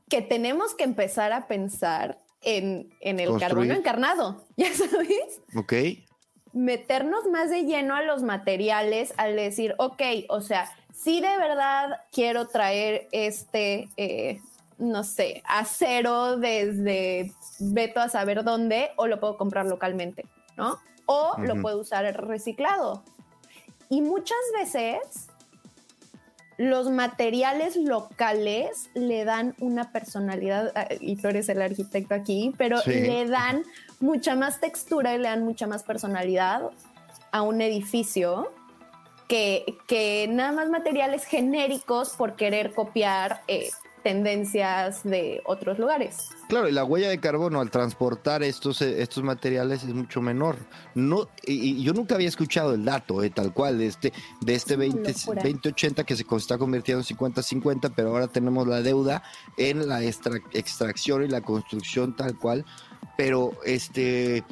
Que 0.08 0.22
tenemos 0.22 0.74
que 0.74 0.84
empezar 0.84 1.32
a 1.32 1.46
pensar 1.48 2.18
en, 2.42 2.94
el 3.00 3.38
carbono 3.38 3.74
encarnado, 3.74 4.44
¿ya 4.56 4.72
sabes? 4.72 5.40
Ok. 5.56 5.72
Meternos 6.52 7.26
más 7.26 7.50
de 7.50 7.64
lleno 7.64 7.94
a 7.94 8.02
los 8.02 8.22
materiales 8.22 9.12
al 9.16 9.36
decir, 9.36 9.74
ok, 9.78 10.02
o 10.28 10.40
sea, 10.40 10.70
si 10.94 11.20
de 11.20 11.36
verdad 11.38 12.00
quiero 12.12 12.46
traer 12.46 13.08
este, 13.12 13.88
eh, 13.96 14.40
no 14.78 15.04
sé, 15.04 15.42
acero 15.46 16.36
desde 16.38 17.32
Veto 17.58 18.00
a 18.00 18.08
saber 18.08 18.44
dónde, 18.44 18.90
o 18.96 19.06
lo 19.06 19.20
puedo 19.20 19.36
comprar 19.36 19.66
localmente, 19.66 20.24
¿no? 20.56 20.78
O 21.06 21.34
lo 21.38 21.60
puedo 21.60 21.78
usar 21.78 22.04
reciclado. 22.26 23.02
Y 23.88 24.02
muchas 24.02 24.38
veces 24.54 25.28
los 26.58 26.90
materiales 26.90 27.76
locales 27.76 28.90
le 28.94 29.24
dan 29.24 29.54
una 29.60 29.92
personalidad, 29.92 30.72
ah, 30.74 30.88
y 31.00 31.16
tú 31.16 31.28
eres 31.28 31.48
el 31.48 31.60
arquitecto 31.60 32.14
aquí, 32.14 32.52
pero 32.56 32.78
le 32.86 33.26
dan 33.26 33.62
mucha 34.00 34.34
más 34.36 34.60
textura 34.60 35.14
y 35.14 35.18
le 35.18 35.28
dan 35.28 35.44
mucha 35.44 35.66
más 35.66 35.82
personalidad 35.82 36.70
a 37.30 37.42
un 37.42 37.60
edificio 37.60 38.52
que, 39.28 39.64
que 39.86 40.28
nada 40.30 40.52
más 40.52 40.70
materiales 40.70 41.24
genéricos 41.24 42.10
por 42.10 42.36
querer 42.36 42.72
copiar 42.72 43.42
eh, 43.48 43.70
tendencias 44.06 45.02
de 45.02 45.42
otros 45.46 45.80
lugares. 45.80 46.28
Claro, 46.48 46.68
y 46.68 46.72
la 46.72 46.84
huella 46.84 47.08
de 47.08 47.18
carbono 47.18 47.60
al 47.60 47.72
transportar 47.72 48.44
estos, 48.44 48.80
eh, 48.80 49.02
estos 49.02 49.24
materiales 49.24 49.82
es 49.82 49.92
mucho 49.92 50.22
menor. 50.22 50.58
No, 50.94 51.28
y, 51.44 51.82
yo 51.82 51.92
nunca 51.92 52.14
había 52.14 52.28
escuchado 52.28 52.72
el 52.74 52.84
dato, 52.84 53.24
eh, 53.24 53.30
tal 53.30 53.52
cual, 53.52 53.78
de 53.78 53.86
este, 53.88 54.12
de 54.42 54.54
este 54.54 54.76
20, 54.76 55.12
2080 55.12 56.04
que 56.04 56.14
se 56.14 56.24
está 56.36 56.56
convirtiendo 56.56 57.02
en 57.02 57.16
50-50, 57.16 57.94
pero 57.96 58.10
ahora 58.10 58.28
tenemos 58.28 58.68
la 58.68 58.80
deuda 58.80 59.24
en 59.56 59.88
la 59.88 60.04
extracción 60.04 61.24
y 61.24 61.26
la 61.28 61.40
construcción 61.40 62.14
tal 62.14 62.38
cual. 62.38 62.64
Pero 63.16 63.54
este. 63.64 64.44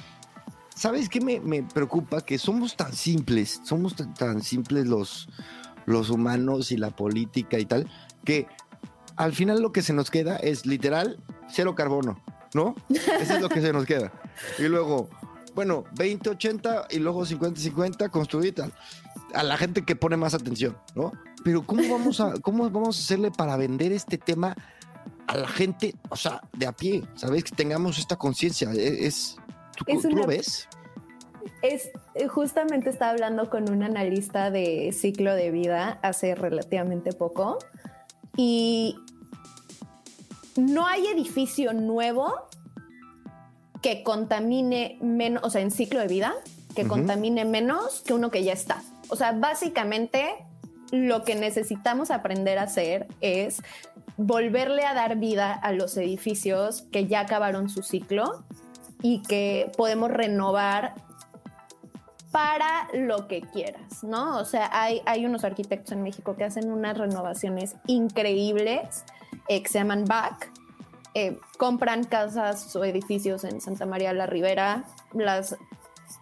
¿Sabes 0.75 1.09
qué 1.09 1.21
me, 1.21 1.39
me 1.39 1.63
preocupa? 1.63 2.23
Que 2.23 2.39
somos 2.39 2.75
tan 2.75 2.93
simples, 2.93 3.61
somos 3.63 3.95
tan, 3.95 4.15
tan 4.15 4.43
simples 4.43 4.87
los, 4.87 5.29
los 5.87 6.11
humanos 6.11 6.73
y 6.73 6.77
la 6.77 6.91
política 6.91 7.61
y 7.61 7.67
tal, 7.67 7.89
que 8.25 8.49
al 9.17 9.33
final 9.33 9.61
lo 9.61 9.73
que 9.73 9.83
se 9.83 9.93
nos 9.93 10.11
queda 10.11 10.37
es 10.37 10.67
literal 10.67 11.19
cero 11.49 11.75
carbono, 11.75 12.23
¿no? 12.55 12.75
Eso 12.89 13.35
es 13.35 13.41
lo 13.41 13.49
que 13.49 13.61
se 13.61 13.73
nos 13.73 13.87
queda. 13.87 14.13
Y 14.59 14.65
luego, 14.65 15.09
bueno, 15.55 15.85
20-80 15.97 16.87
y 16.91 16.99
luego 16.99 17.25
50-50 17.25 18.11
construida 18.11 18.71
a 19.35 19.43
la 19.43 19.57
gente 19.57 19.85
que 19.85 19.97
pone 19.97 20.17
más 20.17 20.35
atención, 20.35 20.77
¿no? 20.95 21.13
Pero 21.45 21.67
¿cómo 21.67 21.83
vamos 21.89 22.21
a, 22.21 22.35
cómo 22.41 22.69
vamos 22.71 22.99
a 22.99 23.01
hacerle 23.01 23.31
para 23.31 23.57
vender 23.57 23.93
este 23.93 24.19
tema 24.19 24.57
a 25.27 25.37
la 25.37 25.49
gente, 25.49 25.95
o 26.11 26.17
sea, 26.17 26.41
de 26.53 26.67
a 26.67 26.73
pie, 26.73 27.05
¿sabes? 27.15 27.45
Que 27.45 27.55
tengamos 27.55 27.99
esta 27.99 28.17
conciencia. 28.17 28.71
E, 28.73 29.07
es, 29.07 29.37
¿tú, 29.77 30.11
lo 30.11 30.27
ves? 30.27 30.69
Es, 31.63 31.91
justamente 32.29 32.91
estaba 32.91 33.13
hablando 33.13 33.51
con 33.51 33.71
un 33.71 33.83
analista 33.83 34.51
de 34.51 34.93
ciclo 34.93 35.35
de 35.35 35.51
vida 35.51 35.99
hace 36.03 36.35
relativamente 36.35 37.13
poco 37.13 37.59
y 38.37 38.97
no 40.57 40.87
hay 40.87 41.07
edificio 41.07 41.73
nuevo 41.73 42.33
que 43.83 44.03
contamine 44.03 44.99
menos, 45.03 45.43
o 45.45 45.51
sea, 45.51 45.61
en 45.61 45.71
ciclo 45.71 46.01
de 46.01 46.09
vida, 46.09 46.35
que 46.75 46.87
contamine 46.89 47.45
menos 47.45 48.01
que 48.01 48.15
uno 48.15 48.31
que 48.31 48.43
ya 48.43 48.53
está. 48.53 48.83
O 49.09 49.17
sea, 49.17 49.33
básicamente 49.33 50.47
lo 50.91 51.23
que 51.25 51.35
necesitamos 51.35 52.11
aprender 52.11 52.59
a 52.59 52.63
hacer 52.63 53.07
es 53.21 53.63
volverle 54.17 54.85
a 54.85 54.95
dar 54.95 55.17
vida 55.17 55.53
a 55.53 55.73
los 55.73 55.97
edificios 55.97 56.83
que 56.93 57.07
ya 57.07 57.21
acabaron 57.21 57.69
su 57.69 57.83
ciclo 57.83 58.45
y 59.03 59.23
que 59.23 59.71
podemos 59.77 60.11
renovar 60.11 60.95
para 62.31 62.89
lo 62.95 63.29
que 63.29 63.43
quieras, 63.43 64.03
¿no? 64.03 64.39
O 64.39 64.45
sea, 64.45 64.69
hay, 64.73 65.03
hay 65.07 65.25
unos 65.27 65.45
arquitectos 65.45 65.93
en 65.93 66.03
México 66.03 66.37
que 66.37 66.45
hacen 66.45 66.73
unas 66.73 66.99
renovaciones 66.99 67.77
increíbles 67.87 69.05
eh, 69.49 69.63
que 69.63 69.69
se 69.69 69.79
llaman 69.79 70.05
BAC. 70.05 70.51
Eh, 71.15 71.39
compran 71.59 72.05
casas 72.05 72.75
o 72.75 72.85
edificios 72.85 73.45
en 73.45 73.61
Santa 73.61 73.87
María 73.87 74.13
la 74.13 74.27
Ribera, 74.27 74.85
las 75.13 75.57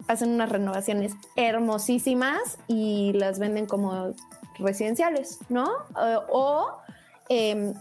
hacen 0.07 0.29
unas 0.29 0.49
renovaciones 0.49 1.15
hermosísimas 1.35 2.59
y 2.67 3.13
las 3.13 3.39
venden 3.39 3.65
como 3.65 4.13
residenciales, 4.59 5.39
¿no? 5.49 5.71
Eh, 5.99 6.17
o 6.31 6.77
em, 7.29 7.73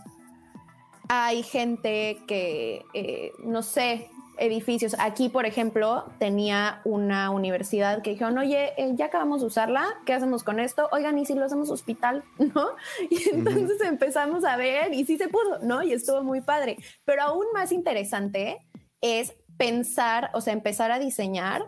hay 1.09 1.43
gente 1.43 2.19
que, 2.27 3.33
no 3.45 3.63
sé, 3.63 4.11
edificios. 4.43 4.97
Aquí, 4.99 5.29
por 5.29 5.47
ejemplo, 5.47 6.05
tenía 6.19 6.81
una 6.85 7.31
universidad 7.31 8.03
que 8.03 8.11
dijeron, 8.11 8.37
oye, 8.39 8.73
eh, 8.77 8.93
ya 8.95 9.07
acabamos 9.07 9.41
de 9.41 9.47
usarla, 9.47 9.87
¿qué 10.05 10.13
hacemos 10.13 10.43
con 10.43 10.59
esto? 10.59 10.89
Oigan, 10.91 11.17
¿y 11.19 11.25
si 11.25 11.35
lo 11.35 11.45
hacemos 11.45 11.71
hospital? 11.71 12.25
¿No? 12.39 12.71
Y 13.09 13.29
entonces 13.31 13.81
empezamos 13.83 14.45
a 14.45 14.57
ver 14.57 14.93
y 14.93 15.05
sí 15.07 15.17
se 15.17 15.29
pudo, 15.29 15.61
¿no? 15.63 15.83
Y 15.83 15.93
estuvo 15.93 16.23
muy 16.25 16.41
padre. 16.41 16.77
Pero 17.05 17.23
aún 17.23 17.47
más 17.55 17.71
interesante 17.71 18.59
es 19.01 19.33
pensar, 19.57 20.31
o 20.35 20.41
sea, 20.41 20.53
empezar 20.53 20.91
a 20.91 20.99
diseñar 20.99 21.65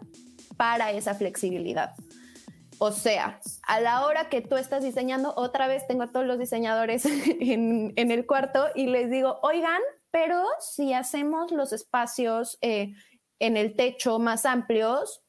para 0.57 0.91
esa 0.91 1.15
flexibilidad. 1.15 1.95
O 2.79 2.91
sea, 2.91 3.39
a 3.63 3.81
la 3.81 4.05
hora 4.05 4.29
que 4.29 4.41
tú 4.41 4.57
estás 4.57 4.83
diseñando, 4.83 5.33
otra 5.37 5.69
vez 5.69 5.87
tengo 5.87 6.03
a 6.03 6.09
todos 6.09 6.27
los 6.27 6.41
diseñadores 6.41 7.07
en, 7.41 7.93
en 7.95 8.11
el 8.11 8.27
cuarto 8.27 8.67
y 8.75 8.87
les 8.87 9.11
digo, 9.11 9.39
oigan, 9.43 9.81
pero 10.15 10.45
si 10.61 10.93
hacemos 10.93 11.51
los 11.51 11.73
espacios 11.73 12.57
eh, 12.61 12.95
en 13.41 13.57
el 13.57 13.75
techo 13.75 14.21
más 14.21 14.45
amplios, 14.45 15.25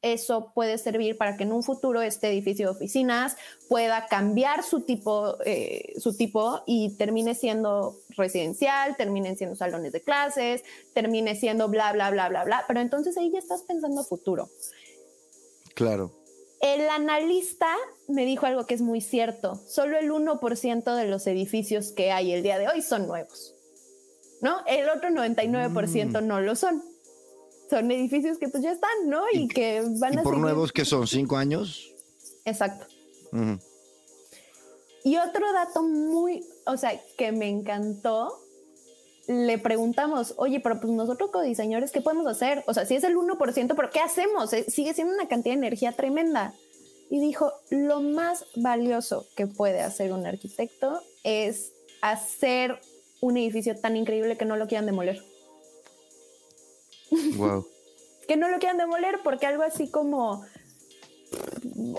eso 0.00 0.52
puede 0.54 0.78
servir 0.78 1.18
para 1.18 1.36
que 1.36 1.42
en 1.42 1.50
un 1.50 1.64
futuro 1.64 2.00
este 2.02 2.28
edificio 2.28 2.66
de 2.66 2.76
oficinas 2.76 3.36
pueda 3.68 4.06
cambiar 4.06 4.62
su 4.62 4.82
tipo, 4.82 5.38
eh, 5.44 5.94
su 5.98 6.16
tipo 6.16 6.62
y 6.68 6.96
termine 6.96 7.34
siendo 7.34 7.96
residencial, 8.10 8.96
termine 8.96 9.34
siendo 9.34 9.56
salones 9.56 9.90
de 9.90 10.02
clases, 10.02 10.62
termine 10.94 11.34
siendo 11.34 11.66
bla, 11.68 11.92
bla, 11.92 12.12
bla, 12.12 12.28
bla, 12.28 12.44
bla. 12.44 12.64
Pero 12.68 12.78
entonces 12.78 13.16
ahí 13.16 13.28
ya 13.32 13.40
estás 13.40 13.64
pensando 13.64 14.04
futuro. 14.04 14.48
Claro. 15.74 16.12
El 16.60 16.88
analista 16.90 17.74
me 18.06 18.24
dijo 18.24 18.46
algo 18.46 18.66
que 18.66 18.74
es 18.74 18.82
muy 18.82 19.00
cierto. 19.00 19.60
Solo 19.66 19.98
el 19.98 20.12
1% 20.12 20.94
de 20.94 21.06
los 21.08 21.26
edificios 21.26 21.90
que 21.90 22.12
hay 22.12 22.32
el 22.32 22.44
día 22.44 22.60
de 22.60 22.68
hoy 22.68 22.82
son 22.82 23.08
nuevos. 23.08 23.51
¿No? 24.42 24.58
El 24.66 24.90
otro 24.90 25.08
99% 25.08 26.20
mm. 26.20 26.26
no 26.26 26.40
lo 26.40 26.54
son. 26.54 26.82
Son 27.70 27.90
edificios 27.90 28.36
que 28.36 28.48
pues 28.48 28.62
ya 28.62 28.72
están, 28.72 28.90
¿no? 29.06 29.22
Y, 29.32 29.48
que 29.48 29.82
van 29.98 30.18
a 30.18 30.22
por 30.22 30.36
nuevos 30.36 30.72
que 30.72 30.84
son 30.84 31.06
cinco 31.06 31.38
años. 31.38 31.90
Exacto. 32.44 32.84
Y 35.04 35.16
otro 35.16 35.52
dato 35.52 35.82
muy, 35.82 36.44
o 36.66 36.76
sea, 36.76 37.00
que 37.16 37.32
me 37.32 37.48
encantó, 37.48 38.38
le 39.26 39.56
preguntamos, 39.58 40.34
oye, 40.36 40.60
pero 40.60 40.80
pues 40.80 40.92
nosotros 40.92 41.30
como 41.30 41.44
diseñadores, 41.44 41.92
¿qué 41.92 42.02
podemos 42.02 42.26
hacer? 42.26 42.62
O 42.66 42.74
sea, 42.74 42.84
si 42.84 42.96
es 42.96 43.04
el 43.04 43.16
1%, 43.16 43.74
pero 43.74 43.90
¿qué 43.90 44.00
hacemos? 44.00 44.52
Eh, 44.52 44.64
sigue 44.68 44.92
siendo 44.92 45.14
una 45.14 45.28
cantidad 45.28 45.54
de 45.54 45.58
energía 45.58 45.92
tremenda. 45.92 46.52
Y 47.08 47.20
dijo, 47.20 47.52
lo 47.70 48.00
más 48.00 48.44
valioso 48.56 49.26
que 49.36 49.46
puede 49.46 49.80
hacer 49.80 50.12
un 50.12 50.26
arquitecto 50.26 51.00
es 51.24 51.72
hacer 52.00 52.80
un 53.22 53.36
edificio 53.36 53.74
tan 53.76 53.96
increíble 53.96 54.36
que 54.36 54.44
no 54.44 54.56
lo 54.56 54.66
quieran 54.66 54.84
demoler. 54.84 55.22
Wow. 57.36 57.66
que 58.28 58.36
no 58.36 58.48
lo 58.48 58.58
quieran 58.58 58.78
demoler 58.78 59.20
porque 59.22 59.46
algo 59.46 59.62
así 59.62 59.90
como 59.90 60.44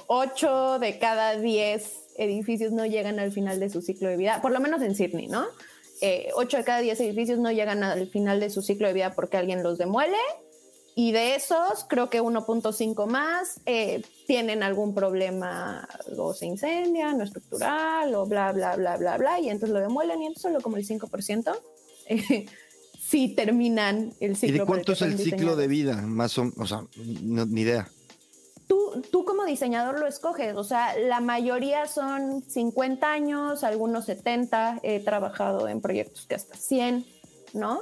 8 0.07 0.79
de 0.79 0.99
cada 0.99 1.37
10 1.37 1.99
edificios 2.17 2.71
no 2.71 2.85
llegan 2.85 3.19
al 3.19 3.31
final 3.31 3.59
de 3.59 3.69
su 3.69 3.81
ciclo 3.81 4.09
de 4.09 4.17
vida, 4.17 4.41
por 4.41 4.51
lo 4.51 4.59
menos 4.59 4.81
en 4.81 4.95
Sydney, 4.95 5.27
¿no? 5.27 5.45
Eh, 6.01 6.29
8 6.35 6.57
de 6.57 6.63
cada 6.63 6.79
10 6.79 6.99
edificios 6.99 7.39
no 7.39 7.51
llegan 7.51 7.83
al 7.83 8.07
final 8.07 8.39
de 8.39 8.49
su 8.49 8.61
ciclo 8.61 8.87
de 8.87 8.93
vida 8.93 9.13
porque 9.15 9.37
alguien 9.37 9.63
los 9.63 9.77
demuele 9.77 10.17
y 10.95 11.11
de 11.11 11.35
esos, 11.35 11.85
creo 11.87 12.09
que 12.09 12.21
1.5 12.21 13.07
más 13.07 13.59
eh, 13.65 14.03
tienen 14.27 14.61
algún 14.61 14.93
problema, 14.93 15.87
o 16.17 16.33
se 16.33 16.45
incendian, 16.45 17.19
o 17.19 17.23
estructural, 17.23 18.13
o 18.13 18.25
bla, 18.27 18.51
bla, 18.51 18.75
bla, 18.75 18.97
bla, 18.97 19.17
bla, 19.17 19.39
y 19.39 19.49
entonces 19.49 19.73
lo 19.73 19.79
demuelen 19.79 20.21
y 20.21 20.27
entonces 20.27 20.43
solo 20.43 20.61
como 20.61 20.77
el 20.77 20.87
5% 20.87 21.55
eh, 22.07 22.45
sí 22.99 23.29
terminan 23.29 24.13
el 24.19 24.35
ciclo. 24.35 24.55
¿Y 24.55 24.59
de 24.59 24.65
cuánto 24.65 24.91
es 24.91 25.01
el 25.01 25.17
ciclo 25.17 25.55
de 25.55 25.67
vida? 25.67 25.95
Más 26.03 26.37
o, 26.37 26.51
o 26.57 26.67
sea, 26.67 26.85
ni 26.95 27.61
idea. 27.61 27.89
Tú, 28.67 29.01
tú 29.11 29.25
como 29.25 29.45
diseñador 29.45 29.99
lo 29.99 30.07
escoges, 30.07 30.55
o 30.55 30.63
sea, 30.63 30.95
la 30.97 31.21
mayoría 31.21 31.87
son 31.87 32.43
50 32.47 33.11
años, 33.11 33.63
algunos 33.63 34.05
70, 34.05 34.79
he 34.83 34.99
trabajado 34.99 35.67
en 35.67 35.81
proyectos 35.81 36.27
que 36.27 36.35
hasta 36.35 36.55
100, 36.55 37.05
¿no? 37.53 37.81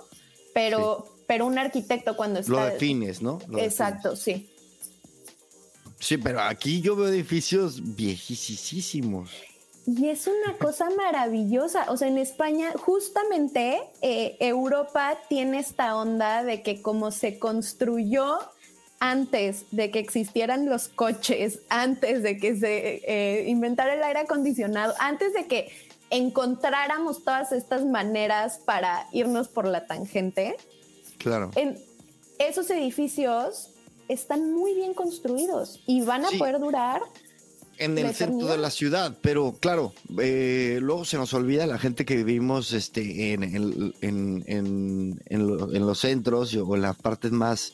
Pero 0.54 1.06
pero 1.32 1.46
un 1.46 1.58
arquitecto 1.58 2.18
cuando 2.18 2.42
está... 2.42 2.52
Lo 2.52 2.66
defines, 2.66 3.22
¿no? 3.22 3.40
Exacto, 3.56 4.18
sí. 4.18 4.50
Sí, 5.98 6.18
pero 6.18 6.42
aquí 6.42 6.82
yo 6.82 6.98
veo 6.98 7.08
edificios 7.08 7.96
viejísimos. 7.96 9.32
Y 9.88 10.10
es 10.10 10.28
una 10.28 10.58
cosa 10.60 10.90
maravillosa. 10.90 11.90
O 11.90 11.96
sea, 11.96 12.10
en 12.10 12.18
España, 12.18 12.74
justamente 12.76 13.80
eh, 14.02 14.36
Europa 14.42 15.18
tiene 15.30 15.60
esta 15.60 15.96
onda 15.96 16.44
de 16.44 16.64
que 16.64 16.82
como 16.82 17.12
se 17.12 17.40
construyó 17.40 18.40
antes 19.00 19.64
de 19.72 19.90
que 19.90 20.00
existieran 20.00 20.66
los 20.66 20.90
coches, 20.90 21.60
antes 21.70 22.24
de 22.24 22.36
que 22.40 22.58
se 22.58 23.04
eh, 23.06 23.48
inventara 23.48 23.94
el 23.94 24.04
aire 24.04 24.20
acondicionado, 24.20 24.94
antes 25.00 25.34
de 25.34 25.48
que 25.48 25.72
encontráramos 26.10 27.24
todas 27.24 27.54
estas 27.54 27.86
maneras 27.86 28.60
para 28.66 29.08
irnos 29.14 29.48
por 29.48 29.66
la 29.66 29.88
tangente, 29.88 30.58
Claro. 31.22 31.52
En 31.56 31.78
esos 32.40 32.70
edificios 32.70 33.70
están 34.08 34.54
muy 34.54 34.74
bien 34.74 34.94
construidos 34.94 35.82
y 35.86 36.02
van 36.02 36.26
a 36.26 36.30
poder 36.38 36.60
durar. 36.60 37.02
En 37.78 37.98
el 37.98 38.14
centro 38.14 38.48
de 38.48 38.60
la 38.60 38.70
ciudad, 38.70 39.18
pero 39.22 39.56
claro, 39.60 39.94
eh, 40.20 40.78
luego 40.82 41.04
se 41.04 41.18
nos 41.18 41.34
olvida 41.34 41.66
la 41.66 41.80
gente 41.80 42.06
que 42.06 42.18
vivimos 42.18 42.74
este, 42.74 43.34
en, 43.34 43.44
en, 43.44 43.94
en, 44.46 45.20
en, 45.26 45.86
los 45.88 46.00
centros 46.00 46.54
o 46.54 46.76
en 46.76 46.82
las 46.84 46.96
partes 46.98 47.32
más 47.32 47.74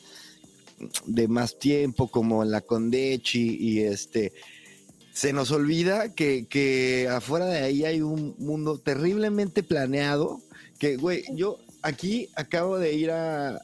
de 1.04 1.28
más 1.28 1.58
tiempo, 1.58 2.08
como 2.08 2.42
en 2.42 2.50
la 2.50 2.62
Condechi 2.62 3.58
y 3.60 3.80
este 3.80 4.32
se 5.12 5.32
nos 5.32 5.50
olvida 5.50 6.14
que, 6.14 6.46
que, 6.46 7.08
afuera 7.10 7.46
de 7.46 7.58
ahí 7.58 7.84
hay 7.84 8.00
un 8.00 8.36
mundo 8.38 8.78
terriblemente 8.78 9.64
planeado. 9.64 10.40
Que, 10.78 10.96
güey, 10.96 11.24
yo 11.34 11.58
aquí 11.82 12.28
acabo 12.34 12.78
de 12.78 12.94
ir 12.94 13.10
a, 13.10 13.60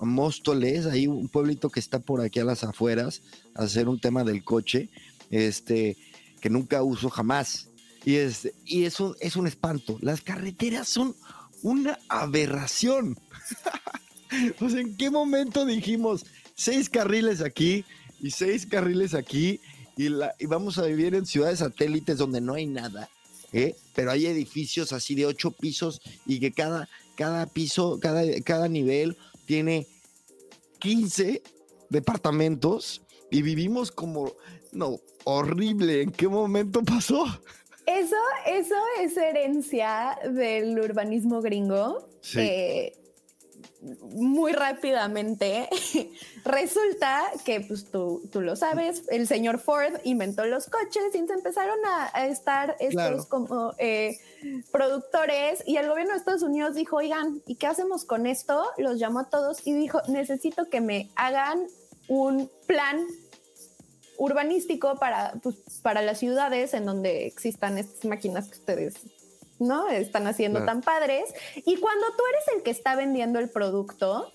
Móstoles, 0.00 0.86
ahí 0.86 1.06
un 1.06 1.28
pueblito 1.28 1.70
que 1.70 1.80
está 1.80 1.98
por 1.98 2.20
aquí 2.20 2.40
a 2.40 2.44
las 2.44 2.64
afueras, 2.64 3.22
a 3.54 3.64
hacer 3.64 3.88
un 3.88 4.00
tema 4.00 4.24
del 4.24 4.44
coche, 4.44 4.88
este, 5.30 5.96
que 6.40 6.50
nunca 6.50 6.82
uso 6.82 7.10
jamás. 7.10 7.68
Y, 8.04 8.16
es, 8.16 8.52
y 8.64 8.84
eso 8.84 9.16
es 9.20 9.36
un 9.36 9.46
espanto. 9.46 9.98
Las 10.00 10.20
carreteras 10.20 10.88
son 10.88 11.16
una 11.62 11.98
aberración. 12.08 13.18
pues 14.58 14.74
en 14.74 14.96
qué 14.96 15.10
momento 15.10 15.64
dijimos 15.64 16.24
seis 16.54 16.88
carriles 16.88 17.40
aquí 17.40 17.84
y 18.20 18.30
seis 18.30 18.66
carriles 18.66 19.14
aquí 19.14 19.60
y, 19.96 20.06
y 20.38 20.46
vamos 20.46 20.78
a 20.78 20.86
vivir 20.86 21.14
en 21.14 21.26
ciudades 21.26 21.58
satélites 21.60 22.18
donde 22.18 22.40
no 22.40 22.54
hay 22.54 22.66
nada. 22.66 23.08
¿eh? 23.52 23.76
Pero 23.94 24.10
hay 24.10 24.26
edificios 24.26 24.92
así 24.92 25.14
de 25.14 25.26
ocho 25.26 25.50
pisos 25.50 26.00
y 26.26 26.40
que 26.40 26.52
cada, 26.52 26.88
cada 27.16 27.46
piso, 27.46 27.98
cada, 28.00 28.22
cada 28.42 28.68
nivel 28.68 29.16
tiene 29.46 29.86
15 30.78 31.42
departamentos 31.90 33.02
y 33.30 33.42
vivimos 33.42 33.90
como, 33.90 34.32
no, 34.72 35.00
horrible. 35.24 36.02
¿En 36.02 36.10
qué 36.10 36.28
momento 36.28 36.82
pasó? 36.82 37.24
Eso, 37.86 38.16
eso 38.46 38.74
es 39.00 39.16
herencia 39.16 40.18
del 40.32 40.78
urbanismo 40.78 41.40
gringo. 41.40 42.08
Sí. 42.20 42.40
Eh, 42.40 43.05
muy 43.80 44.52
rápidamente, 44.52 45.68
resulta 46.44 47.22
que, 47.44 47.60
pues 47.60 47.90
tú, 47.90 48.22
tú, 48.32 48.40
lo 48.40 48.56
sabes, 48.56 49.04
el 49.08 49.26
señor 49.26 49.58
Ford 49.58 49.94
inventó 50.04 50.44
los 50.46 50.66
coches 50.66 51.14
y 51.14 51.26
se 51.26 51.32
empezaron 51.32 51.78
a, 51.84 52.26
estar 52.26 52.76
estos 52.80 53.26
como 53.26 53.74
eh, 53.78 54.18
productores 54.72 55.62
y 55.66 55.76
el 55.76 55.88
gobierno 55.88 56.12
de 56.12 56.18
Estados 56.18 56.42
Unidos 56.42 56.74
dijo, 56.74 56.96
oigan, 56.96 57.42
¿y 57.46 57.56
qué 57.56 57.66
hacemos 57.66 58.04
con 58.04 58.26
esto? 58.26 58.66
Los 58.78 58.98
llamó 58.98 59.20
a 59.20 59.30
todos 59.30 59.66
y 59.66 59.72
dijo, 59.74 60.00
necesito 60.08 60.68
que 60.68 60.80
me 60.80 61.10
hagan 61.14 61.66
un 62.08 62.50
plan 62.66 63.06
urbanístico 64.18 64.96
para, 64.98 65.34
pues, 65.42 65.56
para 65.82 66.02
las 66.02 66.18
ciudades 66.18 66.74
en 66.74 66.86
donde 66.86 67.26
existan 67.26 67.78
estas 67.78 68.04
máquinas 68.04 68.48
que 68.48 68.58
ustedes 68.58 68.94
¿no? 69.58 69.88
Están 69.88 70.26
haciendo 70.26 70.64
tan 70.64 70.82
padres. 70.82 71.32
Y 71.56 71.76
cuando 71.76 72.06
tú 72.16 72.22
eres 72.30 72.56
el 72.56 72.62
que 72.62 72.70
está 72.70 72.96
vendiendo 72.96 73.38
el 73.38 73.48
producto, 73.48 74.30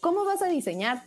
¿cómo 0.00 0.24
vas 0.24 0.42
a 0.42 0.46
diseñar? 0.46 1.04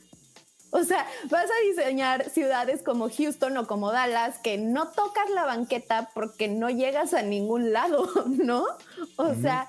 O 0.71 0.83
sea, 0.83 1.07
vas 1.29 1.45
a 1.45 1.67
diseñar 1.67 2.29
ciudades 2.29 2.81
como 2.83 3.09
Houston 3.09 3.57
o 3.57 3.67
como 3.67 3.91
Dallas 3.91 4.37
que 4.39 4.57
no 4.57 4.89
tocas 4.89 5.29
la 5.29 5.45
banqueta 5.45 6.09
porque 6.13 6.49
no 6.49 6.69
llegas 6.69 7.13
a 7.13 7.21
ningún 7.21 7.71
lado, 7.71 8.09
¿no? 8.27 8.65
O 9.15 9.33
sea, 9.35 9.67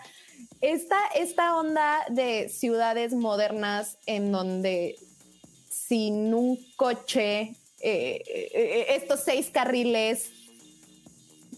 esta, 0.60 0.98
esta 1.14 1.56
onda 1.56 2.04
de 2.10 2.48
ciudades 2.48 3.14
modernas 3.14 3.98
en 4.06 4.32
donde 4.32 4.96
sin 5.70 6.34
un 6.34 6.58
coche, 6.76 7.54
eh, 7.80 8.22
eh, 8.26 8.86
estos 8.90 9.20
seis 9.20 9.50
carriles 9.50 10.30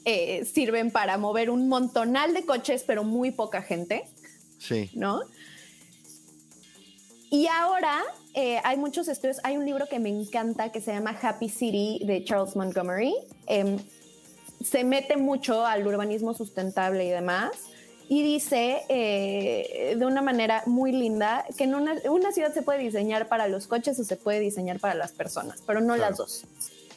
eh, 0.05 0.45
sirven 0.45 0.91
para 0.91 1.19
mover 1.19 1.51
un 1.51 1.69
montonal 1.69 2.35
de 2.35 2.45
coches, 2.45 2.85
pero 2.87 3.05
muy 3.05 3.31
poca 3.31 3.63
gente. 3.63 4.09
Sí. 4.59 4.91
¿No? 4.95 5.21
Y 7.31 7.47
ahora 7.47 8.03
hay 8.65 8.77
muchos 8.77 9.07
estudios. 9.09 9.39
Hay 9.45 9.57
un 9.57 9.65
libro 9.65 9.87
que 9.87 10.01
me 10.01 10.09
encanta 10.09 10.73
que 10.73 10.81
se 10.81 10.93
llama 10.93 11.17
Happy 11.21 11.49
City 11.49 12.01
de 12.05 12.25
Charles 12.25 12.57
Montgomery. 12.57 13.15
Em, 13.47 13.79
se 14.65 14.85
mete 14.85 15.17
mucho 15.17 15.65
al 15.65 15.87
urbanismo 15.87 16.35
sustentable 16.35 17.05
y 17.05 17.11
demás 17.11 17.51
y 18.11 18.25
dice 18.25 18.83
eh, 18.89 19.95
de 19.97 20.05
una 20.05 20.21
manera 20.21 20.65
muy 20.67 20.91
linda 20.91 21.45
que 21.57 21.63
en 21.63 21.77
una, 21.77 22.33
ciudad 22.33 22.53
se 22.53 22.63
puede 22.63 22.81
diseñar 22.81 23.29
para 23.29 23.47
los 23.47 23.69
coches 23.69 24.01
o 24.01 24.05
se 24.05 24.17
puede 24.17 24.41
diseñar 24.41 24.81
para 24.81 24.95
las 24.95 25.13
personas, 25.13 25.63
pero 25.65 25.81
no 25.81 25.97
las 25.97 26.17
dos, 26.17 26.45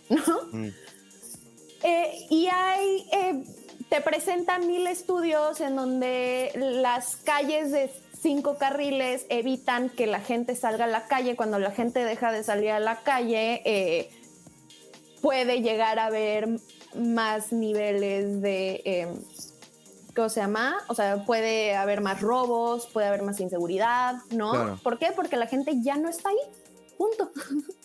¿no? 0.10 0.24
Mm. 0.52 0.70
Eh, 1.84 2.28
y 2.30 2.48
hay, 2.48 3.08
eh, 3.12 3.44
te 3.90 4.02
presenta 4.02 4.60
mil 4.60 4.88
estudios 4.88 5.62
en 5.62 5.76
donde 5.76 6.52
las 6.56 7.18
calles 7.18 7.72
de 7.72 7.92
cinco 8.20 8.58
carriles 8.58 9.26
evitan 9.30 9.90
que 9.90 10.08
la 10.08 10.20
gente 10.20 10.56
salga 10.56 10.86
a 10.86 10.88
la 10.88 11.08
calle. 11.08 11.36
Cuando 11.36 11.60
la 11.60 11.72
gente 11.72 12.04
deja 12.04 12.32
de 12.32 12.44
salir 12.44 12.72
a 12.72 12.80
la 12.80 13.02
calle, 13.02 14.10
puede 15.22 15.62
llegar 15.62 16.00
a 16.00 16.06
haber 16.06 16.48
más 16.96 17.52
niveles 17.52 18.42
de 18.42 19.12
¿cómo 20.16 20.30
se 20.30 20.42
llama? 20.42 20.78
O 20.88 20.96
sea, 20.96 21.26
puede 21.26 21.76
haber 21.76 22.02
más 22.02 22.22
robos, 22.22 22.88
puede 22.88 23.08
haber 23.08 23.24
más 23.24 23.40
inseguridad, 23.40 24.16
¿no? 24.32 24.80
¿Por 24.84 25.00
qué? 25.00 25.12
Porque 25.16 25.38
la 25.38 25.48
gente 25.48 25.82
ya 25.82 25.98
no 25.98 26.10
está 26.10 26.30
ahí. 26.30 26.38
Punto. 26.98 27.32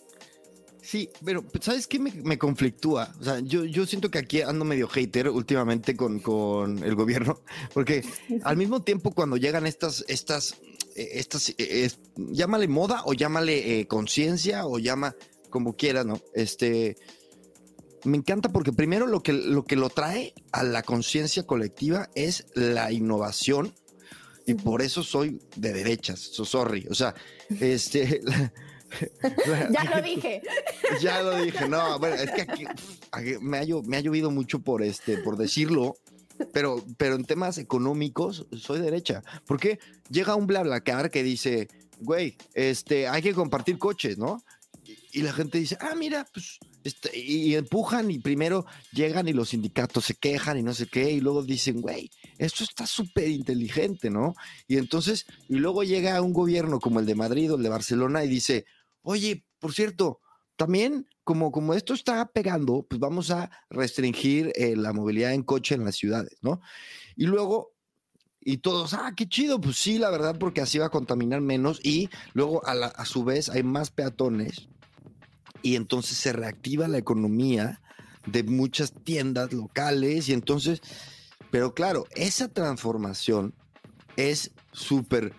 Sí, 0.89 1.11
pero 1.23 1.45
¿sabes 1.61 1.87
qué 1.87 1.99
me, 1.99 2.39
conflictúa? 2.39 3.15
O 3.21 3.23
sea, 3.23 3.41
yo, 3.41 3.67
yo 3.67 3.85
siento 3.85 4.11
que 4.11 4.17
aquí 4.17 4.41
ando 4.41 4.65
medio 4.65 4.89
hater 4.89 5.29
últimamente 5.29 5.95
con, 5.95 6.19
con 6.19 6.83
el 6.83 6.95
gobierno, 6.95 7.43
porque 7.75 8.03
al 8.43 8.57
mismo 8.57 8.83
tiempo 8.83 9.11
cuando 9.11 9.37
llegan 9.37 9.67
estas, 9.67 10.03
estas, 10.09 10.55
eh, 10.97 11.11
estas, 11.13 11.53
eh, 11.59 11.91
llámale 12.17 12.69
moda 12.69 13.03
o 13.05 13.13
llámale 13.13 13.81
eh, 13.81 13.87
conciencia 13.87 14.65
o 14.65 14.79
llama 14.79 15.15
como 15.51 15.77
quiera, 15.77 16.05
¿no? 16.05 16.23
Este, 16.33 16.97
me 18.05 18.17
encanta 18.17 18.49
porque 18.49 18.73
primero 18.73 19.07
lo 19.07 19.23
que 19.23 19.35
lo, 19.35 19.67
que 19.67 19.77
lo 19.77 19.91
trae 19.91 20.33
a 20.53 20.63
la 20.63 20.83
conciencia 20.83 21.47
colectiva 21.47 22.09
es 22.15 22.47
la 22.55 22.93
innovación 22.93 23.75
y 24.47 24.55
por 24.55 24.81
eso 24.81 25.03
soy 25.03 25.39
de 25.55 25.75
derechas, 25.75 26.19
so 26.19 26.47
sorry. 26.47 26.87
O 26.89 26.95
sea, 26.95 27.15
este... 27.61 28.23
ya 29.71 29.85
lo 29.95 30.03
dije. 30.03 30.43
Ya 31.01 31.23
lo 31.23 31.37
dije, 31.37 31.69
no, 31.69 31.99
bueno, 31.99 32.17
es 32.17 32.31
que 32.31 32.43
aquí, 32.43 32.65
me, 33.41 33.59
ha, 33.59 33.65
me 33.85 33.97
ha 33.97 34.01
llovido 34.01 34.31
mucho 34.31 34.61
por, 34.61 34.83
este, 34.83 35.19
por 35.19 35.37
decirlo, 35.37 35.97
pero, 36.53 36.83
pero 36.97 37.15
en 37.15 37.25
temas 37.25 37.59
económicos 37.59 38.47
soy 38.57 38.81
derecha. 38.81 39.23
Porque 39.47 39.79
llega 40.09 40.35
un 40.35 40.47
BlaBlaCar 40.47 41.11
que 41.11 41.23
dice, 41.23 41.69
güey, 42.01 42.37
este, 42.55 43.07
hay 43.07 43.23
que 43.23 43.35
compartir 43.35 43.79
coches, 43.79 44.19
¿no? 44.19 44.43
Y, 44.85 45.21
y 45.21 45.23
la 45.23 45.33
gente 45.33 45.59
dice, 45.59 45.77
ah, 45.81 45.95
mira, 45.95 46.27
pues 46.33 46.59
este, 46.89 47.19
y 47.19 47.55
empujan 47.55 48.11
y 48.11 48.19
primero 48.19 48.65
llegan 48.93 49.29
y 49.29 49.35
los 49.35 49.51
sindicatos 49.51 50.07
se 50.07 50.15
quejan 50.15 50.59
y 50.59 50.63
no 50.63 50.73
sé 50.73 50.87
qué, 50.87 51.11
y 51.11 51.21
luego 51.21 51.43
dicen, 51.43 51.83
güey, 51.83 52.11
esto 52.39 52.65
está 52.65 52.87
súper 52.87 53.29
inteligente, 53.29 54.09
¿no? 54.09 54.35
Y 54.67 54.79
entonces, 54.79 55.27
y 55.51 55.57
luego 55.57 55.83
llega 55.83 56.23
un 56.23 56.33
gobierno 56.33 56.81
como 56.81 57.01
el 57.01 57.07
de 57.07 57.15
Madrid 57.15 57.53
o 57.53 57.57
el 57.57 57.63
de 57.63 57.69
Barcelona 57.69 58.25
y 58.25 58.29
dice, 58.29 58.65
oye, 59.09 59.47
por 59.59 59.73
cierto, 59.73 60.21
también 60.57 61.07
como, 61.25 61.51
como 61.51 61.73
esto 61.73 61.95
está 61.95 62.27
pegando, 62.27 62.85
pues 62.89 63.01
vamos 63.01 63.31
a 63.31 63.51
restringir 63.71 64.53
eh, 64.55 64.77
la 64.77 64.93
movilidad 64.93 65.33
en 65.33 65.43
coche 65.43 65.75
en 65.75 65.85
las 65.87 65.97
ciudades, 65.97 66.37
¿no? 66.43 66.61
Y 67.17 67.25
luego 67.25 67.73
y 68.41 68.59
todos, 68.59 68.93
ah, 68.93 69.15
qué 69.17 69.27
chido, 69.27 69.61
pues 69.61 69.77
sí, 69.77 69.99
la 69.99 70.11
verdad, 70.11 70.37
porque 70.39 70.61
así 70.61 70.79
va 70.79 70.87
a 70.87 70.91
contaminar 70.91 71.41
menos 71.41 71.81
y 71.83 72.11
luego 72.35 72.67
a, 72.67 72.73
a 72.73 73.05
su 73.07 73.25
vez 73.25 73.49
hay 73.49 73.63
más 73.63 73.91
peatones 73.91 74.69
y 75.63 75.77
entonces 75.77 76.19
se 76.19 76.35
reactiva 76.35 76.87
la 76.87 76.99
economía 76.99 77.81
de 78.27 78.43
muchas 78.43 78.93
tiendas 78.93 79.55
locales 79.55 80.29
y 80.29 80.35
entonces, 80.35 80.83
pero 81.51 81.73
claro, 81.73 82.07
esa 82.15 82.49
transformación 82.49 83.55
es 84.17 84.51
súper, 84.73 85.33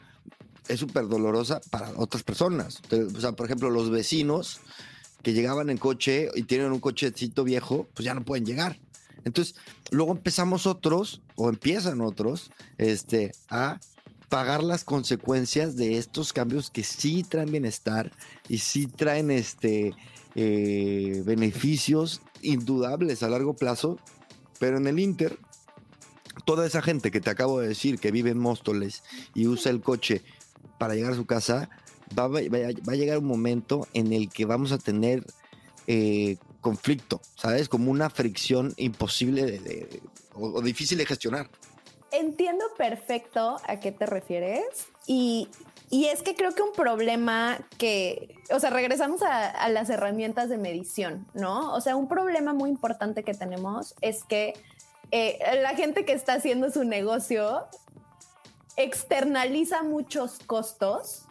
es 0.69 0.79
súper 0.79 1.07
dolorosa 1.07 1.59
para 1.71 1.91
otras 1.97 2.23
personas. 2.23 2.81
O 3.15 3.19
sea, 3.19 3.33
por 3.33 3.47
ejemplo, 3.47 3.69
los 3.69 3.89
vecinos 3.89 4.61
que 5.23 5.33
llegaban 5.33 5.69
en 5.69 5.77
coche 5.77 6.29
y 6.35 6.43
tienen 6.43 6.71
un 6.71 6.79
cochecito 6.79 7.43
viejo, 7.43 7.89
pues 7.93 8.05
ya 8.05 8.13
no 8.13 8.23
pueden 8.23 8.45
llegar. 8.45 8.79
Entonces, 9.25 9.55
luego 9.91 10.13
empezamos 10.13 10.65
otros, 10.65 11.21
o 11.35 11.49
empiezan 11.49 11.99
otros, 11.99 12.51
este, 12.77 13.33
a 13.49 13.79
pagar 14.29 14.63
las 14.63 14.83
consecuencias 14.83 15.75
de 15.75 15.97
estos 15.97 16.31
cambios 16.31 16.69
que 16.69 16.83
sí 16.83 17.23
traen 17.23 17.51
bienestar 17.51 18.11
y 18.47 18.59
sí 18.59 18.85
traen 18.85 19.31
este, 19.31 19.93
eh, 20.35 21.23
beneficios 21.25 22.21
indudables 22.41 23.23
a 23.23 23.29
largo 23.29 23.55
plazo, 23.55 23.97
pero 24.59 24.77
en 24.77 24.87
el 24.87 24.99
Inter, 24.99 25.39
toda 26.45 26.65
esa 26.65 26.81
gente 26.81 27.11
que 27.11 27.21
te 27.21 27.29
acabo 27.29 27.59
de 27.59 27.69
decir 27.69 27.99
que 27.99 28.11
vive 28.11 28.29
en 28.29 28.37
Móstoles 28.37 29.03
y 29.33 29.47
usa 29.47 29.71
el 29.71 29.81
coche 29.81 30.23
para 30.79 30.95
llegar 30.95 31.11
a 31.11 31.15
su 31.15 31.27
casa, 31.27 31.69
va, 32.17 32.25
a 32.25 32.95
llegar 32.95 33.19
un 33.19 33.25
momento 33.25 33.87
en 33.93 34.11
el 34.13 34.29
que 34.29 34.45
vamos 34.45 34.71
a 34.71 34.79
tener 34.79 35.23
eh, 35.85 36.37
conflicto, 36.61 37.21
¿sabes? 37.35 37.69
Como 37.69 37.91
una 37.91 38.09
fricción 38.09 38.73
imposible 38.77 40.01
o 40.33 40.61
difícil 40.61 40.97
de 40.97 41.05
gestionar. 41.05 41.49
Entiendo 42.11 42.65
perfecto 42.77 43.57
a 43.67 43.79
qué 43.79 43.91
te 43.91 44.07
refieres 44.07 44.63
y, 45.05 45.47
es 45.91 46.21
que 46.21 46.35
creo 46.35 46.53
que 46.53 46.61
un 46.61 46.73
problema 46.73 47.59
que, 47.77 48.35
o 48.51 48.59
sea, 48.59 48.69
regresamos 48.69 49.21
a, 49.23 49.69
las 49.69 49.89
herramientas 49.89 50.49
de 50.49 50.57
medición, 50.57 51.27
¿no? 51.33 51.73
O 51.73 51.81
sea, 51.81 51.95
un 51.95 52.07
problema 52.07 52.53
muy 52.53 52.69
importante 52.69 53.23
que 53.23 53.33
tenemos 53.33 53.95
es 54.01 54.23
que 54.23 54.53
eh, 55.11 55.39
la 55.61 55.75
gente 55.75 56.05
que 56.05 56.13
está 56.13 56.33
haciendo 56.33 56.71
su 56.71 56.83
negocio 56.83 57.67
externaliza 58.75 59.83
muchos 59.83 60.39
costos 60.45 61.25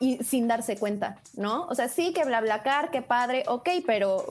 y 0.00 0.22
sin 0.22 0.46
darse 0.48 0.76
cuenta, 0.76 1.20
¿no? 1.34 1.66
O 1.66 1.74
sea, 1.74 1.88
sí 1.88 2.12
que 2.12 2.24
BlaBlaCar, 2.24 2.90
qué 2.90 3.02
padre, 3.02 3.44
ok, 3.48 3.68
pero, 3.86 4.26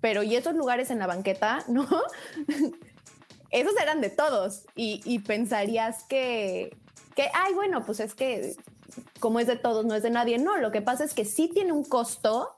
pero 0.00 0.22
¿y 0.22 0.36
esos 0.36 0.54
lugares 0.54 0.90
en 0.90 0.98
la 0.98 1.06
banqueta, 1.06 1.64
no? 1.68 1.86
esos 3.50 3.76
eran 3.80 4.00
de 4.00 4.10
todos 4.10 4.66
y, 4.74 5.18
pensarías 5.20 6.04
que, 6.04 6.76
que, 7.14 7.30
ay, 7.32 7.54
bueno, 7.54 7.84
pues 7.84 8.00
es 8.00 8.14
que 8.14 8.56
como 9.20 9.40
es 9.40 9.46
de 9.46 9.56
todos, 9.56 9.84
no 9.84 9.94
es 9.94 10.02
de 10.02 10.10
nadie. 10.10 10.38
No, 10.38 10.56
lo 10.58 10.70
que 10.70 10.82
pasa 10.82 11.04
es 11.04 11.14
que 11.14 11.24
sí 11.24 11.48
tiene 11.48 11.72
un 11.72 11.84
costo 11.84 12.54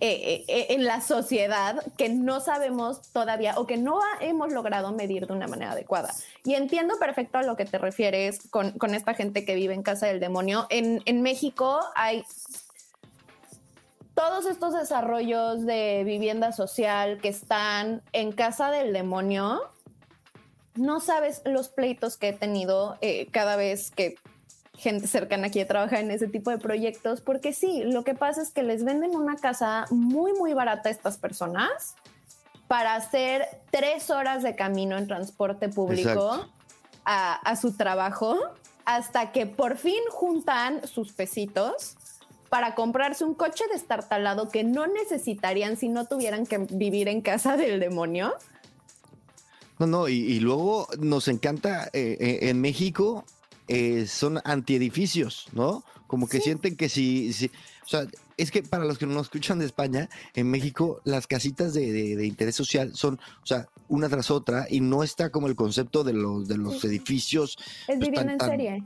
eh, 0.00 0.44
eh, 0.48 0.66
en 0.70 0.84
la 0.84 1.00
sociedad 1.00 1.82
que 1.96 2.08
no 2.08 2.40
sabemos 2.40 3.00
todavía 3.12 3.58
o 3.58 3.66
que 3.66 3.76
no 3.76 4.00
hemos 4.20 4.52
logrado 4.52 4.92
medir 4.92 5.26
de 5.26 5.32
una 5.32 5.48
manera 5.48 5.72
adecuada. 5.72 6.14
Y 6.44 6.54
entiendo 6.54 6.98
perfecto 6.98 7.38
a 7.38 7.42
lo 7.42 7.56
que 7.56 7.64
te 7.64 7.78
refieres 7.78 8.40
con, 8.50 8.72
con 8.72 8.94
esta 8.94 9.14
gente 9.14 9.44
que 9.44 9.54
vive 9.54 9.74
en 9.74 9.82
casa 9.82 10.06
del 10.06 10.20
demonio. 10.20 10.66
En, 10.70 11.02
en 11.06 11.22
México 11.22 11.80
hay 11.94 12.24
todos 14.14 14.46
estos 14.46 14.74
desarrollos 14.74 15.64
de 15.64 16.02
vivienda 16.04 16.52
social 16.52 17.18
que 17.20 17.28
están 17.28 18.02
en 18.12 18.32
casa 18.32 18.70
del 18.70 18.92
demonio 18.92 19.62
no 20.76 21.00
sabes 21.00 21.42
los 21.44 21.68
pleitos 21.68 22.16
que 22.16 22.28
he 22.28 22.32
tenido 22.32 22.98
eh, 23.00 23.28
cada 23.30 23.56
vez 23.56 23.90
que 23.90 24.16
gente 24.76 25.06
cercana 25.06 25.48
aquí 25.48 25.64
trabaja 25.64 26.00
en 26.00 26.10
ese 26.10 26.28
tipo 26.28 26.50
de 26.50 26.58
proyectos, 26.58 27.20
porque 27.20 27.52
sí, 27.52 27.82
lo 27.84 28.04
que 28.04 28.14
pasa 28.14 28.42
es 28.42 28.50
que 28.50 28.62
les 28.62 28.84
venden 28.84 29.16
una 29.16 29.36
casa 29.36 29.86
muy, 29.90 30.32
muy 30.32 30.52
barata 30.52 30.88
a 30.88 30.92
estas 30.92 31.16
personas 31.16 31.94
para 32.68 32.94
hacer 32.94 33.46
tres 33.70 34.10
horas 34.10 34.42
de 34.42 34.54
camino 34.56 34.98
en 34.98 35.06
transporte 35.06 35.68
público 35.68 36.46
a, 37.04 37.56
su 37.56 37.76
trabajo, 37.76 38.36
hasta 38.84 39.30
que 39.30 39.46
por 39.46 39.76
fin 39.76 40.00
juntan 40.10 40.86
sus 40.86 41.12
pesitos 41.12 41.96
para 42.48 42.74
comprarse 42.74 43.24
un 43.24 43.34
coche 43.34 43.64
destartalado 43.72 44.48
que 44.48 44.64
no 44.64 44.86
necesitarían 44.88 45.76
si 45.76 45.88
no 45.88 46.06
tuvieran 46.06 46.46
que 46.46 46.58
vivir 46.58 47.08
en 47.08 47.20
casa 47.20 47.56
del 47.56 47.78
demonio. 47.78 48.34
No, 49.78 49.86
no, 49.86 50.08
y, 50.08 50.40
luego 50.40 50.88
nos 50.98 51.28
encanta 51.28 51.88
eh, 51.92 52.16
eh, 52.18 52.38
en 52.48 52.60
México 52.60 53.24
eh, 53.68 54.06
son 54.06 54.40
antiedificios, 54.44 55.46
¿no? 55.52 55.84
Como 56.06 56.28
que 56.28 56.40
sienten 56.40 56.76
que 56.76 56.88
si, 56.88 57.32
si, 57.32 57.46
o 57.46 57.88
sea, 57.88 58.06
es 58.36 58.50
que 58.50 58.62
para 58.62 58.84
los 58.84 58.98
que 58.98 59.06
no 59.06 59.14
nos 59.14 59.26
escuchan 59.26 59.58
de 59.58 59.66
España, 59.66 60.08
en 60.34 60.50
México 60.50 61.00
las 61.04 61.26
casitas 61.26 61.72
de, 61.74 62.24
interés 62.26 62.54
social 62.54 62.92
son, 62.94 63.18
o 63.42 63.46
sea, 63.46 63.68
una 63.88 64.08
tras 64.08 64.30
otra 64.30 64.66
y 64.68 64.80
no 64.80 65.02
está 65.02 65.30
como 65.30 65.46
el 65.46 65.56
concepto 65.56 66.04
de 66.04 66.12
los, 66.12 66.46
de 66.46 66.58
los 66.58 66.84
edificios. 66.84 67.56
Es 67.88 67.98
pues, 67.98 68.10
en 68.18 68.40
serie. 68.40 68.84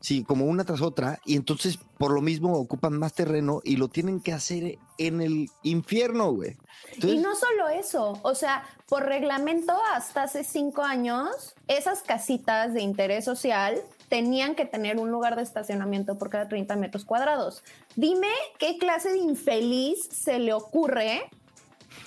Sí, 0.00 0.24
como 0.24 0.46
una 0.46 0.64
tras 0.64 0.80
otra, 0.80 1.20
y 1.26 1.36
entonces 1.36 1.78
por 1.98 2.12
lo 2.12 2.22
mismo 2.22 2.54
ocupan 2.54 2.98
más 2.98 3.12
terreno 3.12 3.60
y 3.64 3.76
lo 3.76 3.88
tienen 3.88 4.20
que 4.20 4.32
hacer 4.32 4.78
en 4.96 5.20
el 5.20 5.50
infierno, 5.62 6.32
güey. 6.32 6.56
y 7.02 7.18
no 7.18 7.36
solo 7.36 7.68
eso, 7.68 8.18
o 8.22 8.34
sea, 8.34 8.64
por 8.88 9.04
reglamento 9.04 9.74
hasta 9.94 10.22
hace 10.22 10.42
cinco 10.42 10.82
años, 10.82 11.54
esas 11.68 12.02
casitas 12.02 12.72
de 12.72 12.80
interés 12.80 13.26
social 13.26 13.82
tenían 14.08 14.54
que 14.54 14.64
tener 14.64 14.98
un 14.98 15.10
lugar 15.10 15.36
de 15.36 15.42
estacionamiento 15.42 16.16
por 16.18 16.30
cada 16.30 16.48
30 16.48 16.76
metros 16.76 17.04
cuadrados. 17.04 17.62
Dime 17.94 18.28
qué 18.58 18.78
clase 18.78 19.12
de 19.12 19.18
infeliz 19.18 20.08
se 20.10 20.38
le 20.38 20.52
ocurre 20.52 21.30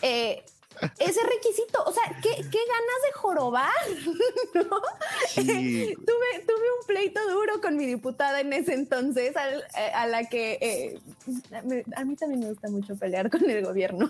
eh, 0.02 0.44
ese 1.00 1.20
requisito. 1.24 1.84
O 1.86 1.92
sea, 1.92 2.04
¿qué, 2.22 2.30
ganas 2.42 3.00
de 3.06 3.12
jorobar? 3.14 3.70
tuve, 5.36 5.96
tuve 6.06 6.68
un 6.80 6.88
pleito 6.88 7.20
duro 7.30 7.62
con 7.62 7.78
mi 7.78 7.86
diputada 7.86 8.42
en 8.42 8.54
ese 8.54 8.74
entonces, 8.74 9.34
eh, 9.36 9.92
a 9.94 10.08
la 10.08 10.26
que 10.26 10.58
eh, 10.62 11.00
a 11.96 12.06
mí 12.06 12.16
también 12.16 12.42
me 12.42 12.50
gusta 12.50 12.70
mucho 12.70 12.96
pelear 12.96 13.30
con 13.30 13.50
el 13.50 13.66
gobierno. 13.66 14.10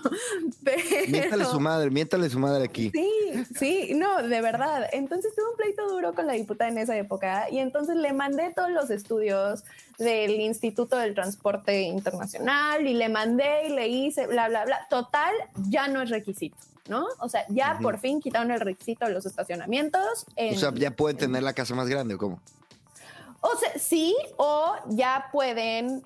Miéntale 1.08 1.46
su 1.46 1.60
madre, 1.60 1.90
miéntale 1.90 2.30
su 2.30 2.40
madre 2.40 2.66
aquí. 2.66 2.92
Sí, 2.92 3.46
sí, 3.58 3.94
no, 3.96 4.24
de 4.24 4.42
verdad. 4.42 4.88
Entonces 4.92 5.34
tuve 5.36 5.50
un 5.50 5.58
pleito 5.58 5.88
duro 5.90 6.14
con 6.14 6.28
la 6.28 6.34
diputada 6.34 6.70
en 6.70 6.78
esa 6.78 6.98
época 6.98 7.50
y 7.50 7.60
entonces 7.60 7.96
le 7.96 8.14
mandé 8.14 8.52
todos 8.56 8.72
los 8.72 8.90
estudios 8.90 9.64
del 9.98 10.40
Instituto 10.40 10.98
del 10.98 11.14
Transporte 11.14 11.82
Internacional 11.82 12.86
y 12.86 12.94
le 12.94 13.10
mandé 13.10 13.68
y 13.68 13.70
le 13.70 13.88
hice, 13.88 14.28
bla, 14.28 14.50
bla, 14.50 14.66
bla. 14.66 14.88
Total, 14.90 15.34
ya 15.70 15.88
no 15.88 16.02
es 16.02 16.10
requisito. 16.10 16.58
¿no? 16.90 17.08
O 17.20 17.30
sea, 17.30 17.46
ya 17.50 17.80
por 17.82 17.98
fin 18.00 18.20
quitaron 18.20 18.52
el 18.52 18.60
requisito 18.60 19.06
de 19.06 19.14
los 19.14 19.26
estacionamientos. 19.26 20.26
o 20.38 20.58
sea, 20.58 20.74
ya 20.76 20.92
pueden 20.92 21.18
tener 21.18 21.44
la 21.44 21.54
casa 21.54 21.74
más 21.76 21.88
grande 21.88 22.16
o 22.16 22.18
cómo? 22.18 22.42
O 23.40 23.58
sea, 23.58 23.78
sí, 23.78 24.16
o 24.38 24.76
ya 24.90 25.30
pueden 25.32 26.04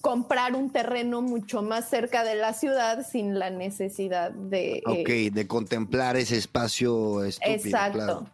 comprar 0.00 0.54
un 0.54 0.70
terreno 0.70 1.22
mucho 1.22 1.62
más 1.62 1.88
cerca 1.88 2.24
de 2.24 2.34
la 2.34 2.52
ciudad 2.52 3.06
sin 3.08 3.38
la 3.38 3.50
necesidad 3.50 4.30
de... 4.30 4.82
Ok, 4.86 5.32
de 5.32 5.46
contemplar 5.46 6.16
ese 6.16 6.36
espacio 6.36 7.24
estúpido. 7.24 7.54
Exacto. 7.54 8.26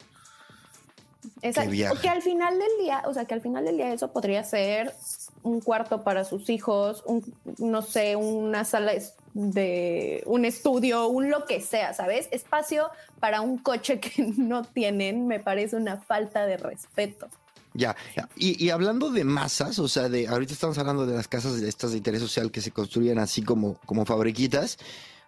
Exacto. 1.43 2.01
que 2.01 2.09
al 2.09 2.23
final 2.23 2.59
del 2.59 2.85
día, 2.85 3.03
o 3.07 3.15
sea, 3.15 3.25
que 3.25 3.35
al 3.35 3.41
final 3.41 3.65
del 3.65 3.77
día 3.77 3.93
eso 3.93 4.13
podría 4.13 4.45
ser 4.45 4.95
un 5.43 5.61
cuarto 5.61 6.03
para 6.03 6.25
sus 6.25 6.49
hijos, 6.51 7.03
un, 7.07 7.23
no 7.59 7.83
sé, 7.83 8.17
una 8.17 8.65
sala 8.65 8.93
de 9.35 10.23
un 10.27 10.45
estudio, 10.45 11.09
un 11.09 11.31
lo 11.31 11.45
que 11.45 11.61
sea, 11.61 11.93
¿sabes? 11.93 12.29
Espacio 12.31 12.89
para 13.21 13.41
un 13.41 13.59
coche 13.59 14.01
que 14.01 14.23
no 14.37 14.65
tienen 14.65 15.27
me 15.27 15.41
parece 15.41 15.77
una 15.77 15.99
falta 15.99 16.47
de 16.47 16.57
respeto. 16.57 17.29
Ya, 17.77 17.97
Y, 18.37 18.71
hablando 18.71 19.11
de 19.11 19.25
masas, 19.25 19.81
o 19.81 19.89
sea, 19.89 20.09
de 20.09 20.29
ahorita 20.29 20.53
estamos 20.53 20.79
hablando 20.79 21.07
de 21.07 21.17
las 21.17 21.27
casas 21.27 21.61
de 21.61 21.69
estas 21.69 21.91
de 21.91 21.97
interés 21.97 22.21
social 22.21 22.53
que 22.53 22.61
se 22.61 22.71
construyen 22.71 23.19
así 23.19 23.43
como, 23.43 23.75
como 23.85 24.05
fabriquitas. 24.05 24.79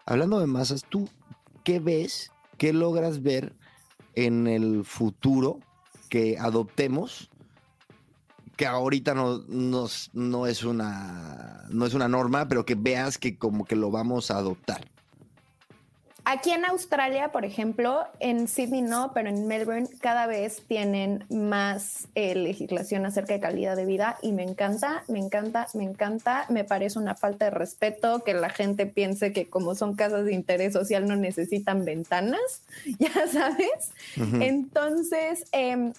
Hablando 0.05 0.38
de 0.38 0.47
masas, 0.47 0.84
¿tú 0.88 1.09
qué 1.64 1.80
ves, 1.80 2.30
qué 2.57 2.72
logras 2.72 3.24
ver 3.24 3.53
en 4.14 4.47
el 4.47 4.84
futuro 4.84 5.59
que 6.07 6.39
adoptemos 6.39 7.31
que 8.57 8.67
ahorita 8.67 9.15
no, 9.15 9.43
no, 9.49 10.47
es 10.47 10.65
una, 10.65 11.65
no 11.69 11.87
es 11.87 11.95
una 11.95 12.09
norma, 12.09 12.49
pero 12.49 12.65
que 12.65 12.75
veas 12.75 13.19
que 13.19 13.37
como 13.37 13.67
que 13.67 13.77
lo 13.77 13.91
vamos 13.91 14.31
a 14.31 14.39
adoptar. 14.39 14.91
Aquí 16.29 16.51
en 16.51 16.64
Australia, 16.64 17.31
por 17.31 17.45
ejemplo, 17.45 18.05
en 18.18 18.49
Sydney 18.49 18.83
no, 18.83 19.12
pero 19.14 19.29
en 19.29 19.47
Melbourne 19.47 19.87
cada 20.01 20.27
vez 20.27 20.61
tienen 20.66 21.24
más 21.31 22.09
eh, 22.16 22.35
legislación 22.35 23.07
acerca 23.07 23.35
de 23.35 23.39
calidad 23.39 23.77
de 23.77 23.87
vida 23.87 24.18
y 24.22 24.33
me 24.33 24.43
encanta, 24.43 25.05
me 25.07 25.20
encanta, 25.20 25.68
me 25.74 25.85
encanta. 25.85 26.45
Me 26.49 26.64
parece 26.64 26.99
una 26.99 27.14
falta 27.14 27.45
de 27.45 27.53
respeto 27.53 28.24
que 28.24 28.35
la 28.35 28.51
gente 28.51 28.87
piense 28.87 29.33
que 29.33 29.49
como 29.49 29.77
son 29.77 29.95
casas 29.95 30.24
de 30.24 30.35
interés 30.35 30.72
social 30.72 31.07
no 31.07 31.14
necesitan 31.14 31.85
ventanas, 31.85 32.62
ya 32.99 33.29
sabes. 33.29 33.93
Entonces, 34.16 35.45
eh, 35.53 35.93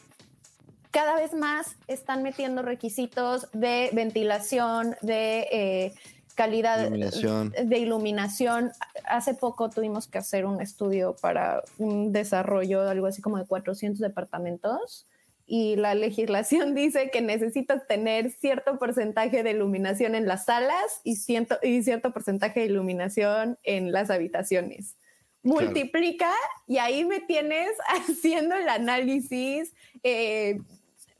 cada 0.91 1.15
vez 1.15 1.33
más 1.33 1.77
están 1.87 2.21
metiendo 2.21 2.63
requisitos 2.63 3.47
de 3.53 3.91
ventilación, 3.93 4.97
de 5.01 5.47
eh, 5.53 5.93
calidad 6.37 6.89
de 6.89 7.77
iluminación. 7.79 8.71
Hace 9.05 9.33
poco 9.33 9.71
tuvimos 9.71 10.07
que 10.07 10.19
hacer 10.19 10.45
un 10.45 10.61
estudio 10.61 11.15
para 11.19 11.63
un 11.79 12.13
desarrollo, 12.13 12.87
algo 12.87 13.07
así 13.07 13.23
como 13.23 13.39
de 13.39 13.45
400 13.45 13.99
departamentos. 13.99 15.07
Y 15.47 15.77
la 15.77 15.95
legislación 15.95 16.75
dice 16.75 17.09
que 17.09 17.21
necesitas 17.21 17.87
tener 17.87 18.31
cierto 18.31 18.77
porcentaje 18.77 19.41
de 19.41 19.51
iluminación 19.51 20.13
en 20.13 20.27
las 20.27 20.45
salas 20.45 21.01
y, 21.03 21.17
y 21.63 21.83
cierto 21.83 22.13
porcentaje 22.13 22.59
de 22.59 22.67
iluminación 22.67 23.57
en 23.63 23.91
las 23.91 24.11
habitaciones 24.11 24.95
multiplica 25.43 26.33
y 26.67 26.77
ahí 26.77 27.05
me 27.05 27.21
tienes 27.21 27.69
haciendo 27.87 28.53
el 28.53 28.67
análisis, 28.67 29.73
eh, 30.03 30.59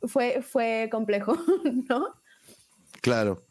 fue, 0.04 0.42
fue 0.42 0.90
complejo, 0.92 1.38
¿no? 1.88 2.14
Claro. 3.00 3.47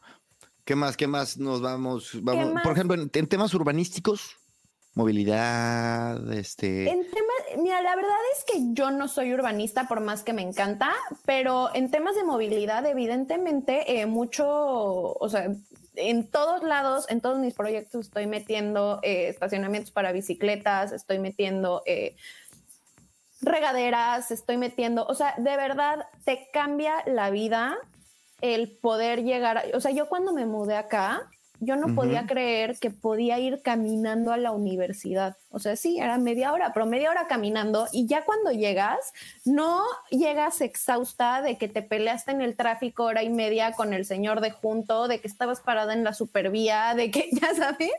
¿Qué 0.66 0.74
más? 0.74 0.96
¿Qué 0.96 1.06
más 1.06 1.38
nos 1.38 1.62
vamos? 1.62 2.10
vamos 2.22 2.60
Por 2.64 2.72
ejemplo, 2.72 2.96
en, 3.00 3.28
temas 3.28 3.54
urbanísticos, 3.54 4.36
movilidad, 4.94 6.32
este. 6.32 6.90
En 6.90 7.08
temas, 7.08 7.62
mira, 7.62 7.80
la 7.82 7.94
verdad 7.94 8.16
es 8.36 8.44
que 8.44 8.58
yo 8.72 8.90
no 8.90 9.06
soy 9.06 9.32
urbanista, 9.32 9.86
por 9.86 10.00
más 10.00 10.24
que 10.24 10.32
me 10.32 10.42
encanta, 10.42 10.92
pero 11.24 11.72
en 11.72 11.92
temas 11.92 12.16
de 12.16 12.24
movilidad, 12.24 12.84
evidentemente, 12.84 14.00
eh, 14.00 14.06
mucho, 14.06 14.44
o 14.48 15.28
sea, 15.28 15.54
en 15.94 16.28
todos 16.32 16.64
lados, 16.64 17.06
en 17.10 17.20
todos 17.20 17.38
mis 17.38 17.54
proyectos 17.54 18.06
estoy 18.06 18.26
metiendo 18.26 18.98
eh, 19.04 19.28
estacionamientos 19.28 19.92
para 19.92 20.10
bicicletas, 20.10 20.90
estoy 20.90 21.20
metiendo 21.20 21.84
eh, 21.86 22.16
regaderas, 23.40 24.32
estoy 24.32 24.56
metiendo, 24.56 25.06
o 25.06 25.14
sea, 25.14 25.36
de 25.38 25.56
verdad 25.56 26.08
te 26.24 26.48
cambia 26.52 27.04
la 27.06 27.30
vida 27.30 27.78
el 28.40 28.76
poder 28.78 29.22
llegar, 29.24 29.64
o 29.74 29.80
sea, 29.80 29.90
yo 29.92 30.08
cuando 30.08 30.32
me 30.32 30.46
mudé 30.46 30.76
acá, 30.76 31.30
yo 31.60 31.76
no 31.76 31.94
podía 31.94 32.26
creer 32.26 32.78
que 32.78 32.90
podía 32.90 33.38
ir 33.38 33.62
caminando 33.62 34.32
a 34.32 34.36
la 34.36 34.52
universidad. 34.52 35.36
O 35.50 35.58
sea, 35.58 35.76
sí, 35.76 35.98
era 35.98 36.18
media 36.18 36.52
hora, 36.52 36.72
pero 36.74 36.86
media 36.86 37.10
hora 37.10 37.26
caminando 37.26 37.86
y 37.92 38.06
ya 38.06 38.24
cuando 38.24 38.50
llegas, 38.52 39.12
no 39.44 39.82
llegas 40.10 40.60
exhausta 40.60 41.40
de 41.42 41.56
que 41.56 41.68
te 41.68 41.82
peleaste 41.82 42.32
en 42.32 42.42
el 42.42 42.56
tráfico 42.56 43.04
hora 43.04 43.22
y 43.22 43.30
media 43.30 43.72
con 43.72 43.94
el 43.94 44.04
señor 44.04 44.40
de 44.40 44.50
junto, 44.50 45.08
de 45.08 45.20
que 45.20 45.28
estabas 45.28 45.60
parada 45.60 45.94
en 45.94 46.04
la 46.04 46.12
supervía, 46.12 46.94
de 46.94 47.10
que, 47.10 47.30
ya 47.32 47.54
sabes. 47.54 47.90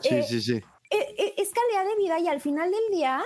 Sí, 0.00 0.22
sí, 0.22 0.40
sí. 0.40 0.54
Eh, 0.90 1.14
eh, 1.18 1.34
es 1.38 1.50
calidad 1.50 1.90
de 1.90 2.02
vida 2.02 2.18
y 2.20 2.28
al 2.28 2.40
final 2.40 2.70
del 2.70 2.96
día 2.96 3.22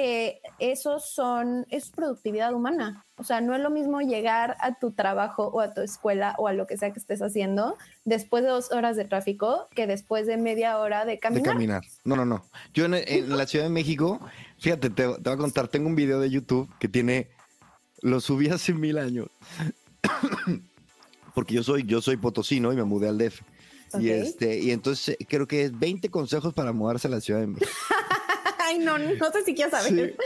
eh, 0.00 0.40
esos 0.60 1.10
son, 1.10 1.66
es 1.70 1.90
productividad 1.90 2.54
humana. 2.54 3.04
O 3.16 3.24
sea, 3.24 3.40
no 3.40 3.56
es 3.56 3.60
lo 3.60 3.68
mismo 3.68 4.00
llegar 4.00 4.56
a 4.60 4.78
tu 4.78 4.92
trabajo 4.92 5.48
o 5.48 5.60
a 5.60 5.74
tu 5.74 5.80
escuela 5.80 6.36
o 6.38 6.46
a 6.46 6.52
lo 6.52 6.68
que 6.68 6.76
sea 6.76 6.92
que 6.92 7.00
estés 7.00 7.20
haciendo 7.20 7.76
después 8.04 8.44
de 8.44 8.50
dos 8.50 8.70
horas 8.70 8.96
de 8.96 9.06
tráfico 9.06 9.66
que 9.74 9.88
después 9.88 10.28
de 10.28 10.36
media 10.36 10.78
hora 10.78 11.04
de 11.04 11.18
caminar. 11.18 11.42
De 11.42 11.50
caminar. 11.50 11.82
No, 12.04 12.14
no, 12.14 12.24
no. 12.24 12.44
Yo 12.72 12.84
en, 12.84 12.92
la 13.36 13.44
Ciudad 13.48 13.64
de 13.64 13.72
México, 13.72 14.20
fíjate, 14.60 14.90
te, 14.90 15.04
voy 15.04 15.18
a 15.24 15.36
contar, 15.36 15.66
tengo 15.66 15.88
un 15.88 15.96
video 15.96 16.20
de 16.20 16.30
YouTube 16.30 16.70
que 16.78 16.86
tiene, 16.86 17.30
lo 18.00 18.20
subí 18.20 18.48
hace 18.50 18.74
mil 18.74 18.98
años. 18.98 19.26
Porque 21.34 21.54
yo 21.54 21.64
soy, 21.64 21.82
yo 21.82 22.00
soy 22.00 22.18
potosino 22.18 22.72
y 22.72 22.76
me 22.76 22.84
mudé 22.84 23.08
al 23.08 23.18
DF. 23.18 23.40
Y 23.98 24.10
este, 24.10 24.60
y 24.60 24.70
entonces 24.70 25.16
creo 25.28 25.48
que 25.48 25.64
es 25.64 25.76
20 25.76 26.08
consejos 26.08 26.54
para 26.54 26.72
mudarse 26.72 27.08
a 27.08 27.10
la 27.10 27.20
Ciudad 27.20 27.40
de 27.40 27.48
México. 27.48 27.72
Ay, 28.78 28.84
no, 28.84 28.98
no 28.98 29.32
sé 29.32 29.44
si 29.44 29.54
quieres 29.54 29.72
saber. 29.72 30.16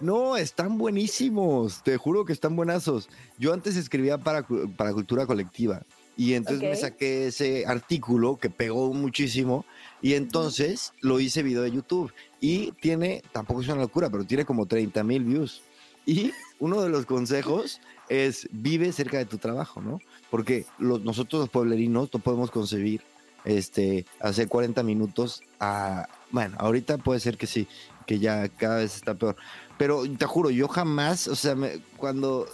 No, 0.00 0.36
están 0.36 0.76
buenísimos. 0.76 1.82
Te 1.82 1.96
juro 1.96 2.24
que 2.24 2.32
están 2.32 2.54
buenazos. 2.54 3.08
Yo 3.38 3.54
antes 3.54 3.76
escribía 3.76 4.18
para, 4.18 4.46
para 4.76 4.92
Cultura 4.92 5.26
Colectiva 5.26 5.82
y 6.16 6.34
entonces 6.34 6.62
me 6.62 6.76
saqué 6.76 7.28
ese 7.28 7.66
artículo 7.66 8.36
que 8.36 8.50
pegó 8.50 8.92
muchísimo 8.92 9.66
y 10.00 10.14
entonces 10.14 10.92
lo 11.00 11.20
hice 11.20 11.42
video 11.42 11.62
de 11.62 11.72
YouTube 11.72 12.12
y 12.40 12.72
tiene, 12.72 13.22
tampoco 13.32 13.60
es 13.60 13.68
una 13.68 13.82
locura, 13.82 14.10
pero 14.10 14.24
tiene 14.24 14.44
como 14.44 14.66
30 14.66 15.02
mil 15.04 15.24
views. 15.24 15.62
Y 16.06 16.32
uno 16.60 16.82
de 16.82 16.88
los 16.88 17.04
consejos 17.04 17.80
es 18.08 18.48
vive 18.52 18.92
cerca 18.92 19.18
de 19.18 19.26
tu 19.26 19.38
trabajo, 19.38 19.80
¿no? 19.80 20.00
Porque 20.30 20.64
nosotros 20.78 21.40
los 21.40 21.48
pueblerinos 21.50 22.08
no 22.12 22.20
podemos 22.20 22.50
concebir 22.50 23.02
este, 23.46 24.04
hace 24.20 24.46
40 24.46 24.82
minutos 24.82 25.42
a, 25.60 26.08
bueno, 26.30 26.56
ahorita 26.58 26.98
puede 26.98 27.20
ser 27.20 27.38
que 27.38 27.46
sí, 27.46 27.66
que 28.06 28.18
ya 28.18 28.48
cada 28.48 28.78
vez 28.78 28.96
está 28.96 29.14
peor. 29.14 29.36
Pero 29.78 30.04
te 30.16 30.26
juro, 30.26 30.50
yo 30.50 30.68
jamás, 30.68 31.28
o 31.28 31.36
sea, 31.36 31.56
cuando 31.96 32.46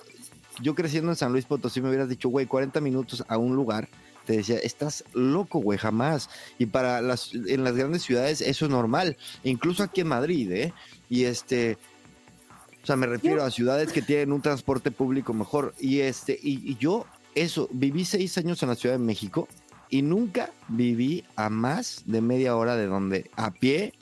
yo 0.61 0.75
creciendo 0.75 1.11
en 1.11 1.17
San 1.17 1.33
Luis 1.33 1.47
Potosí 1.47 1.81
me 1.81 1.89
hubieras 1.89 2.09
dicho, 2.09 2.29
güey, 2.29 2.47
40 2.47 2.81
minutos 2.81 3.25
a 3.29 3.39
un 3.39 3.57
lugar, 3.57 3.89
te 4.27 4.35
decía, 4.37 4.59
estás 4.59 5.05
loco, 5.15 5.59
güey, 5.59 5.79
jamás. 5.79 6.31
Y 6.59 6.67
para 6.67 7.01
las, 7.01 7.35
en 7.35 7.65
las 7.65 7.75
grandes 7.75 8.03
ciudades 8.03 8.41
eso 8.41 8.67
es 8.67 8.71
normal, 8.71 9.17
incluso 9.43 9.83
aquí 9.83 10.03
en 10.03 10.09
Madrid, 10.09 10.51
¿eh? 10.53 10.73
Y 11.09 11.25
este, 11.25 11.79
o 12.83 12.87
sea, 12.87 12.97
me 12.97 13.07
refiero 13.07 13.45
a 13.45 13.51
ciudades 13.51 13.93
que 13.93 14.03
tienen 14.03 14.33
un 14.33 14.43
transporte 14.43 14.91
público 14.91 15.33
mejor. 15.33 15.75
Y 15.79 16.01
este, 16.01 16.39
y, 16.43 16.77
yo, 16.79 17.07
eso, 17.35 17.69
viví 17.73 18.05
seis 18.05 18.37
años 18.39 18.63
en 18.63 18.71
la 18.71 18.75
Ciudad 18.75 18.97
de 18.97 19.05
México 19.05 19.49
y 19.93 20.01
nunca 20.01 20.49
viví 20.69 21.23
a 21.37 21.51
más 21.51 22.05
de 22.07 22.23
media 22.23 22.57
hora 22.57 22.77
de 22.77 22.87
donde, 22.87 23.31
a 23.37 23.51
pie 23.51 23.93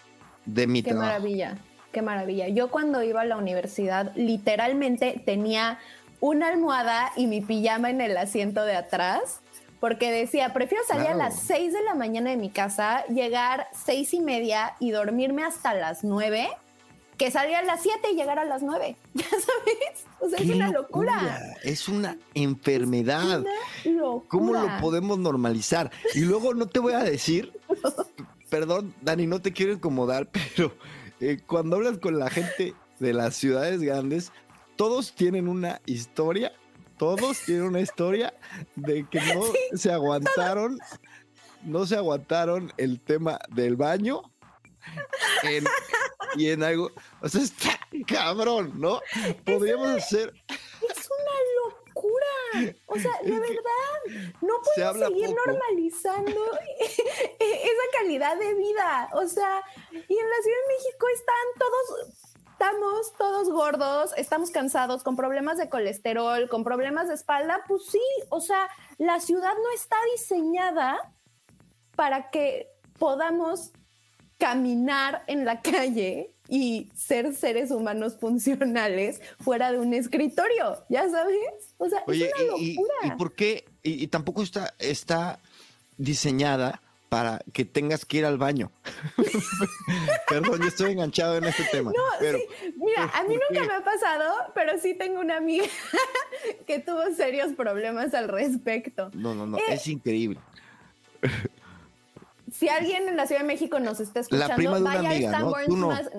de 0.46 0.68
mi 0.68 0.84
Qué 0.84 0.94
maravilla, 0.94 1.58
qué 1.90 2.00
maravilla. 2.00 2.46
Yo 2.46 2.70
cuando 2.70 3.02
iba 3.02 3.22
a 3.22 3.24
la 3.24 3.36
universidad, 3.36 4.12
literalmente 4.14 5.20
tenía 5.26 5.80
una 6.20 6.46
almohada 6.46 7.10
y 7.16 7.26
mi 7.26 7.40
pijama 7.40 7.90
en 7.90 8.00
el 8.00 8.16
asiento 8.16 8.64
de 8.64 8.76
atrás 8.76 9.40
porque 9.80 10.12
decía, 10.12 10.52
prefiero 10.52 10.84
salir 10.86 11.08
a 11.08 11.14
las 11.14 11.40
6 11.40 11.72
de 11.72 11.82
la 11.82 11.94
mañana 11.94 12.30
de 12.30 12.36
mi 12.36 12.50
casa, 12.50 13.04
llegar 13.06 13.66
seis 13.72 14.14
y 14.14 14.20
media 14.20 14.76
y 14.78 14.92
dormirme 14.92 15.42
hasta 15.42 15.74
las 15.74 16.04
9 16.04 16.50
que 17.20 17.30
salir 17.30 17.54
a 17.54 17.62
las 17.62 17.82
7 17.82 18.12
y 18.12 18.16
llegar 18.16 18.38
a 18.38 18.46
las 18.46 18.62
9. 18.62 18.96
¿Ya 19.14 19.28
sabes? 19.28 20.06
O 20.20 20.28
sea, 20.30 20.38
es 20.38 20.48
una 20.48 20.70
locura. 20.70 21.54
Es 21.62 21.86
una 21.86 22.16
enfermedad. 22.32 23.44
¿Cómo 24.28 24.54
lo 24.54 24.66
podemos 24.80 25.18
normalizar? 25.18 25.90
Y 26.14 26.20
luego 26.20 26.54
no 26.54 26.66
te 26.66 26.78
voy 26.78 26.94
a 26.94 27.00
decir, 27.00 27.52
perdón, 28.48 28.94
Dani, 29.02 29.26
no 29.26 29.42
te 29.42 29.52
quiero 29.52 29.74
incomodar, 29.74 30.30
pero 30.56 30.72
eh, 31.20 31.38
cuando 31.46 31.76
hablas 31.76 31.98
con 31.98 32.18
la 32.18 32.30
gente 32.30 32.72
de 33.00 33.12
las 33.12 33.36
ciudades 33.36 33.82
grandes, 33.82 34.32
todos 34.76 35.12
tienen 35.12 35.46
una 35.46 35.82
historia 35.84 36.52
todos 36.96 37.38
tienen 37.46 37.64
una 37.64 37.80
historia 37.80 38.34
de 38.76 39.06
que 39.08 39.20
no 39.34 39.40
se 39.74 39.90
aguantaron, 39.90 40.78
no 41.64 41.86
se 41.86 41.96
aguantaron 41.96 42.74
el 42.76 43.00
tema 43.00 43.38
del 43.48 43.76
baño 43.76 44.29
y 46.36 46.50
en 46.50 46.62
algo, 46.62 46.90
o 47.20 47.28
sea, 47.28 47.42
está 47.42 47.78
cabrón, 48.06 48.72
¿no? 48.80 49.00
Podríamos 49.44 49.88
hacer... 49.88 50.32
Es 50.48 51.08
una 51.10 51.36
locura. 51.64 52.74
O 52.86 52.98
sea, 52.98 53.12
de 53.22 53.38
verdad, 53.38 54.30
no 54.40 54.54
puedes 54.64 55.08
seguir 55.08 55.34
normalizando 55.46 56.40
esa 57.38 57.98
calidad 57.98 58.36
de 58.38 58.54
vida. 58.54 59.10
O 59.14 59.26
sea, 59.26 59.62
y 59.92 59.96
en 59.96 60.30
la 60.30 60.42
Ciudad 60.42 60.58
de 60.58 60.74
México 60.74 61.06
están 61.14 61.46
todos 61.58 62.30
estamos 62.60 63.14
todos 63.16 63.48
gordos, 63.48 64.12
estamos 64.18 64.50
cansados, 64.50 65.02
con 65.02 65.16
problemas 65.16 65.56
de 65.56 65.70
colesterol, 65.70 66.46
con 66.50 66.62
problemas 66.62 67.08
de 67.08 67.14
espalda, 67.14 67.64
pues 67.66 67.86
sí, 67.86 68.02
o 68.28 68.42
sea, 68.42 68.68
la 68.98 69.18
ciudad 69.18 69.54
no 69.54 69.70
está 69.74 69.96
diseñada 70.12 70.98
para 71.96 72.28
que 72.28 72.68
podamos 72.98 73.72
caminar 74.40 75.22
en 75.28 75.44
la 75.44 75.60
calle 75.60 76.32
y 76.48 76.88
ser 76.96 77.34
seres 77.34 77.70
humanos 77.70 78.16
funcionales 78.18 79.20
fuera 79.38 79.70
de 79.70 79.78
un 79.78 79.94
escritorio, 79.94 80.84
¿ya 80.88 81.08
sabes? 81.08 81.36
O 81.78 81.88
sea, 81.88 82.00
es 82.08 82.32
una 82.34 82.44
locura. 82.46 82.94
Y, 83.04 83.06
y, 83.06 83.10
por 83.16 83.34
qué? 83.34 83.66
Y, 83.84 84.08
tampoco 84.08 84.42
está, 84.42 84.74
está 84.80 85.38
diseñada 85.96 86.80
para 87.10 87.42
que 87.52 87.64
tengas 87.64 88.04
que 88.04 88.18
ir 88.18 88.24
al 88.24 88.38
baño. 88.38 88.72
Perdón, 90.28 90.60
yo 90.62 90.68
estoy 90.68 90.92
enganchado 90.92 91.36
en 91.36 91.44
este 91.44 91.64
tema. 91.64 91.92
No, 91.94 92.38
Mira, 92.76 93.10
a 93.14 93.24
mí 93.24 93.34
nunca 93.34 93.66
me 93.66 93.74
ha 93.74 93.84
pasado, 93.84 94.52
pero 94.54 94.78
sí 94.80 94.94
tengo 94.94 95.20
una 95.20 95.36
amiga 95.36 95.66
que 96.66 96.78
tuvo 96.78 97.02
serios 97.14 97.52
problemas 97.52 98.14
al 98.14 98.28
respecto. 98.28 99.10
No, 99.12 99.34
no, 99.34 99.46
no, 99.46 99.58
eh, 99.58 99.62
es 99.70 99.86
increíble. 99.88 100.40
Si 102.60 102.68
alguien 102.68 103.08
en 103.08 103.16
la 103.16 103.26
Ciudad 103.26 103.40
de 103.40 103.46
México 103.46 103.80
nos 103.80 104.00
está 104.00 104.20
escuchando, 104.20 104.82
vaya 104.82 105.08
al 105.08 105.22
Sanborns 105.22 105.76
más. 105.76 106.10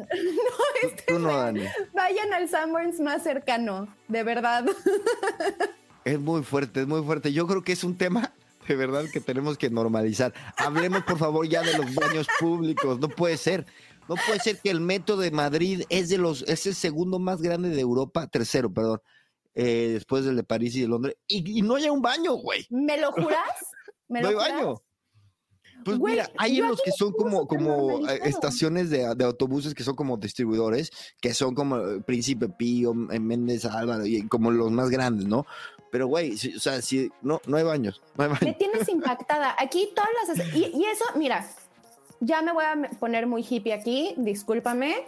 Vayan 1.93 2.33
al 2.33 2.49
Sanborns 2.49 2.99
más 2.99 3.21
cercano, 3.21 3.87
de 4.07 4.23
verdad. 4.23 4.65
Es 6.03 6.19
muy 6.19 6.41
fuerte, 6.41 6.81
es 6.81 6.87
muy 6.87 7.03
fuerte. 7.03 7.31
Yo 7.31 7.45
creo 7.45 7.63
que 7.63 7.73
es 7.73 7.83
un 7.83 7.95
tema 7.95 8.33
de 8.67 8.75
verdad 8.75 9.05
que 9.13 9.19
tenemos 9.19 9.55
que 9.55 9.69
normalizar. 9.69 10.33
Hablemos, 10.57 11.03
por 11.03 11.19
favor, 11.19 11.47
ya 11.47 11.61
de 11.61 11.77
los 11.77 11.93
baños 11.93 12.25
públicos. 12.39 12.97
No 12.97 13.07
puede 13.07 13.37
ser. 13.37 13.67
No 14.09 14.15
puede 14.15 14.39
ser 14.39 14.57
que 14.57 14.71
el 14.71 14.81
metro 14.81 15.17
de 15.17 15.29
Madrid 15.29 15.83
es 15.89 16.09
de 16.09 16.17
los, 16.17 16.41
es 16.47 16.65
el 16.65 16.73
segundo 16.73 17.19
más 17.19 17.43
grande 17.43 17.69
de 17.69 17.79
Europa, 17.79 18.25
tercero, 18.25 18.73
perdón, 18.73 18.99
eh, 19.53 19.91
después 19.93 20.25
del 20.25 20.37
de 20.37 20.43
París 20.43 20.75
y 20.75 20.81
de 20.81 20.87
Londres, 20.87 21.17
y, 21.27 21.61
no 21.61 21.75
haya 21.75 21.91
un 21.91 22.01
baño, 22.01 22.33
güey. 22.33 22.65
¿Me 22.71 22.99
lo 22.99 23.11
juras? 23.11 23.37
¿Me 24.07 24.21
no 24.21 24.29
hay 24.29 24.35
baño. 24.35 24.81
Pues 25.83 25.99
mira, 25.99 26.29
hay 26.37 26.59
en 26.59 26.67
los 26.67 26.81
que 26.81 26.91
son 26.91 27.11
como, 27.13 27.47
como 27.47 28.07
eh, 28.09 28.19
estaciones 28.25 28.89
de, 28.89 29.05
autobuses 29.05 29.73
que 29.73 29.83
son 29.83 29.95
como 29.95 30.17
distribuidores, 30.17 30.91
que 31.19 31.33
son 31.33 31.55
como 31.55 32.01
Príncipe 32.05 32.49
Pío, 32.49 32.93
Méndez 32.93 33.65
Álvaro, 33.65 34.05
y 34.05 34.27
como 34.27 34.51
los 34.51 34.71
más 34.71 34.89
grandes, 34.89 35.25
¿no? 35.25 35.45
Pero, 35.91 36.07
güey, 36.07 36.33
o 36.33 36.59
sea, 36.59 36.81
si 36.81 37.11
no, 37.21 37.41
no 37.45 37.57
hay 37.57 37.63
baños, 37.63 38.01
no 38.15 38.23
hay 38.23 38.29
baños. 38.29 38.43
Me 38.43 38.53
tienes 38.53 38.87
impactada. 38.87 39.55
Aquí 39.59 39.89
todas 39.93 40.37
las... 40.37 40.55
Y, 40.55 40.71
y 40.73 40.85
eso, 40.85 41.03
mira, 41.15 41.45
ya 42.21 42.41
me 42.41 42.53
voy 42.53 42.63
a 42.63 42.89
poner 42.99 43.27
muy 43.27 43.45
hippie 43.47 43.73
aquí, 43.73 44.13
discúlpame, 44.17 45.03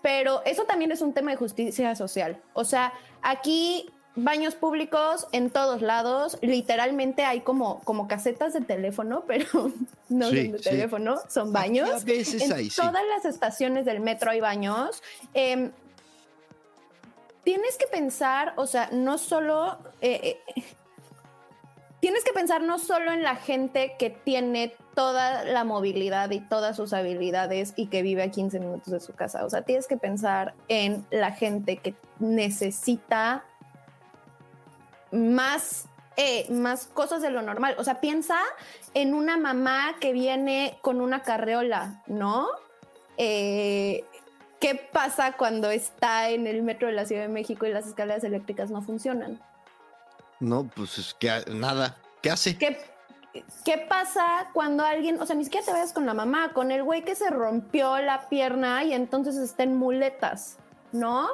pero 0.00 0.42
eso 0.44 0.64
también 0.64 0.90
es 0.90 1.02
un 1.02 1.12
tema 1.12 1.32
de 1.32 1.36
justicia 1.36 1.94
social. 1.94 2.40
O 2.54 2.64
sea, 2.64 2.92
aquí 3.20 3.90
baños 4.14 4.54
públicos 4.54 5.26
en 5.32 5.50
todos 5.50 5.82
lados, 5.82 6.38
literalmente 6.42 7.24
hay 7.24 7.40
como, 7.40 7.80
como 7.80 8.08
casetas 8.08 8.52
de 8.52 8.60
teléfono, 8.60 9.24
pero 9.26 9.46
no 10.08 10.26
son 10.26 10.34
de 10.34 10.58
teléfono, 10.58 11.16
son 11.28 11.52
baños. 11.52 12.04
en 12.06 12.68
todas 12.70 13.02
las 13.08 13.24
estaciones 13.24 13.84
del 13.84 14.00
metro 14.00 14.30
hay 14.30 14.40
baños. 14.40 15.02
Eh, 15.34 15.70
tienes 17.44 17.76
que 17.78 17.86
pensar, 17.86 18.54
o 18.56 18.66
sea, 18.66 18.88
no 18.92 19.18
solo... 19.18 19.78
Eh, 20.00 20.38
eh, 20.54 20.64
tienes 22.00 22.24
que 22.24 22.32
pensar 22.32 22.62
no 22.62 22.80
solo 22.80 23.12
en 23.12 23.22
la 23.22 23.36
gente 23.36 23.94
que 23.98 24.10
tiene 24.10 24.74
toda 24.94 25.44
la 25.44 25.64
movilidad 25.64 26.30
y 26.32 26.40
todas 26.40 26.76
sus 26.76 26.92
habilidades 26.92 27.72
y 27.76 27.86
que 27.86 28.02
vive 28.02 28.24
a 28.24 28.30
15 28.30 28.58
minutos 28.58 28.92
de 28.92 29.00
su 29.00 29.14
casa. 29.14 29.44
O 29.44 29.50
sea, 29.50 29.62
tienes 29.62 29.86
que 29.86 29.96
pensar 29.96 30.54
en 30.68 31.06
la 31.10 31.30
gente 31.30 31.76
que 31.76 31.94
necesita 32.18 33.44
más, 35.12 35.86
eh, 36.16 36.50
más 36.50 36.86
cosas 36.86 37.22
de 37.22 37.30
lo 37.30 37.42
normal. 37.42 37.76
O 37.78 37.84
sea, 37.84 38.00
piensa 38.00 38.38
en 38.94 39.14
una 39.14 39.36
mamá 39.36 39.96
que 40.00 40.12
viene 40.12 40.78
con 40.82 41.00
una 41.00 41.22
carreola, 41.22 42.02
¿no? 42.06 42.48
Eh, 43.16 44.04
¿Qué 44.60 44.74
pasa 44.74 45.32
cuando 45.32 45.70
está 45.70 46.30
en 46.30 46.46
el 46.46 46.62
metro 46.62 46.86
de 46.88 46.94
la 46.94 47.04
Ciudad 47.04 47.22
de 47.22 47.28
México 47.28 47.66
y 47.66 47.72
las 47.72 47.86
escaleras 47.86 48.24
eléctricas 48.24 48.70
no 48.70 48.80
funcionan? 48.82 49.40
No, 50.40 50.68
pues 50.74 50.98
es 50.98 51.14
que 51.14 51.30
nada. 51.48 51.96
¿Qué 52.20 52.30
hace? 52.30 52.56
¿Qué, 52.56 52.78
¿Qué 53.64 53.78
pasa 53.88 54.50
cuando 54.52 54.84
alguien, 54.84 55.20
o 55.20 55.26
sea, 55.26 55.34
ni 55.34 55.44
siquiera 55.44 55.64
te 55.64 55.72
vayas 55.72 55.92
con 55.92 56.04
la 56.04 56.14
mamá, 56.14 56.52
con 56.52 56.70
el 56.70 56.82
güey 56.82 57.02
que 57.02 57.14
se 57.14 57.30
rompió 57.30 57.98
la 57.98 58.28
pierna 58.28 58.84
y 58.84 58.92
entonces 58.92 59.36
está 59.36 59.62
en 59.62 59.76
muletas, 59.76 60.58
¿no? 60.92 61.28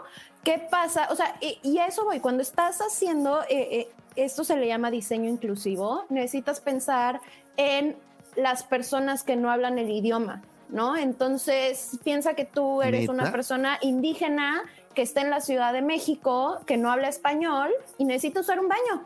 ¿Qué 0.45 0.59
pasa? 0.71 1.09
O 1.11 1.17
sea, 1.17 1.37
y, 1.41 1.79
a 1.79 1.87
eso 1.87 2.05
voy, 2.05 2.21
cuando 2.21 2.43
estás 2.43 2.79
haciendo, 2.79 3.43
eh, 3.43 3.69
eh, 3.71 3.89
esto 4.17 4.45
se 4.45 4.57
le 4.57 4.67
llama 4.67 4.91
diseño 4.91 5.29
inclusivo, 5.29 6.05
necesitas 6.09 6.61
pensar 6.61 7.21
en 7.57 7.97
las 8.37 8.63
personas 8.63 9.25
que 9.25 9.37
no 9.37 9.51
hablan 9.51 9.79
el 9.79 9.91
idioma, 9.91 10.43
¿no? 10.69 10.97
Entonces, 10.97 11.99
piensa 12.05 12.35
que 12.35 12.45
tú 12.45 12.83
eres 12.83 13.09
una 13.09 13.33
persona 13.33 13.79
indígena 13.83 14.63
que 14.95 15.03
está 15.03 15.21
en 15.21 15.31
la 15.31 15.41
Ciudad 15.41 15.73
de 15.73 15.83
México, 15.83 16.61
que 16.67 16.77
no 16.77 16.91
habla 16.91 17.09
español 17.09 17.71
y 17.99 18.05
necesita 18.05 18.41
usar 18.41 18.59
un 18.59 18.69
baño. 18.69 19.05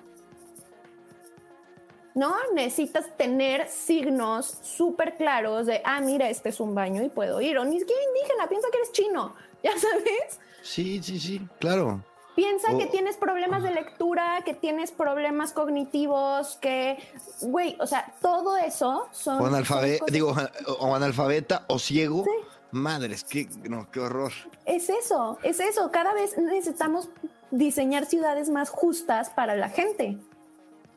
¿No? 2.15 2.35
Necesitas 2.55 3.17
tener 3.17 3.69
signos 3.69 4.59
súper 4.63 5.17
claros 5.17 5.67
de, 5.67 5.81
ah, 5.85 6.01
mira, 6.01 6.29
este 6.29 6.51
es 6.51 6.61
un 6.61 6.75
baño 6.75 7.03
y 7.03 7.09
puedo 7.09 7.41
ir. 7.41 7.57
O 7.59 7.65
ni 7.65 7.79
siquiera 7.79 8.03
indígena, 8.03 8.49
piensa 8.49 8.69
que 8.71 8.79
eres 8.79 8.93
chino, 8.93 9.35
¿ya 9.65 9.73
sabes? 9.79 10.41
Sí, 10.63 11.01
sí, 11.03 11.19
sí, 11.19 11.41
claro. 11.59 12.03
Piensa 12.35 12.79
que 12.79 12.87
tienes 12.87 13.17
problemas 13.19 13.63
de 13.63 13.73
lectura, 13.73 14.41
que 14.43 14.55
tienes 14.55 14.91
problemas 14.91 15.53
cognitivos, 15.53 16.57
que, 16.63 16.97
güey, 17.43 17.77
o 17.79 17.87
sea, 17.87 18.15
todo 18.23 18.57
eso 18.57 19.07
son... 19.13 19.39
O 19.43 19.47
analfabeta, 19.47 20.07
digo, 20.11 20.35
o 20.79 20.95
analfabeta 20.95 21.67
o 21.69 21.79
ciego. 21.79 22.25
Madres, 22.71 23.25
qué, 23.25 23.49
no, 23.69 23.91
qué 23.91 24.01
horror. 24.01 24.33
Es 24.65 24.89
eso, 24.89 25.39
es 25.43 25.61
eso. 25.61 25.91
Cada 25.91 26.15
vez 26.15 26.39
necesitamos 26.39 27.11
diseñar 27.51 28.07
ciudades 28.07 28.49
más 28.49 28.71
justas 28.71 29.29
para 29.29 29.55
la 29.55 29.69
gente. 29.69 30.17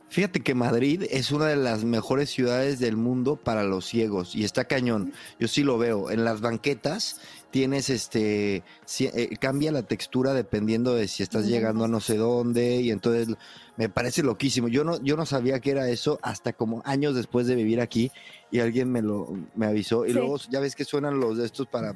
Fíjate 0.08 0.42
que 0.42 0.56
Madrid 0.56 1.04
es 1.10 1.32
una 1.32 1.48
de 1.48 1.58
las 1.58 1.84
mejores 1.84 2.30
ciudades 2.30 2.80
del 2.80 2.96
mundo 2.96 3.36
para 3.36 3.64
los 3.64 3.86
ciegos 3.86 4.36
y 4.36 4.46
está 4.46 4.66
cañón. 4.66 5.12
Yo 5.40 5.48
sí 5.48 5.64
lo 5.64 5.78
veo. 5.78 6.12
En 6.12 6.24
las 6.24 6.40
banquetas 6.42 7.20
tienes 7.56 7.90
este, 7.90 8.64
eh, 9.00 9.38
cambia 9.40 9.72
la 9.72 9.84
textura 9.84 10.34
dependiendo 10.34 10.94
de 10.94 11.08
si 11.08 11.24
estás 11.24 11.48
llegando 11.48 11.86
a 11.86 11.88
no 11.88 12.02
sé 12.02 12.18
dónde 12.18 12.82
y 12.82 12.92
entonces 12.92 13.34
me 13.78 13.88
parece 13.88 14.24
loquísimo. 14.24 14.68
Yo 14.68 14.84
no, 14.84 15.02
yo 15.02 15.16
no 15.16 15.26
sabía 15.26 15.62
que 15.62 15.72
era 15.72 15.88
eso 15.88 16.20
hasta 16.22 16.52
como 16.52 16.82
años 16.84 17.16
después 17.16 17.48
de 17.48 17.56
vivir 17.56 17.80
aquí 17.80 18.12
y 18.52 18.60
alguien 18.60 18.92
me 18.92 19.02
lo 19.02 19.30
me 19.56 19.68
avisó 19.68 20.06
y 20.06 20.12
luego 20.12 20.36
ya 20.50 20.60
ves 20.60 20.76
que 20.76 20.84
suenan 20.84 21.18
los 21.18 21.38
de 21.38 21.46
estos 21.46 21.66
para 21.68 21.96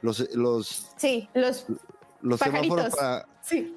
los 0.00 0.34
los 0.34 0.86
sí 0.96 1.28
los 1.34 1.66
los 2.22 2.40
semáforos 2.40 2.96
para 2.96 3.28
sí. 3.42 3.76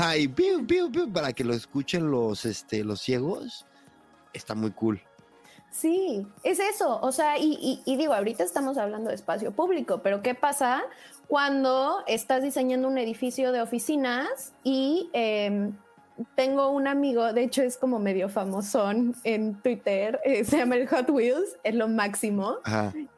Ay, 0.00 0.32
para 1.12 1.32
que 1.32 1.42
lo 1.42 1.54
escuchen 1.54 2.08
los, 2.10 2.44
este, 2.44 2.84
los 2.84 3.00
ciegos, 3.00 3.66
está 4.32 4.54
muy 4.54 4.70
cool. 4.70 5.02
Sí, 5.70 6.24
es 6.44 6.60
eso. 6.60 7.00
O 7.02 7.10
sea, 7.10 7.36
y, 7.36 7.82
digo, 7.84 8.14
ahorita 8.14 8.44
estamos 8.44 8.78
hablando 8.78 9.08
de 9.10 9.16
espacio 9.16 9.50
público, 9.50 10.00
pero 10.02 10.22
¿qué 10.22 10.34
pasa 10.36 10.84
cuando 11.26 12.04
estás 12.06 12.44
diseñando 12.44 12.86
un 12.86 12.96
edificio 12.96 13.50
de 13.50 13.60
oficinas 13.60 14.52
y 14.62 15.10
em, 15.12 15.76
tengo 16.34 16.70
un 16.70 16.86
amigo, 16.86 17.32
de 17.32 17.44
hecho 17.44 17.62
es 17.62 17.76
como 17.76 17.98
medio 17.98 18.28
famosón 18.28 19.14
en 19.24 19.54
Twitter, 19.62 20.20
eh, 20.24 20.44
se 20.44 20.58
llama 20.58 20.76
el 20.76 20.88
Hot 20.88 21.08
Wheels, 21.10 21.58
es 21.62 21.74
lo 21.74 21.88
máximo. 21.88 22.58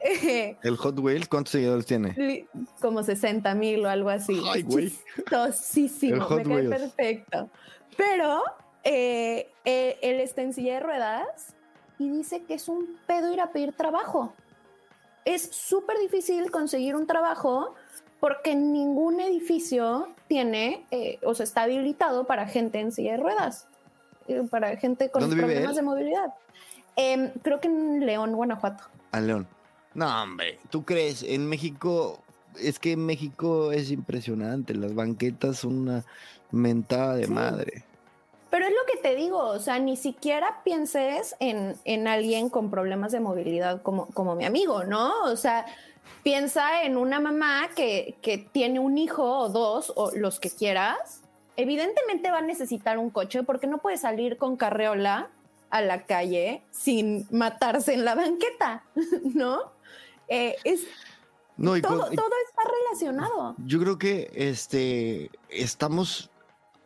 ¿El 0.63 0.77
Hot 0.77 0.99
Wheels 0.99 1.27
cuántos 1.27 1.51
seguidores 1.51 1.85
tiene? 1.85 2.47
Como 2.79 3.03
60 3.03 3.53
mil 3.55 3.85
o 3.85 3.89
algo 3.89 4.09
así. 4.09 4.41
Ay, 4.51 4.63
güey. 4.63 4.93
Chistosísimo, 5.15 6.27
me 6.29 6.43
cae 6.43 6.69
perfecto. 6.69 7.49
Pero 7.97 8.43
eh, 8.83 9.51
eh, 9.65 9.97
él 10.01 10.19
está 10.19 10.41
en 10.41 10.53
silla 10.53 10.75
de 10.75 10.79
ruedas 10.81 11.55
y 11.97 12.09
dice 12.09 12.43
que 12.43 12.55
es 12.55 12.67
un 12.67 12.97
pedo 13.07 13.31
ir 13.31 13.41
a 13.41 13.51
pedir 13.51 13.73
trabajo. 13.73 14.33
Es 15.25 15.43
súper 15.51 15.97
difícil 15.99 16.49
conseguir 16.49 16.95
un 16.95 17.05
trabajo 17.05 17.75
porque 18.21 18.55
ningún 18.55 19.19
edificio 19.19 20.07
tiene 20.27 20.85
eh, 20.91 21.19
o 21.23 21.33
sea, 21.33 21.43
está 21.43 21.63
habilitado 21.63 22.25
para 22.25 22.47
gente 22.47 22.79
en 22.79 22.93
silla 22.93 23.13
de 23.13 23.17
ruedas, 23.17 23.67
eh, 24.27 24.43
para 24.49 24.77
gente 24.77 25.09
con 25.09 25.27
problemas 25.29 25.75
de 25.75 25.81
movilidad. 25.81 26.33
Em, 26.95 27.31
creo 27.41 27.59
que 27.59 27.67
en 27.67 28.05
León, 28.05 28.33
Guanajuato. 28.33 28.83
A 29.11 29.19
León. 29.19 29.47
No, 29.95 30.23
hombre, 30.23 30.59
¿tú 30.69 30.85
crees? 30.85 31.23
En 31.23 31.49
México, 31.49 32.19
es 32.59 32.77
que 32.77 32.91
en 32.91 33.05
México 33.05 33.71
es 33.71 33.89
impresionante, 33.89 34.75
las 34.75 34.93
banquetas 34.93 35.57
son 35.57 35.79
una 35.79 36.05
mentada 36.51 37.15
de 37.15 37.27
madre. 37.27 37.83
Pero 38.51 38.65
es 38.65 38.71
lo 38.71 38.85
que 38.85 39.01
te 39.01 39.15
digo, 39.15 39.39
o 39.39 39.59
sea, 39.59 39.79
ni 39.79 39.97
siquiera 39.97 40.61
pienses 40.63 41.35
en, 41.39 41.75
en 41.85 42.07
alguien 42.07 42.49
con 42.49 42.69
problemas 42.69 43.13
de 43.13 43.19
movilidad 43.19 43.81
como, 43.81 44.07
como 44.07 44.35
mi 44.35 44.45
amigo, 44.45 44.83
¿no? 44.83 45.23
O 45.23 45.35
sea, 45.37 45.65
Piensa 46.23 46.83
en 46.83 46.97
una 46.97 47.19
mamá 47.19 47.69
que, 47.75 48.17
tiene 48.51 48.79
un 48.79 48.97
hijo 48.97 49.23
o 49.23 49.49
dos 49.49 49.91
o 49.95 50.11
los 50.15 50.39
que 50.39 50.49
quieras. 50.49 51.21
Evidentemente 51.57 52.31
va 52.31 52.39
a 52.39 52.41
necesitar 52.41 52.97
un 52.97 53.09
coche 53.09 53.43
porque 53.43 53.67
no 53.67 53.79
puede 53.79 53.97
salir 53.97 54.37
con 54.37 54.55
carreola 54.55 55.29
a 55.69 55.81
la 55.81 56.05
calle 56.05 56.63
sin 56.71 57.27
matarse 57.31 57.93
en 57.93 58.05
la 58.05 58.15
banqueta, 58.15 58.83
¿no? 59.33 59.71
Eh, 60.27 60.55
es, 60.63 60.81
todo, 61.57 62.05
está 62.07 62.63
relacionado. 62.81 63.55
Yo 63.65 63.79
creo 63.79 63.97
que 63.97 64.31
este 64.33 65.29
estamos 65.49 66.31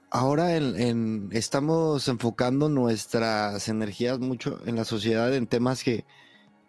ahora 0.09 0.55
en, 0.55 1.30
estamos 1.32 2.07
enfocando 2.07 2.69
nuestras 2.69 3.67
energías 3.67 4.19
mucho 4.19 4.59
en 4.65 4.76
la 4.76 4.86
sociedad 4.86 5.34
en 5.34 5.47
temas 5.47 5.84
que, 5.84 6.05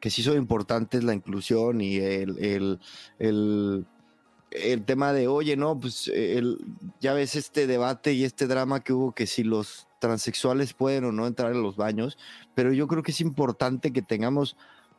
que 0.06 0.10
sí 0.10 0.22
son 0.22 0.36
importantes 0.36 1.02
la 1.02 1.14
inclusión 1.14 1.80
y 1.80 1.96
el, 1.96 2.78
el, 3.18 4.84
tema 4.84 5.12
de, 5.12 5.26
oye, 5.26 5.56
no, 5.56 5.80
pues 5.80 6.06
el, 6.06 6.58
ya 7.00 7.12
ves 7.12 7.34
este 7.34 7.66
debate 7.66 8.12
y 8.12 8.22
este 8.22 8.46
drama 8.46 8.84
que 8.84 8.92
hubo 8.92 9.16
que 9.16 9.26
si 9.26 9.42
los 9.42 9.88
transexuales 9.98 10.74
pueden 10.74 11.06
o 11.06 11.10
no 11.10 11.26
entrar 11.26 11.50
en 11.50 11.60
los 11.60 11.74
baños, 11.74 12.18
pero 12.54 12.72
yo 12.72 12.86
creo 12.86 13.02
que 13.02 13.10
es 13.10 13.20
importante 13.20 13.92
que 13.92 14.00
tengamos 14.00 14.56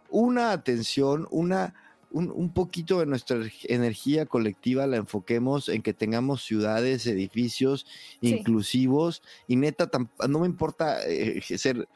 una 0.10 0.52
atención, 0.52 1.26
una... 1.32 1.74
Un, 2.10 2.54
poquito 2.54 3.00
de 3.00 3.06
nuestra 3.06 3.38
energía 3.66 4.26
colectiva 4.26 4.88
la 4.88 4.96
enfoquemos 4.96 5.68
en 5.68 5.82
que 5.82 5.94
tengamos 5.94 6.42
ciudades, 6.42 7.06
edificios 7.06 7.86
inclusivos 8.22 9.22
y 9.46 9.58
neta, 9.58 9.90
no 10.28 10.40
me 10.40 10.48
importa 10.48 11.06
eh, 11.06 11.42
ser 11.42 11.88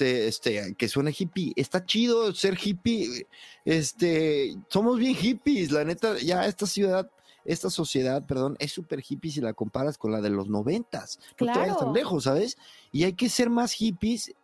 este, 0.00 0.74
que 0.74 0.88
suene 0.88 1.14
hippie. 1.16 1.52
Está 1.56 1.84
chido 1.84 2.32
ser 2.34 2.58
hippie. 2.62 3.26
Este, 3.64 4.56
somos 4.68 4.98
bien 4.98 5.14
hippies, 5.14 5.70
la 5.70 5.84
neta, 5.84 6.18
ya 6.18 6.46
esta 6.46 6.66
ciudad, 6.66 7.10
esta 7.44 7.70
sociedad, 7.70 8.24
perdón, 8.26 8.56
es 8.58 8.72
súper 8.72 9.02
hippie 9.06 9.30
si 9.30 9.40
la 9.40 9.52
comparas 9.52 9.98
con 9.98 10.12
la 10.12 10.20
de 10.20 10.30
los 10.30 10.48
noventas. 10.48 11.18
No 11.40 11.52
te 11.52 11.58
vayas 11.58 11.78
tan 11.78 11.92
lejos, 11.92 12.24
¿sabes? 12.24 12.58
Y 12.92 13.04
hay 13.04 13.14
que 13.14 13.28
ser 13.28 13.50
más 13.50 13.72
hippies, 13.72 14.34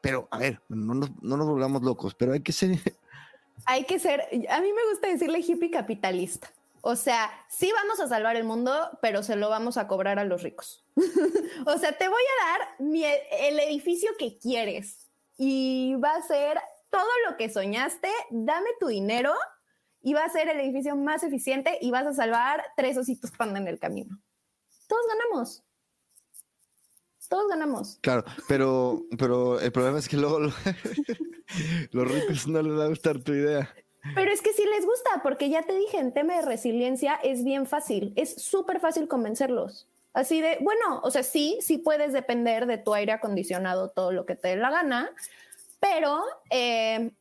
pero 0.00 0.28
a 0.30 0.38
ver, 0.38 0.60
no 0.68 0.94
nos, 0.94 1.10
no 1.22 1.36
nos 1.36 1.46
volvamos 1.46 1.82
locos, 1.82 2.14
pero 2.14 2.32
hay 2.32 2.40
que 2.40 2.52
ser... 2.52 2.78
Hay 3.66 3.84
que 3.84 3.98
ser, 3.98 4.20
a 4.20 4.60
mí 4.60 4.72
me 4.72 4.90
gusta 4.90 5.08
decirle 5.08 5.38
hippie 5.38 5.70
capitalista. 5.70 6.52
O 6.86 6.96
sea, 6.96 7.30
sí 7.48 7.72
vamos 7.72 7.98
a 7.98 8.08
salvar 8.08 8.36
el 8.36 8.44
mundo, 8.44 8.90
pero 9.00 9.22
se 9.22 9.36
lo 9.36 9.48
vamos 9.48 9.78
a 9.78 9.86
cobrar 9.86 10.18
a 10.18 10.24
los 10.24 10.42
ricos. 10.42 10.84
o 11.66 11.78
sea, 11.78 11.96
te 11.96 12.08
voy 12.08 12.22
a 12.22 12.46
dar 12.46 12.60
el 13.40 13.58
edificio 13.58 14.10
que 14.18 14.38
quieres 14.38 15.10
y 15.38 15.94
va 15.94 16.14
a 16.14 16.20
ser 16.20 16.58
todo 16.90 17.08
lo 17.26 17.38
que 17.38 17.48
soñaste, 17.48 18.10
dame 18.30 18.68
tu 18.78 18.88
dinero 18.88 19.32
y 20.02 20.12
va 20.12 20.26
a 20.26 20.28
ser 20.28 20.50
el 20.50 20.60
edificio 20.60 20.94
más 20.94 21.22
eficiente 21.22 21.78
y 21.80 21.90
vas 21.90 22.06
a 22.06 22.12
salvar 22.12 22.62
tres 22.76 22.98
ositos 22.98 23.30
panda 23.30 23.58
en 23.58 23.68
el 23.68 23.78
camino. 23.78 24.20
Todos 24.86 25.06
ganamos. 25.08 25.64
Todos 27.30 27.48
ganamos. 27.48 27.98
Claro, 28.02 28.24
pero, 28.46 29.06
pero 29.18 29.58
el 29.58 29.72
problema 29.72 30.00
es 30.00 30.06
que 30.06 30.18
luego 30.18 30.38
los 31.92 32.12
ricos 32.12 32.46
no 32.46 32.60
les 32.60 32.78
va 32.78 32.84
a 32.84 32.88
gustar 32.88 33.22
tu 33.22 33.32
idea. 33.32 33.74
Pero 34.14 34.30
es 34.30 34.42
que 34.42 34.52
sí 34.52 34.64
les 34.64 34.84
gusta, 34.84 35.20
porque 35.22 35.48
ya 35.48 35.62
te 35.62 35.74
dije, 35.74 35.98
en 35.98 36.12
tema 36.12 36.36
de 36.36 36.42
resiliencia 36.42 37.14
es 37.22 37.42
bien 37.42 37.66
fácil, 37.66 38.12
es 38.16 38.34
súper 38.42 38.80
fácil 38.80 39.08
convencerlos. 39.08 39.88
Así 40.12 40.40
de, 40.40 40.58
bueno, 40.60 41.00
o 41.02 41.10
sea, 41.10 41.22
sí, 41.22 41.58
sí 41.60 41.78
puedes 41.78 42.12
depender 42.12 42.66
de 42.66 42.78
tu 42.78 42.94
aire 42.94 43.12
acondicionado 43.12 43.90
todo 43.90 44.12
lo 44.12 44.26
que 44.26 44.36
te 44.36 44.48
dé 44.48 44.56
la 44.56 44.70
gana, 44.70 45.10
pero 45.80 46.22
eh, 46.50 47.12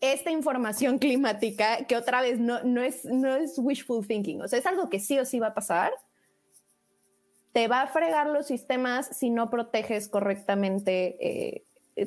esta 0.00 0.30
información 0.30 0.98
climática, 1.00 1.84
que 1.86 1.96
otra 1.96 2.20
vez 2.22 2.40
no, 2.40 2.62
no, 2.64 2.82
es, 2.82 3.04
no 3.04 3.34
es 3.36 3.58
wishful 3.58 4.06
thinking, 4.06 4.42
o 4.42 4.48
sea, 4.48 4.58
es 4.58 4.66
algo 4.66 4.88
que 4.88 5.00
sí 5.00 5.18
o 5.18 5.24
sí 5.24 5.38
va 5.38 5.48
a 5.48 5.54
pasar, 5.54 5.92
te 7.52 7.68
va 7.68 7.82
a 7.82 7.86
fregar 7.86 8.28
los 8.28 8.46
sistemas 8.46 9.06
si 9.16 9.30
no 9.30 9.48
proteges 9.48 10.08
correctamente 10.08 11.16
eh, 11.20 11.64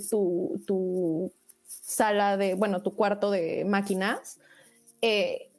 tu, 0.09 0.61
tu 0.67 1.31
sala 1.67 2.37
de, 2.37 2.55
bueno, 2.55 2.81
tu 2.81 2.95
cuarto 2.95 3.29
de 3.29 3.65
máquinas, 3.65 4.39
eh, 5.01 5.51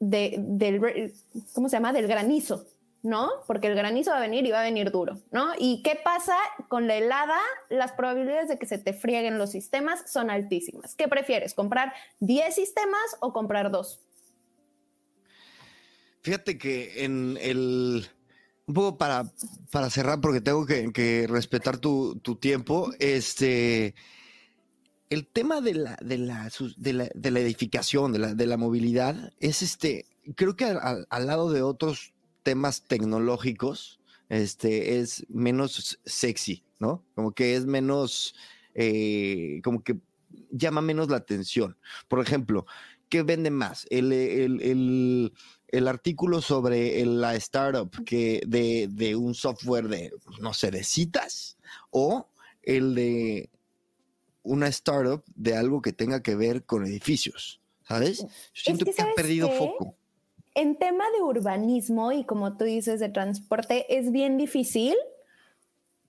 de, 0.00 0.36
del, 0.38 1.12
¿cómo 1.52 1.68
se 1.68 1.76
llama? 1.76 1.92
Del 1.92 2.08
granizo, 2.08 2.66
¿no? 3.02 3.30
Porque 3.46 3.68
el 3.68 3.74
granizo 3.74 4.10
va 4.10 4.18
a 4.18 4.20
venir 4.20 4.44
y 4.46 4.50
va 4.50 4.60
a 4.60 4.64
venir 4.64 4.90
duro, 4.90 5.20
¿no? 5.30 5.52
¿Y 5.58 5.82
qué 5.82 5.98
pasa 6.02 6.36
con 6.68 6.88
la 6.88 6.96
helada? 6.96 7.38
Las 7.68 7.92
probabilidades 7.92 8.48
de 8.48 8.58
que 8.58 8.66
se 8.66 8.78
te 8.78 8.92
frieguen 8.94 9.38
los 9.38 9.50
sistemas 9.50 10.10
son 10.10 10.30
altísimas. 10.30 10.94
¿Qué 10.96 11.06
prefieres? 11.08 11.54
¿Comprar 11.54 11.92
10 12.20 12.54
sistemas 12.54 13.16
o 13.20 13.32
comprar 13.32 13.70
dos? 13.70 14.00
Fíjate 16.22 16.58
que 16.58 17.04
en 17.04 17.36
el... 17.40 18.08
Un 18.64 18.74
poco 18.74 18.96
para, 18.96 19.24
para 19.72 19.90
cerrar, 19.90 20.20
porque 20.20 20.40
tengo 20.40 20.64
que, 20.64 21.26
respetar 21.28 21.78
tu, 21.78 22.20
tu 22.20 22.36
tiempo, 22.36 22.92
este 23.00 23.94
el 25.12 25.26
tema 25.26 25.60
de 25.60 25.74
la, 25.74 25.98
de 26.00 26.16
la, 26.16 26.50
de 26.74 27.30
la, 27.30 27.40
edificación, 27.40 28.12
de 28.12 28.18
la, 28.18 28.34
de 28.34 28.46
la 28.46 28.56
movilidad, 28.56 29.34
es 29.40 29.60
este, 29.60 30.06
creo 30.36 30.56
que 30.56 30.64
al, 30.64 31.26
lado 31.26 31.52
de 31.52 31.60
otros 31.60 32.14
temas 32.42 32.84
tecnológicos, 32.84 34.00
este, 34.30 35.00
es 35.00 35.26
menos 35.28 36.00
sexy, 36.06 36.64
¿no? 36.78 37.04
Como 37.14 37.32
que 37.32 37.56
es 37.56 37.66
menos, 37.66 38.34
eh, 38.74 39.60
como 39.62 39.84
que 39.84 39.98
llama 40.50 40.80
menos 40.80 41.10
la 41.10 41.18
atención. 41.18 41.76
Por 42.08 42.20
ejemplo, 42.20 42.64
¿qué 43.10 43.22
vende 43.22 43.50
más? 43.50 43.86
El, 43.90 44.12
el, 44.12 45.32
el, 45.68 45.88
artículo 45.88 46.40
sobre 46.40 47.04
la 47.04 47.34
startup 47.34 48.02
que 48.04 48.40
de, 48.46 48.88
de, 48.90 49.14
un 49.14 49.34
software 49.34 49.88
de, 49.88 50.10
no 50.40 50.54
sé, 50.54 50.70
de 50.70 50.84
citas 50.84 51.58
o 51.90 52.30
el 52.62 52.94
de 52.94 53.50
una 54.42 54.68
startup 54.68 55.22
de 55.34 55.56
algo 55.56 55.82
que 55.82 55.92
tenga 55.92 56.22
que 56.22 56.34
ver 56.34 56.64
con 56.64 56.84
edificios, 56.84 57.60
¿sabes? 57.86 58.26
siento 58.52 58.84
que, 58.84 59.02
ha 59.02 59.14
perdido 59.14 59.50
foco. 59.50 59.94
En 60.54 60.76
tema 60.76 61.04
de 61.16 61.22
urbanismo 61.22 62.12
y 62.12 62.24
como 62.24 62.56
tú 62.56 62.64
dices 62.64 63.00
de 63.00 63.08
transporte 63.08 63.98
es 63.98 64.12
bien 64.12 64.36
difícil 64.36 64.94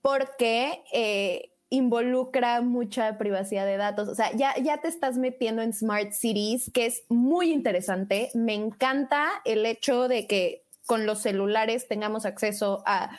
porque 0.02 0.82
eh, 0.92 1.54
involucra 1.70 2.60
mucha 2.60 3.16
privacidad 3.16 3.64
de 3.64 3.76
datos. 3.76 4.08
O 4.08 4.14
sea, 4.14 4.32
ya, 4.32 4.54
ya 4.62 4.80
te 4.82 4.88
estás 4.88 5.16
metiendo 5.16 5.62
en 5.62 5.72
smart 5.72 6.12
cities, 6.12 6.70
que 6.72 6.86
es 6.86 7.04
muy 7.08 7.52
interesante. 7.52 8.30
Me 8.34 8.54
encanta 8.54 9.30
el 9.44 9.64
hecho 9.64 10.08
de 10.08 10.26
que 10.26 10.64
con 10.86 11.06
los 11.06 11.22
celulares 11.22 11.88
tengamos 11.88 12.26
acceso 12.26 12.82
a 12.86 13.18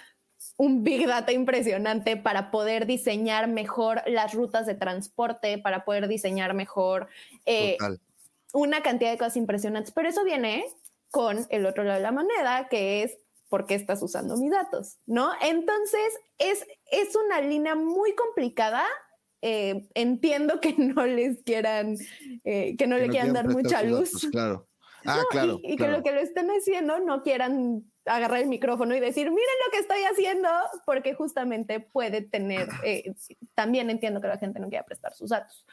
un 0.58 0.84
big 0.84 1.06
data 1.06 1.32
impresionante 1.32 2.18
para 2.18 2.52
poder 2.52 2.86
diseñar 2.86 3.48
mejor 3.48 4.02
las 4.08 4.34
rutas 4.34 4.66
de 4.66 4.76
transporte, 4.76 5.58
para 5.58 5.84
poder 5.84 6.08
diseñar 6.08 6.54
mejor 6.54 7.08
eh, 7.46 7.78
una 8.54 8.82
cantidad 8.82 9.12
de 9.12 9.18
cosas 9.18 9.38
impresionantes. 9.38 9.92
Pero 9.92 10.10
eso 10.10 10.24
viene 10.24 10.66
con 11.12 11.46
el 11.50 11.66
otro 11.66 11.84
lado 11.84 11.98
de 11.98 12.04
la 12.04 12.12
moneda, 12.12 12.68
que 12.70 13.04
es 13.04 13.18
por 13.50 13.66
qué 13.66 13.76
estás 13.76 14.02
usando 14.02 14.38
mis 14.38 14.52
datos, 14.52 14.98
¿no? 15.06 15.32
Entonces, 15.42 16.14
es, 16.38 16.66
es 16.92 17.16
una 17.16 17.42
línea 17.42 17.76
muy 17.76 18.14
complicada. 18.16 18.84
Eh, 19.42 19.88
entiendo 19.94 20.60
que 20.60 20.74
no 20.78 21.06
les 21.06 21.44
quieran, 21.44 21.98
eh, 22.44 22.76
que 22.78 22.88
no 22.88 22.98
le 22.98 23.10
quieran 23.10 23.34
dar 23.34 23.48
mucha 23.50 23.84
luz. 23.84 24.28
claro. 24.32 24.68
Ah, 25.06 25.24
claro. 25.30 25.60
Y, 25.62 25.76
que 25.76 25.88
lo 25.88 26.02
que 26.02 26.12
lo 26.12 26.20
estén 26.20 26.50
haciendo 26.50 27.00
no 27.00 27.22
quieran 27.22 27.84
agarrar 28.06 28.42
el 28.42 28.48
micrófono 28.48 28.96
y 28.96 29.00
decir, 29.00 29.30
miren 29.30 29.56
lo 29.66 29.72
que 29.72 29.80
estoy 29.80 30.04
haciendo, 30.04 30.50
porque 30.86 31.14
justamente 31.14 31.80
puede 31.80 32.22
tener, 32.22 32.68
eh, 32.84 33.14
también 33.54 33.90
entiendo 33.90 34.22
que 34.22 34.28
la 34.28 34.38
gente 34.38 34.60
no 34.60 34.70
quiera 34.70 34.86
prestar 34.86 35.14
sus 35.14 35.30
datos. 35.30 35.66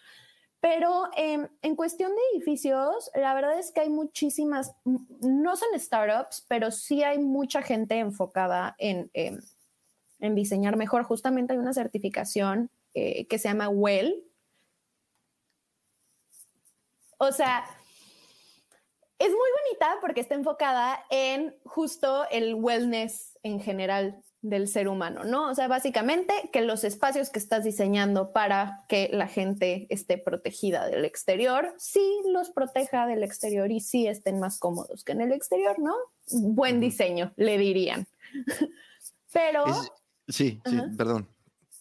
Pero 0.61 1.11
em, 1.16 1.49
en 1.61 1.74
cuestión 1.74 2.12
de 2.12 2.20
edificios, 2.33 3.11
la 3.14 3.35
verdad 3.35 3.59
es 3.59 3.72
que 3.72 3.80
hay 3.80 3.91
muchísimas, 3.91 4.74
no 4.85 5.57
son 5.57 5.68
startups, 5.76 6.47
pero 6.49 6.70
sí 6.70 7.03
hay 7.03 7.18
mucha 7.18 7.62
gente 7.62 7.99
enfocada 7.99 8.76
en, 8.78 9.11
em, 9.12 9.41
en 10.20 10.35
diseñar 10.37 10.76
mejor. 10.76 11.03
Justamente 11.03 11.53
hay 11.53 11.59
una 11.59 11.72
certificación 11.72 12.70
eh, 12.95 13.26
que 13.26 13.39
se 13.41 13.49
llama 13.49 13.68
WELL. 13.68 14.24
O 17.18 17.33
sea, 17.33 17.64
es 19.23 19.31
muy 19.31 19.49
bonita 19.64 19.99
porque 20.01 20.20
está 20.20 20.35
enfocada 20.35 21.05
en 21.11 21.55
justo 21.64 22.27
el 22.31 22.55
wellness 22.55 23.39
en 23.45 23.61
general 23.61 24.20
del 24.41 24.66
ser 24.66 24.89
humano, 24.89 25.23
¿no? 25.23 25.49
O 25.49 25.55
sea, 25.55 25.68
básicamente 25.68 26.35
que 26.53 26.62
los 26.62 26.83
espacios 26.83 27.31
que 27.31 27.39
estás 27.39 27.62
diseñando 27.62 28.33
para 28.33 28.85
que 28.89 29.09
la 29.12 29.29
gente 29.29 29.87
esté 29.89 30.18
protegida 30.18 30.89
del 30.89 31.05
exterior, 31.05 31.73
sí 31.79 32.05
los 32.27 32.51
proteja 32.51 33.07
del 33.07 33.23
exterior 33.23 33.70
y 33.70 33.79
sí 33.79 34.09
estén 34.09 34.41
más 34.41 34.59
cómodos 34.59 35.05
que 35.05 35.12
en 35.12 35.20
el 35.20 35.33
exterior, 35.33 35.79
¿no? 35.79 35.95
Buen 36.33 36.81
diseño, 36.81 37.33
le 37.37 37.57
dirían. 37.59 38.09
Pero... 39.33 39.64
sí, 40.27 40.61
sí, 40.64 40.81
perdón. 40.99 41.29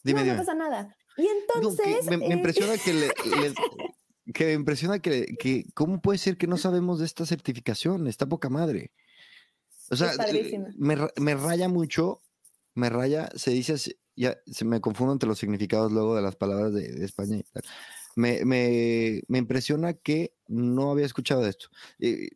Dime, 0.03 0.23
no, 0.23 0.33
no 0.33 0.39
pasa 0.39 0.53
nada. 0.53 0.95
Y 1.17 1.27
entonces... 1.27 2.05
me, 2.05 2.27
impresiona 2.27 2.77
que 2.77 2.93
le, 2.93 3.07
que 4.33 4.45
me 4.45 4.53
impresiona 4.53 4.99
que, 4.99 5.35
que, 5.39 5.65
cómo 5.73 6.01
puede 6.01 6.17
ser 6.17 6.37
que 6.37 6.47
no 6.47 6.57
sabemos 6.57 6.99
de 6.99 7.05
esta 7.05 7.25
certificación, 7.25 8.07
está 8.07 8.27
poca 8.27 8.49
madre. 8.49 8.91
O 9.89 9.95
sea, 9.95 10.11
me, 10.77 10.95
me, 11.17 11.35
raya 11.35 11.67
mucho 11.67 12.21
me 12.73 12.89
raya, 12.89 13.29
se 13.35 13.51
dice, 13.51 13.75
ya 14.15 14.37
se 14.45 14.65
me 14.65 14.81
confundo 14.81 15.13
entre 15.13 15.27
los 15.27 15.39
significados 15.39 15.91
luego 15.91 16.15
de 16.15 16.21
las 16.21 16.35
palabras 16.35 16.73
de, 16.73 17.03
España 17.03 17.37
y 17.37 17.43
tal. 17.43 17.63
Me, 18.15 18.43
me, 18.45 19.21
me, 19.27 19.37
impresiona 19.37 19.93
que 19.93 20.33
no 20.47 20.91
había 20.91 21.05
escuchado 21.05 21.41
de 21.43 21.49
esto. 21.49 21.69
Eh, 21.99 22.29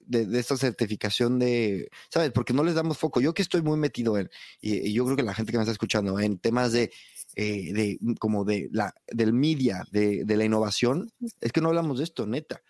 de, 0.00 0.38
esta 0.38 0.56
certificación 0.56 1.38
de, 1.38 1.90
¿sabes? 2.10 2.30
Porque 2.30 2.52
no 2.52 2.62
les 2.62 2.74
damos 2.74 2.98
foco. 2.98 3.20
Yo 3.20 3.34
que 3.34 3.42
estoy 3.42 3.62
muy 3.62 3.76
metido 3.76 4.16
en, 4.18 4.30
y, 4.60 4.92
yo 4.92 5.04
creo 5.04 5.16
que 5.16 5.22
la 5.24 5.34
gente 5.34 5.52
que 5.52 5.58
me 5.58 5.62
está 5.62 5.72
escuchando, 5.72 6.18
en 6.20 6.38
temas 6.38 6.72
de, 6.72 6.92
eh, 7.36 7.72
de 7.74 7.98
como 8.18 8.44
de 8.44 8.68
la, 8.72 8.94
del 9.08 9.34
media, 9.34 9.84
de, 9.90 10.24
de 10.24 10.36
la 10.38 10.44
innovación, 10.44 11.12
es 11.40 11.52
que 11.52 11.60
no 11.60 11.68
hablamos 11.68 11.98
de 11.98 12.04
esto, 12.04 12.26
neta. 12.26 12.62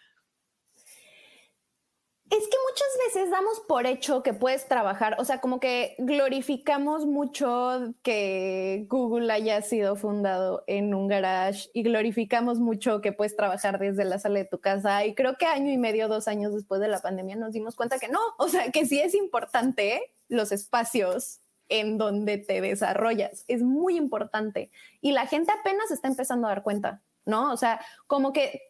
Es 2.29 2.43
que 2.49 2.57
muchas 2.69 2.89
veces 3.07 3.31
damos 3.31 3.61
por 3.69 3.87
hecho 3.87 4.25
que 4.25 4.35
puedes 4.35 4.67
trabajar, 4.67 5.15
o 5.21 5.25
sea, 5.25 5.41
como 5.41 5.61
que 5.61 5.95
glorificamos 5.99 7.07
mucho 7.07 7.95
que 8.03 8.87
Google 8.91 9.33
haya 9.33 9.63
sido 9.63 9.95
fundado 9.95 10.65
en 10.67 10.93
un 10.93 11.07
garage 11.07 11.71
y 11.73 11.85
glorificamos 11.85 12.59
mucho 12.59 13.01
que 13.01 13.13
puedes 13.13 13.37
trabajar 13.37 13.79
desde 13.79 14.05
la 14.05 14.19
sala 14.19 14.41
de 14.41 14.47
tu 14.47 14.59
casa 14.59 15.07
y 15.07 15.15
creo 15.15 15.37
que 15.39 15.47
año 15.47 15.71
y 15.71 15.79
medio, 15.79 16.09
dos 16.09 16.27
años 16.27 16.53
después 16.53 16.81
de 16.81 16.89
la 16.89 16.99
pandemia 16.99 17.37
nos 17.37 17.53
dimos 17.53 17.77
cuenta 17.77 18.01
que 18.01 18.09
no, 18.09 18.19
o 18.39 18.49
sea, 18.49 18.73
que 18.73 18.85
sí 18.85 18.99
es 18.99 19.15
importante 19.15 20.13
los 20.29 20.51
espacios 20.51 21.41
en 21.69 21.99
donde 21.99 22.39
te 22.39 22.61
desarrollas, 22.61 23.45
es 23.49 23.63
muy 23.63 23.97
importante 23.97 24.71
y 25.01 25.13
la 25.13 25.27
gente 25.27 25.53
apenas 25.53 25.91
está 25.91 26.09
empezando 26.09 26.47
a 26.47 26.51
dar 26.51 26.63
cuenta, 26.63 27.03
¿no? 27.25 27.53
O 27.53 27.57
sea, 27.57 27.81
como 28.07 28.33
que 28.33 28.63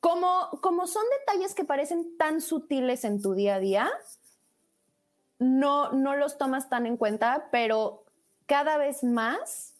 como, 0.00 0.50
como 0.62 0.86
son 0.86 1.02
detalles 1.20 1.54
que 1.54 1.64
parecen 1.64 2.16
tan 2.16 2.40
sutiles 2.40 3.04
en 3.04 3.20
tu 3.20 3.34
día 3.34 3.56
a 3.56 3.60
día, 3.60 3.90
no, 5.38 5.92
no 5.92 6.16
los 6.16 6.38
tomas 6.38 6.68
tan 6.68 6.86
en 6.86 6.96
cuenta, 6.96 7.48
pero 7.50 8.04
cada 8.46 8.78
vez 8.78 9.04
más, 9.04 9.74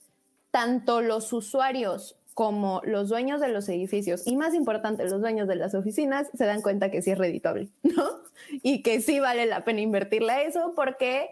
tanto 0.51 1.01
los 1.01 1.33
usuarios 1.33 2.17
como 2.35 2.81
los 2.85 3.09
dueños 3.09 3.41
de 3.41 3.49
los 3.49 3.69
edificios 3.69 4.25
y 4.27 4.37
más 4.37 4.55
importante, 4.55 5.05
los 5.09 5.21
dueños 5.21 5.49
de 5.49 5.57
las 5.57 5.75
oficinas 5.75 6.29
se 6.35 6.45
dan 6.45 6.63
cuenta 6.63 6.91
que 6.91 7.03
sí 7.03 7.11
es 7.11 7.19
reditable, 7.19 7.69
¿no? 7.83 8.21
Y 8.63 8.83
que 8.83 9.01
sí 9.01 9.19
vale 9.19 9.47
la 9.47 9.65
pena 9.65 9.81
invertirle 9.81 10.33
a 10.33 10.43
eso 10.43 10.73
porque 10.77 11.31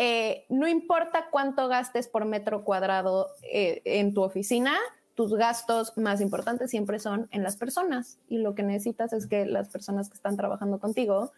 eh, 0.00 0.44
no 0.48 0.68
importa 0.68 1.26
cuánto 1.28 1.66
gastes 1.66 2.06
por 2.06 2.24
metro 2.24 2.62
cuadrado 2.62 3.30
eh, 3.42 3.82
en 3.84 4.14
tu 4.14 4.22
oficina, 4.22 4.78
tus 5.14 5.34
gastos 5.34 5.92
más 5.96 6.20
importantes 6.20 6.70
siempre 6.70 7.00
son 7.00 7.26
en 7.32 7.42
las 7.42 7.56
personas 7.56 8.20
y 8.28 8.38
lo 8.38 8.54
que 8.54 8.62
necesitas 8.62 9.12
es 9.12 9.26
que 9.26 9.44
las 9.44 9.70
personas 9.70 10.08
que 10.08 10.14
están 10.14 10.36
trabajando 10.36 10.78
contigo 10.78 11.32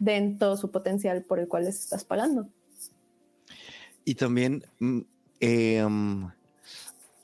den 0.00 0.38
todo 0.38 0.56
su 0.56 0.72
potencial 0.72 1.22
por 1.22 1.38
el 1.38 1.46
cual 1.46 1.66
les 1.66 1.78
estás 1.78 2.04
pagando. 2.04 2.48
Y 4.04 4.16
también 4.16 4.64
mm, 4.80 5.00
em, 5.38 6.30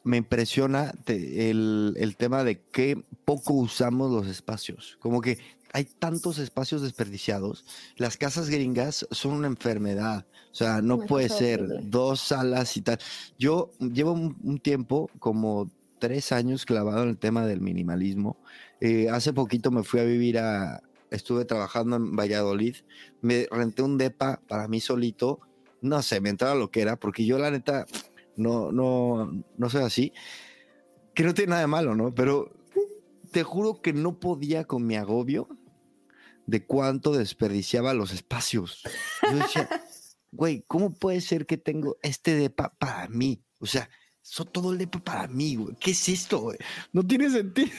me 0.04 0.16
impresiona 0.18 0.94
el, 1.06 1.94
el, 1.96 2.16
tema 2.16 2.44
de 2.44 2.62
que 2.62 3.04
poco 3.24 3.54
usamos 3.54 4.12
los 4.12 4.28
espacios. 4.28 4.96
Como 5.00 5.20
que 5.20 5.38
hay 5.72 5.84
tantos 5.84 6.38
espacios 6.38 6.82
desperdiciados. 6.82 7.64
Las 7.96 8.16
casas 8.16 8.48
gringas 8.48 9.06
son 9.10 9.32
una 9.32 9.48
enfermedad. 9.48 10.26
O 10.52 10.54
sea, 10.54 10.82
no 10.82 10.98
puede 11.00 11.28
ser 11.28 11.64
dos 11.82 12.20
salas 12.20 12.76
y 12.76 12.82
tal. 12.82 12.98
Yo 13.38 13.70
llevo 13.78 14.12
un 14.12 14.58
tiempo, 14.58 15.08
como 15.18 15.70
tres 16.00 16.32
años 16.32 16.66
clavado 16.66 17.04
en 17.04 17.10
el 17.10 17.18
tema 17.18 17.46
del 17.46 17.60
minimalismo. 17.60 18.36
Eh, 18.80 19.08
hace 19.08 19.32
poquito 19.32 19.70
me 19.70 19.84
fui 19.84 20.00
a 20.00 20.04
vivir 20.04 20.38
a, 20.38 20.82
estuve 21.10 21.44
trabajando 21.44 21.96
en 21.96 22.16
Valladolid, 22.16 22.76
me 23.20 23.46
renté 23.50 23.82
un 23.82 23.98
depa 23.98 24.40
para 24.48 24.66
mí 24.66 24.80
solito, 24.80 25.38
no 25.82 26.02
sé, 26.02 26.20
me 26.20 26.30
entraba 26.30 26.56
lo 26.56 26.70
que 26.70 26.80
era, 26.80 26.96
porque 26.96 27.24
yo 27.24 27.38
la 27.38 27.50
neta 27.50 27.86
no, 28.36 28.72
no, 28.72 29.44
no 29.56 29.70
soy 29.70 29.82
así, 29.82 30.12
que 31.14 31.22
no 31.22 31.34
tiene 31.34 31.50
nada 31.50 31.62
de 31.62 31.66
malo, 31.68 31.94
¿no? 31.94 32.12
Pero 32.14 32.50
te 33.30 33.44
juro 33.44 33.80
que 33.80 33.92
no 33.92 34.18
podía 34.18 34.64
con 34.64 34.86
mi 34.86 34.96
agobio 34.96 35.48
de 36.46 36.64
cuánto 36.64 37.12
desperdiciaba 37.12 37.94
los 37.94 38.12
espacios. 38.12 38.82
Yo 39.22 39.36
decía, 39.36 39.68
güey, 40.32 40.64
¿cómo 40.66 40.94
puede 40.94 41.20
ser 41.20 41.46
que 41.46 41.56
tengo 41.56 41.96
este 42.02 42.34
depa 42.34 42.74
para 42.78 43.08
mí? 43.08 43.42
O 43.58 43.66
sea, 43.66 43.88
eso 44.22 44.44
todo 44.44 44.72
el 44.72 44.78
depa 44.78 44.98
para 45.00 45.28
mí, 45.28 45.56
güey. 45.56 45.74
¿Qué 45.80 45.92
es 45.92 46.08
esto, 46.08 46.40
güey? 46.40 46.58
No 46.92 47.06
tiene 47.06 47.30
sentido. 47.30 47.70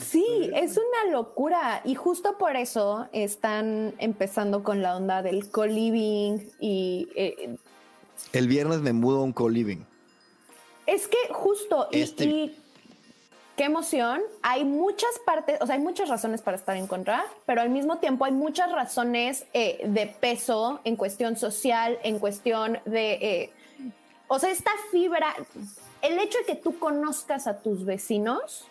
Sí, 0.00 0.50
es 0.54 0.76
una 0.76 1.12
locura 1.12 1.80
y 1.84 1.94
justo 1.94 2.36
por 2.38 2.54
eso 2.56 3.08
están 3.12 3.94
empezando 3.98 4.62
con 4.62 4.82
la 4.82 4.96
onda 4.96 5.22
del 5.22 5.50
co-living 5.50 6.50
y... 6.60 7.08
Eh, 7.14 7.56
el 8.32 8.46
viernes 8.46 8.80
me 8.80 8.92
mudo 8.92 9.20
a 9.20 9.22
un 9.22 9.32
co-living. 9.32 9.86
Es 10.86 11.08
que 11.08 11.16
justo, 11.30 11.88
y, 11.90 12.00
este 12.00 12.54
qué 13.56 13.64
emoción. 13.64 14.22
Hay 14.42 14.64
muchas 14.64 15.10
partes, 15.24 15.58
o 15.60 15.66
sea, 15.66 15.76
hay 15.76 15.80
muchas 15.80 16.08
razones 16.08 16.42
para 16.42 16.56
estar 16.56 16.76
en 16.76 16.86
contra, 16.86 17.24
pero 17.46 17.60
al 17.60 17.70
mismo 17.70 17.98
tiempo 17.98 18.24
hay 18.24 18.32
muchas 18.32 18.70
razones 18.72 19.46
eh, 19.52 19.82
de 19.86 20.06
peso 20.06 20.80
en 20.84 20.96
cuestión 20.96 21.36
social, 21.36 21.98
en 22.02 22.18
cuestión 22.18 22.78
de, 22.84 23.12
eh, 23.14 23.52
o 24.28 24.38
sea, 24.38 24.50
esta 24.50 24.72
fibra, 24.90 25.34
el 26.02 26.18
hecho 26.18 26.38
de 26.38 26.44
que 26.44 26.56
tú 26.56 26.78
conozcas 26.78 27.46
a 27.46 27.58
tus 27.58 27.84
vecinos 27.84 28.66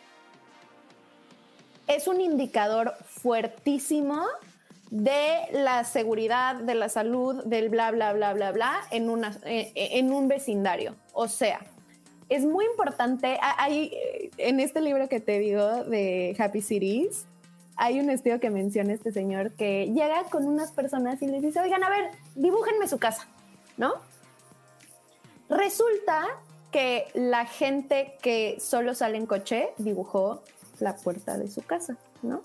es 1.88 2.08
un 2.08 2.22
indicador 2.22 2.96
fuertísimo 3.06 4.26
de 4.90 5.48
la 5.52 5.84
seguridad, 5.84 6.56
de 6.56 6.76
la 6.76 6.88
salud, 6.88 7.44
del 7.46 7.70
bla, 7.70 7.92
bla, 7.92 8.14
bla, 8.14 8.34
bla, 8.34 8.52
bla, 8.52 8.82
en, 8.92 9.10
una, 9.10 9.36
eh, 9.44 9.72
en 9.76 10.14
un 10.14 10.28
vecindario. 10.28 10.96
O 11.14 11.28
sea, 11.28 11.62
es 12.30 12.46
muy 12.46 12.66
importante. 12.66 13.38
Hay, 13.58 13.92
eh, 13.94 14.32
en 14.38 14.60
este 14.60 14.82
libro 14.82 15.08
que 15.10 15.20
te 15.20 15.40
digo 15.40 15.84
de 15.84 16.36
Happy 16.38 16.62
Cities, 16.62 17.26
hay 17.76 18.00
un 18.00 18.10
estudio 18.10 18.40
que 18.40 18.50
menciona 18.50 18.94
este 18.94 19.12
señor 19.12 19.54
que 19.54 19.88
llega 19.88 20.24
con 20.26 20.46
unas 20.46 20.72
personas 20.72 21.22
y 21.22 21.28
les 21.28 21.42
dice, 21.42 21.60
oigan, 21.60 21.84
a 21.84 21.90
ver, 21.90 22.12
dibújenme 22.36 22.88
su 22.88 23.00
casa, 23.00 23.28
¿no? 23.78 23.94
Resulta 25.50 26.28
que 26.72 27.08
la 27.14 27.46
gente 27.46 28.16
que 28.22 28.58
solo 28.60 28.96
sale 28.96 29.18
en 29.18 29.26
coche 29.26 29.70
dibujó 29.78 30.44
la 30.80 30.96
puerta 30.96 31.38
de 31.38 31.50
su 31.50 31.62
casa, 31.62 31.98
¿no? 32.22 32.42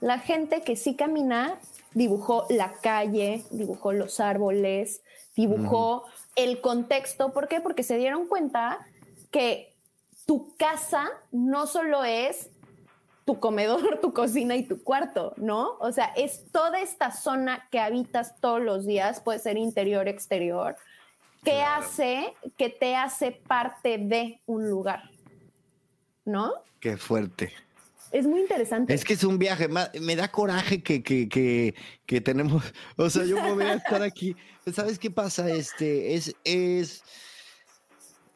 La 0.00 0.18
gente 0.18 0.62
que 0.62 0.76
sí 0.76 0.94
camina 0.94 1.58
dibujó 1.92 2.46
la 2.48 2.72
calle, 2.80 3.44
dibujó 3.50 3.92
los 3.92 4.20
árboles, 4.20 5.02
dibujó 5.36 6.04
el 6.36 6.60
contexto. 6.60 7.32
¿Por 7.32 7.48
qué? 7.48 7.60
Porque 7.60 7.82
se 7.82 7.98
dieron 7.98 8.26
cuenta 8.26 8.78
que 9.30 9.76
tu 10.26 10.56
casa 10.56 11.10
no 11.32 11.66
solo 11.66 12.04
es 12.04 12.50
tu 13.24 13.38
comedor, 13.38 13.98
tu 14.02 14.12
cocina 14.12 14.56
y 14.56 14.64
tu 14.64 14.82
cuarto, 14.82 15.34
¿no? 15.36 15.76
O 15.80 15.92
sea, 15.92 16.06
es 16.16 16.44
toda 16.52 16.80
esta 16.80 17.10
zona 17.10 17.68
que 17.70 17.80
habitas 17.80 18.40
todos 18.40 18.60
los 18.60 18.86
días, 18.86 19.20
puede 19.20 19.38
ser 19.38 19.56
interior, 19.56 20.08
exterior, 20.08 20.76
que 21.44 21.62
hace, 21.62 22.34
que 22.56 22.68
te 22.68 22.96
hace 22.96 23.32
parte 23.32 23.98
de 23.98 24.40
un 24.46 24.68
lugar, 24.68 25.10
¿no? 26.24 26.52
Qué 26.80 26.96
fuerte. 26.96 27.52
Es 28.12 28.26
muy 28.26 28.40
interesante. 28.40 28.92
Es 28.92 29.04
que 29.04 29.12
es 29.12 29.22
un 29.22 29.38
viaje, 29.38 29.68
me 29.68 30.16
da 30.16 30.32
coraje 30.32 30.82
que, 30.82 31.02
que, 31.02 31.28
que, 31.28 31.74
que 32.06 32.20
tenemos, 32.20 32.62
o 32.96 33.08
sea, 33.08 33.24
yo 33.24 33.40
voy 33.54 33.64
a 33.64 33.74
estar 33.74 34.02
aquí. 34.02 34.34
¿Sabes 34.72 34.98
qué 34.98 35.10
pasa? 35.10 35.48
Este, 35.50 36.14
es, 36.14 36.34
es, 36.44 37.04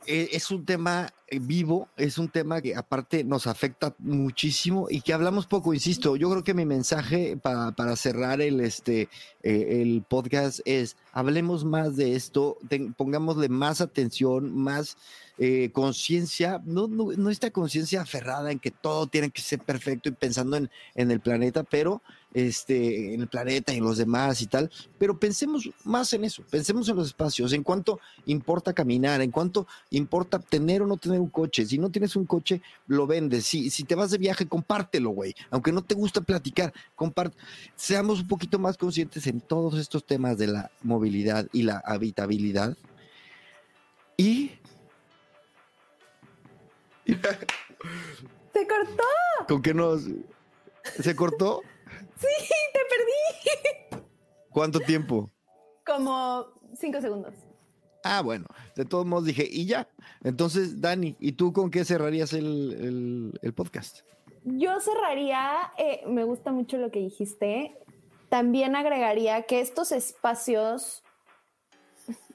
e, 0.07 0.31
es 0.33 0.51
un 0.51 0.65
tema 0.65 1.13
vivo, 1.31 1.89
es 1.97 2.19
un 2.19 2.29
tema 2.29 2.61
que 2.61 2.77
aparte 2.77 3.25
nos 3.25 3.47
afecta 3.47 3.95
muchísimo 3.99 4.87
y 4.91 5.01
que 5.01 5.13
hablamos 5.13 5.47
poco, 5.47 5.75
insisto, 5.75 6.17
yo 6.17 6.31
creo 6.31 6.45
que 6.45 6.55
mi 6.55 6.65
mensaje 6.65 7.37
para 7.37 7.97
cerrar 7.97 8.41
el, 8.41 8.61
este, 8.61 9.09
eh, 9.43 9.83
el 9.83 10.03
podcast 10.09 10.61
es, 10.65 10.97
hablemos 11.13 11.65
más 11.65 11.97
de 11.97 12.15
esto, 12.15 12.59
pongámosle 12.97 13.49
más 13.49 13.81
atención, 13.81 14.57
más 14.57 14.97
eh, 15.37 15.71
conciencia, 15.73 16.63
no, 16.65 16.87
no, 16.87 17.29
esta 17.29 17.51
conciencia 17.51 18.03
aferrada 18.03 18.53
en 18.53 18.61
que 18.61 18.71
todo 18.71 19.07
tiene 19.07 19.31
que 19.31 19.43
ser 19.43 19.59
perfecto 19.59 20.09
y 20.09 20.13
pensando 20.13 20.57
en, 20.57 20.71
en 20.95 21.11
el 21.11 21.21
planeta, 21.21 21.65
pero 21.65 22.03
este, 22.33 23.15
en 23.15 23.21
el 23.21 23.29
planeta 23.29 23.73
y 23.73 23.79
en 23.79 23.85
los 23.85 23.97
demás 23.97 24.43
y 24.43 24.47
tal, 24.47 24.71
pero 24.99 25.19
pensemos 25.19 25.69
más 25.85 26.13
en 26.13 26.25
eso, 26.25 26.43
pensemos 26.51 26.89
en 26.89 26.97
los 26.97 27.09
espacios, 27.09 27.53
en 27.53 27.63
cuánto 27.63 28.01
importa 28.27 28.73
caminar, 28.73 29.21
en 29.21 29.31
cuánto 29.31 29.67
importa 29.91 30.39
tener 30.39 30.83
o 30.83 30.87
no 30.87 30.97
tener 30.97 31.14
un 31.19 31.29
coche, 31.29 31.67
si 31.67 31.79
no 31.79 31.91
tienes 31.91 32.17
un 32.17 32.27
coche, 32.27 32.61
lo 32.87 33.07
vendes, 33.07 33.47
si, 33.47 33.71
si 33.71 33.85
te 33.85 33.95
vas 33.95 34.11
de 34.11 34.19
viaje, 34.19 34.47
compártelo, 34.47 35.11
güey, 35.11 35.35
aunque 35.51 35.73
no 35.73 35.83
te 35.83 35.95
gusta 35.95 36.21
platicar, 36.21 36.73
comparte, 36.95 37.37
seamos 37.75 38.21
un 38.21 38.29
poquito 38.29 38.59
más 38.59 38.77
conscientes 38.77 39.27
en 39.27 39.41
todos 39.41 39.79
estos 39.79 40.05
temas 40.05 40.39
de 40.39 40.49
la 40.49 40.71
movilidad 40.83 41.49
y 41.53 41.63
la 41.63 41.83
habitabilidad 41.85 42.77
y 44.17 44.53
¡Se 48.53 48.67
cortó! 48.67 49.05
¿Con 49.49 49.63
qué 49.63 49.75
nos...? 49.75 50.05
¿Se 51.01 51.15
cortó? 51.17 51.63
sí, 52.17 52.27
te 52.73 52.81
perdí. 52.89 54.05
¿Cuánto 54.51 54.81
tiempo? 54.81 55.31
Como 55.85 56.47
cinco 56.75 57.01
segundos. 57.01 57.35
Ah, 58.05 58.21
bueno, 58.21 58.45
de 58.77 58.85
todos 58.85 59.07
modos 59.07 59.25
dije, 59.25 59.49
y 59.51 59.65
ya. 59.65 59.89
Entonces, 60.23 60.83
Dani, 60.83 61.17
¿y 61.21 61.33
tú 61.33 61.55
con 61.55 61.71
qué 61.71 61.87
cerrarías 61.87 62.35
el, 62.35 63.33
podcast? 63.57 64.01
Yo 64.45 64.79
cerraría, 64.81 65.73
eh, 65.79 66.03
me 66.07 66.25
gusta 66.25 66.53
mucho 66.53 66.77
lo 66.77 66.91
que 66.91 66.99
dijiste. 66.99 67.79
También 68.29 68.77
agregaría 68.77 69.43
que 69.45 69.61
estos 69.61 69.91
espacios 69.91 71.03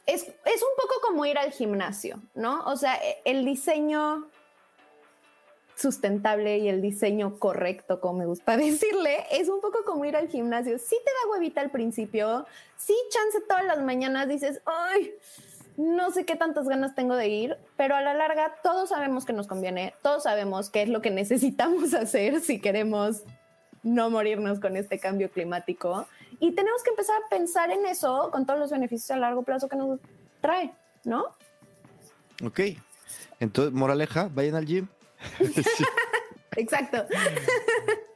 es, 0.08 0.24
es, 0.24 0.64
un 0.64 0.76
poco 0.76 0.96
como 1.06 1.24
ir 1.28 1.38
al 1.38 1.52
gimnasio, 1.52 2.20
¿no? 2.34 2.64
O 2.66 2.76
sea, 2.76 3.00
el 3.24 3.46
diseño 3.46 4.28
sustentable 5.80 6.58
y 6.58 6.68
el 6.68 6.82
diseño 6.82 7.40
correcto, 7.40 8.02
como 8.02 8.20
me 8.20 8.26
gusta 8.26 8.58
decirle, 8.58 9.26
es 9.32 9.50
un 9.50 9.62
poco 9.62 9.84
como 9.86 10.04
ir 10.06 10.16
al 10.16 10.28
gimnasio. 10.28 10.78
Sí 10.78 10.98
te 11.06 11.12
da 11.12 11.32
huevita 11.32 11.62
al 11.62 11.72
principio, 11.72 12.46
sí 12.76 12.96
chance 13.10 13.40
todas 13.48 13.66
las 13.66 13.82
mañanas 13.84 14.28
dices, 14.28 14.62
ay, 14.66 15.14
no 15.80 16.12
sé 16.12 16.26
qué 16.26 16.36
tantas 16.36 16.68
ganas 16.68 16.94
tengo 16.94 17.16
de 17.16 17.30
ir, 17.30 17.58
pero 17.78 17.96
a 17.96 18.02
la 18.02 18.14
larga 18.14 18.54
todos 18.62 18.90
sabemos 18.90 19.24
que 19.24 19.32
nos 19.32 19.48
conviene, 19.48 19.94
todos 20.02 20.24
sabemos 20.24 20.70
qué 20.70 20.82
es 20.82 20.90
lo 20.90 21.02
que 21.02 21.10
necesitamos 21.10 21.94
hacer 21.94 22.42
si 22.42 22.60
queremos 22.60 23.24
no 23.82 24.10
morirnos 24.10 24.60
con 24.60 24.76
este 24.76 25.00
cambio 25.00 25.32
climático. 25.32 26.06
Y 26.42 26.52
tenemos 26.52 26.84
que 26.84 26.90
empezar 26.90 27.16
a 27.16 27.30
pensar 27.30 27.72
en 27.72 27.86
eso 27.86 28.30
con 28.30 28.46
todos 28.46 28.60
los 28.60 28.72
beneficios 28.72 29.10
a 29.12 29.16
largo 29.16 29.44
plazo 29.44 29.70
que 29.70 29.78
nos 29.78 30.02
trae, 30.42 30.74
¿no? 31.06 31.28
Ok. 32.44 32.60
Entonces, 33.40 33.74
moraleja, 33.74 34.30
vayan 34.34 34.56
al 34.56 34.66
gym. 34.66 34.88
Exacto. 36.58 37.06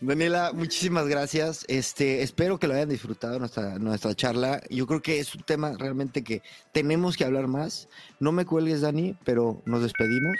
Daniela, 0.00 0.52
muchísimas 0.52 1.06
gracias. 1.06 1.64
Este, 1.68 2.22
espero 2.22 2.58
que 2.58 2.66
lo 2.66 2.74
hayan 2.74 2.88
disfrutado 2.88 3.38
nuestra, 3.38 4.14
charla. 4.14 4.60
Yo 4.68 4.86
creo 4.86 5.00
que 5.00 5.18
es 5.20 5.34
un 5.34 5.42
tema 5.42 5.72
realmente 5.78 6.24
que 6.24 6.42
tenemos 6.72 7.16
que 7.16 7.24
hablar 7.24 7.46
más. 7.46 7.88
No 8.20 8.32
me 8.32 8.44
cuelgues, 8.44 8.80
Dani, 8.80 9.16
pero 9.24 9.62
nos 9.64 9.82
despedimos. 9.82 10.36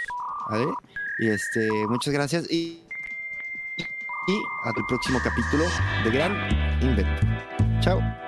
¿vale? 0.51 0.67
Y 1.19 1.29
este, 1.29 1.69
muchas 1.89 2.13
gracias 2.13 2.51
y, 2.51 2.83
y 3.79 4.43
hasta 4.65 4.81
el 4.81 4.87
próximo 4.87 5.21
capítulo 5.23 5.65
de 6.05 6.11
Gran 6.11 6.83
Invento. 6.83 7.27
Chao. 7.81 8.24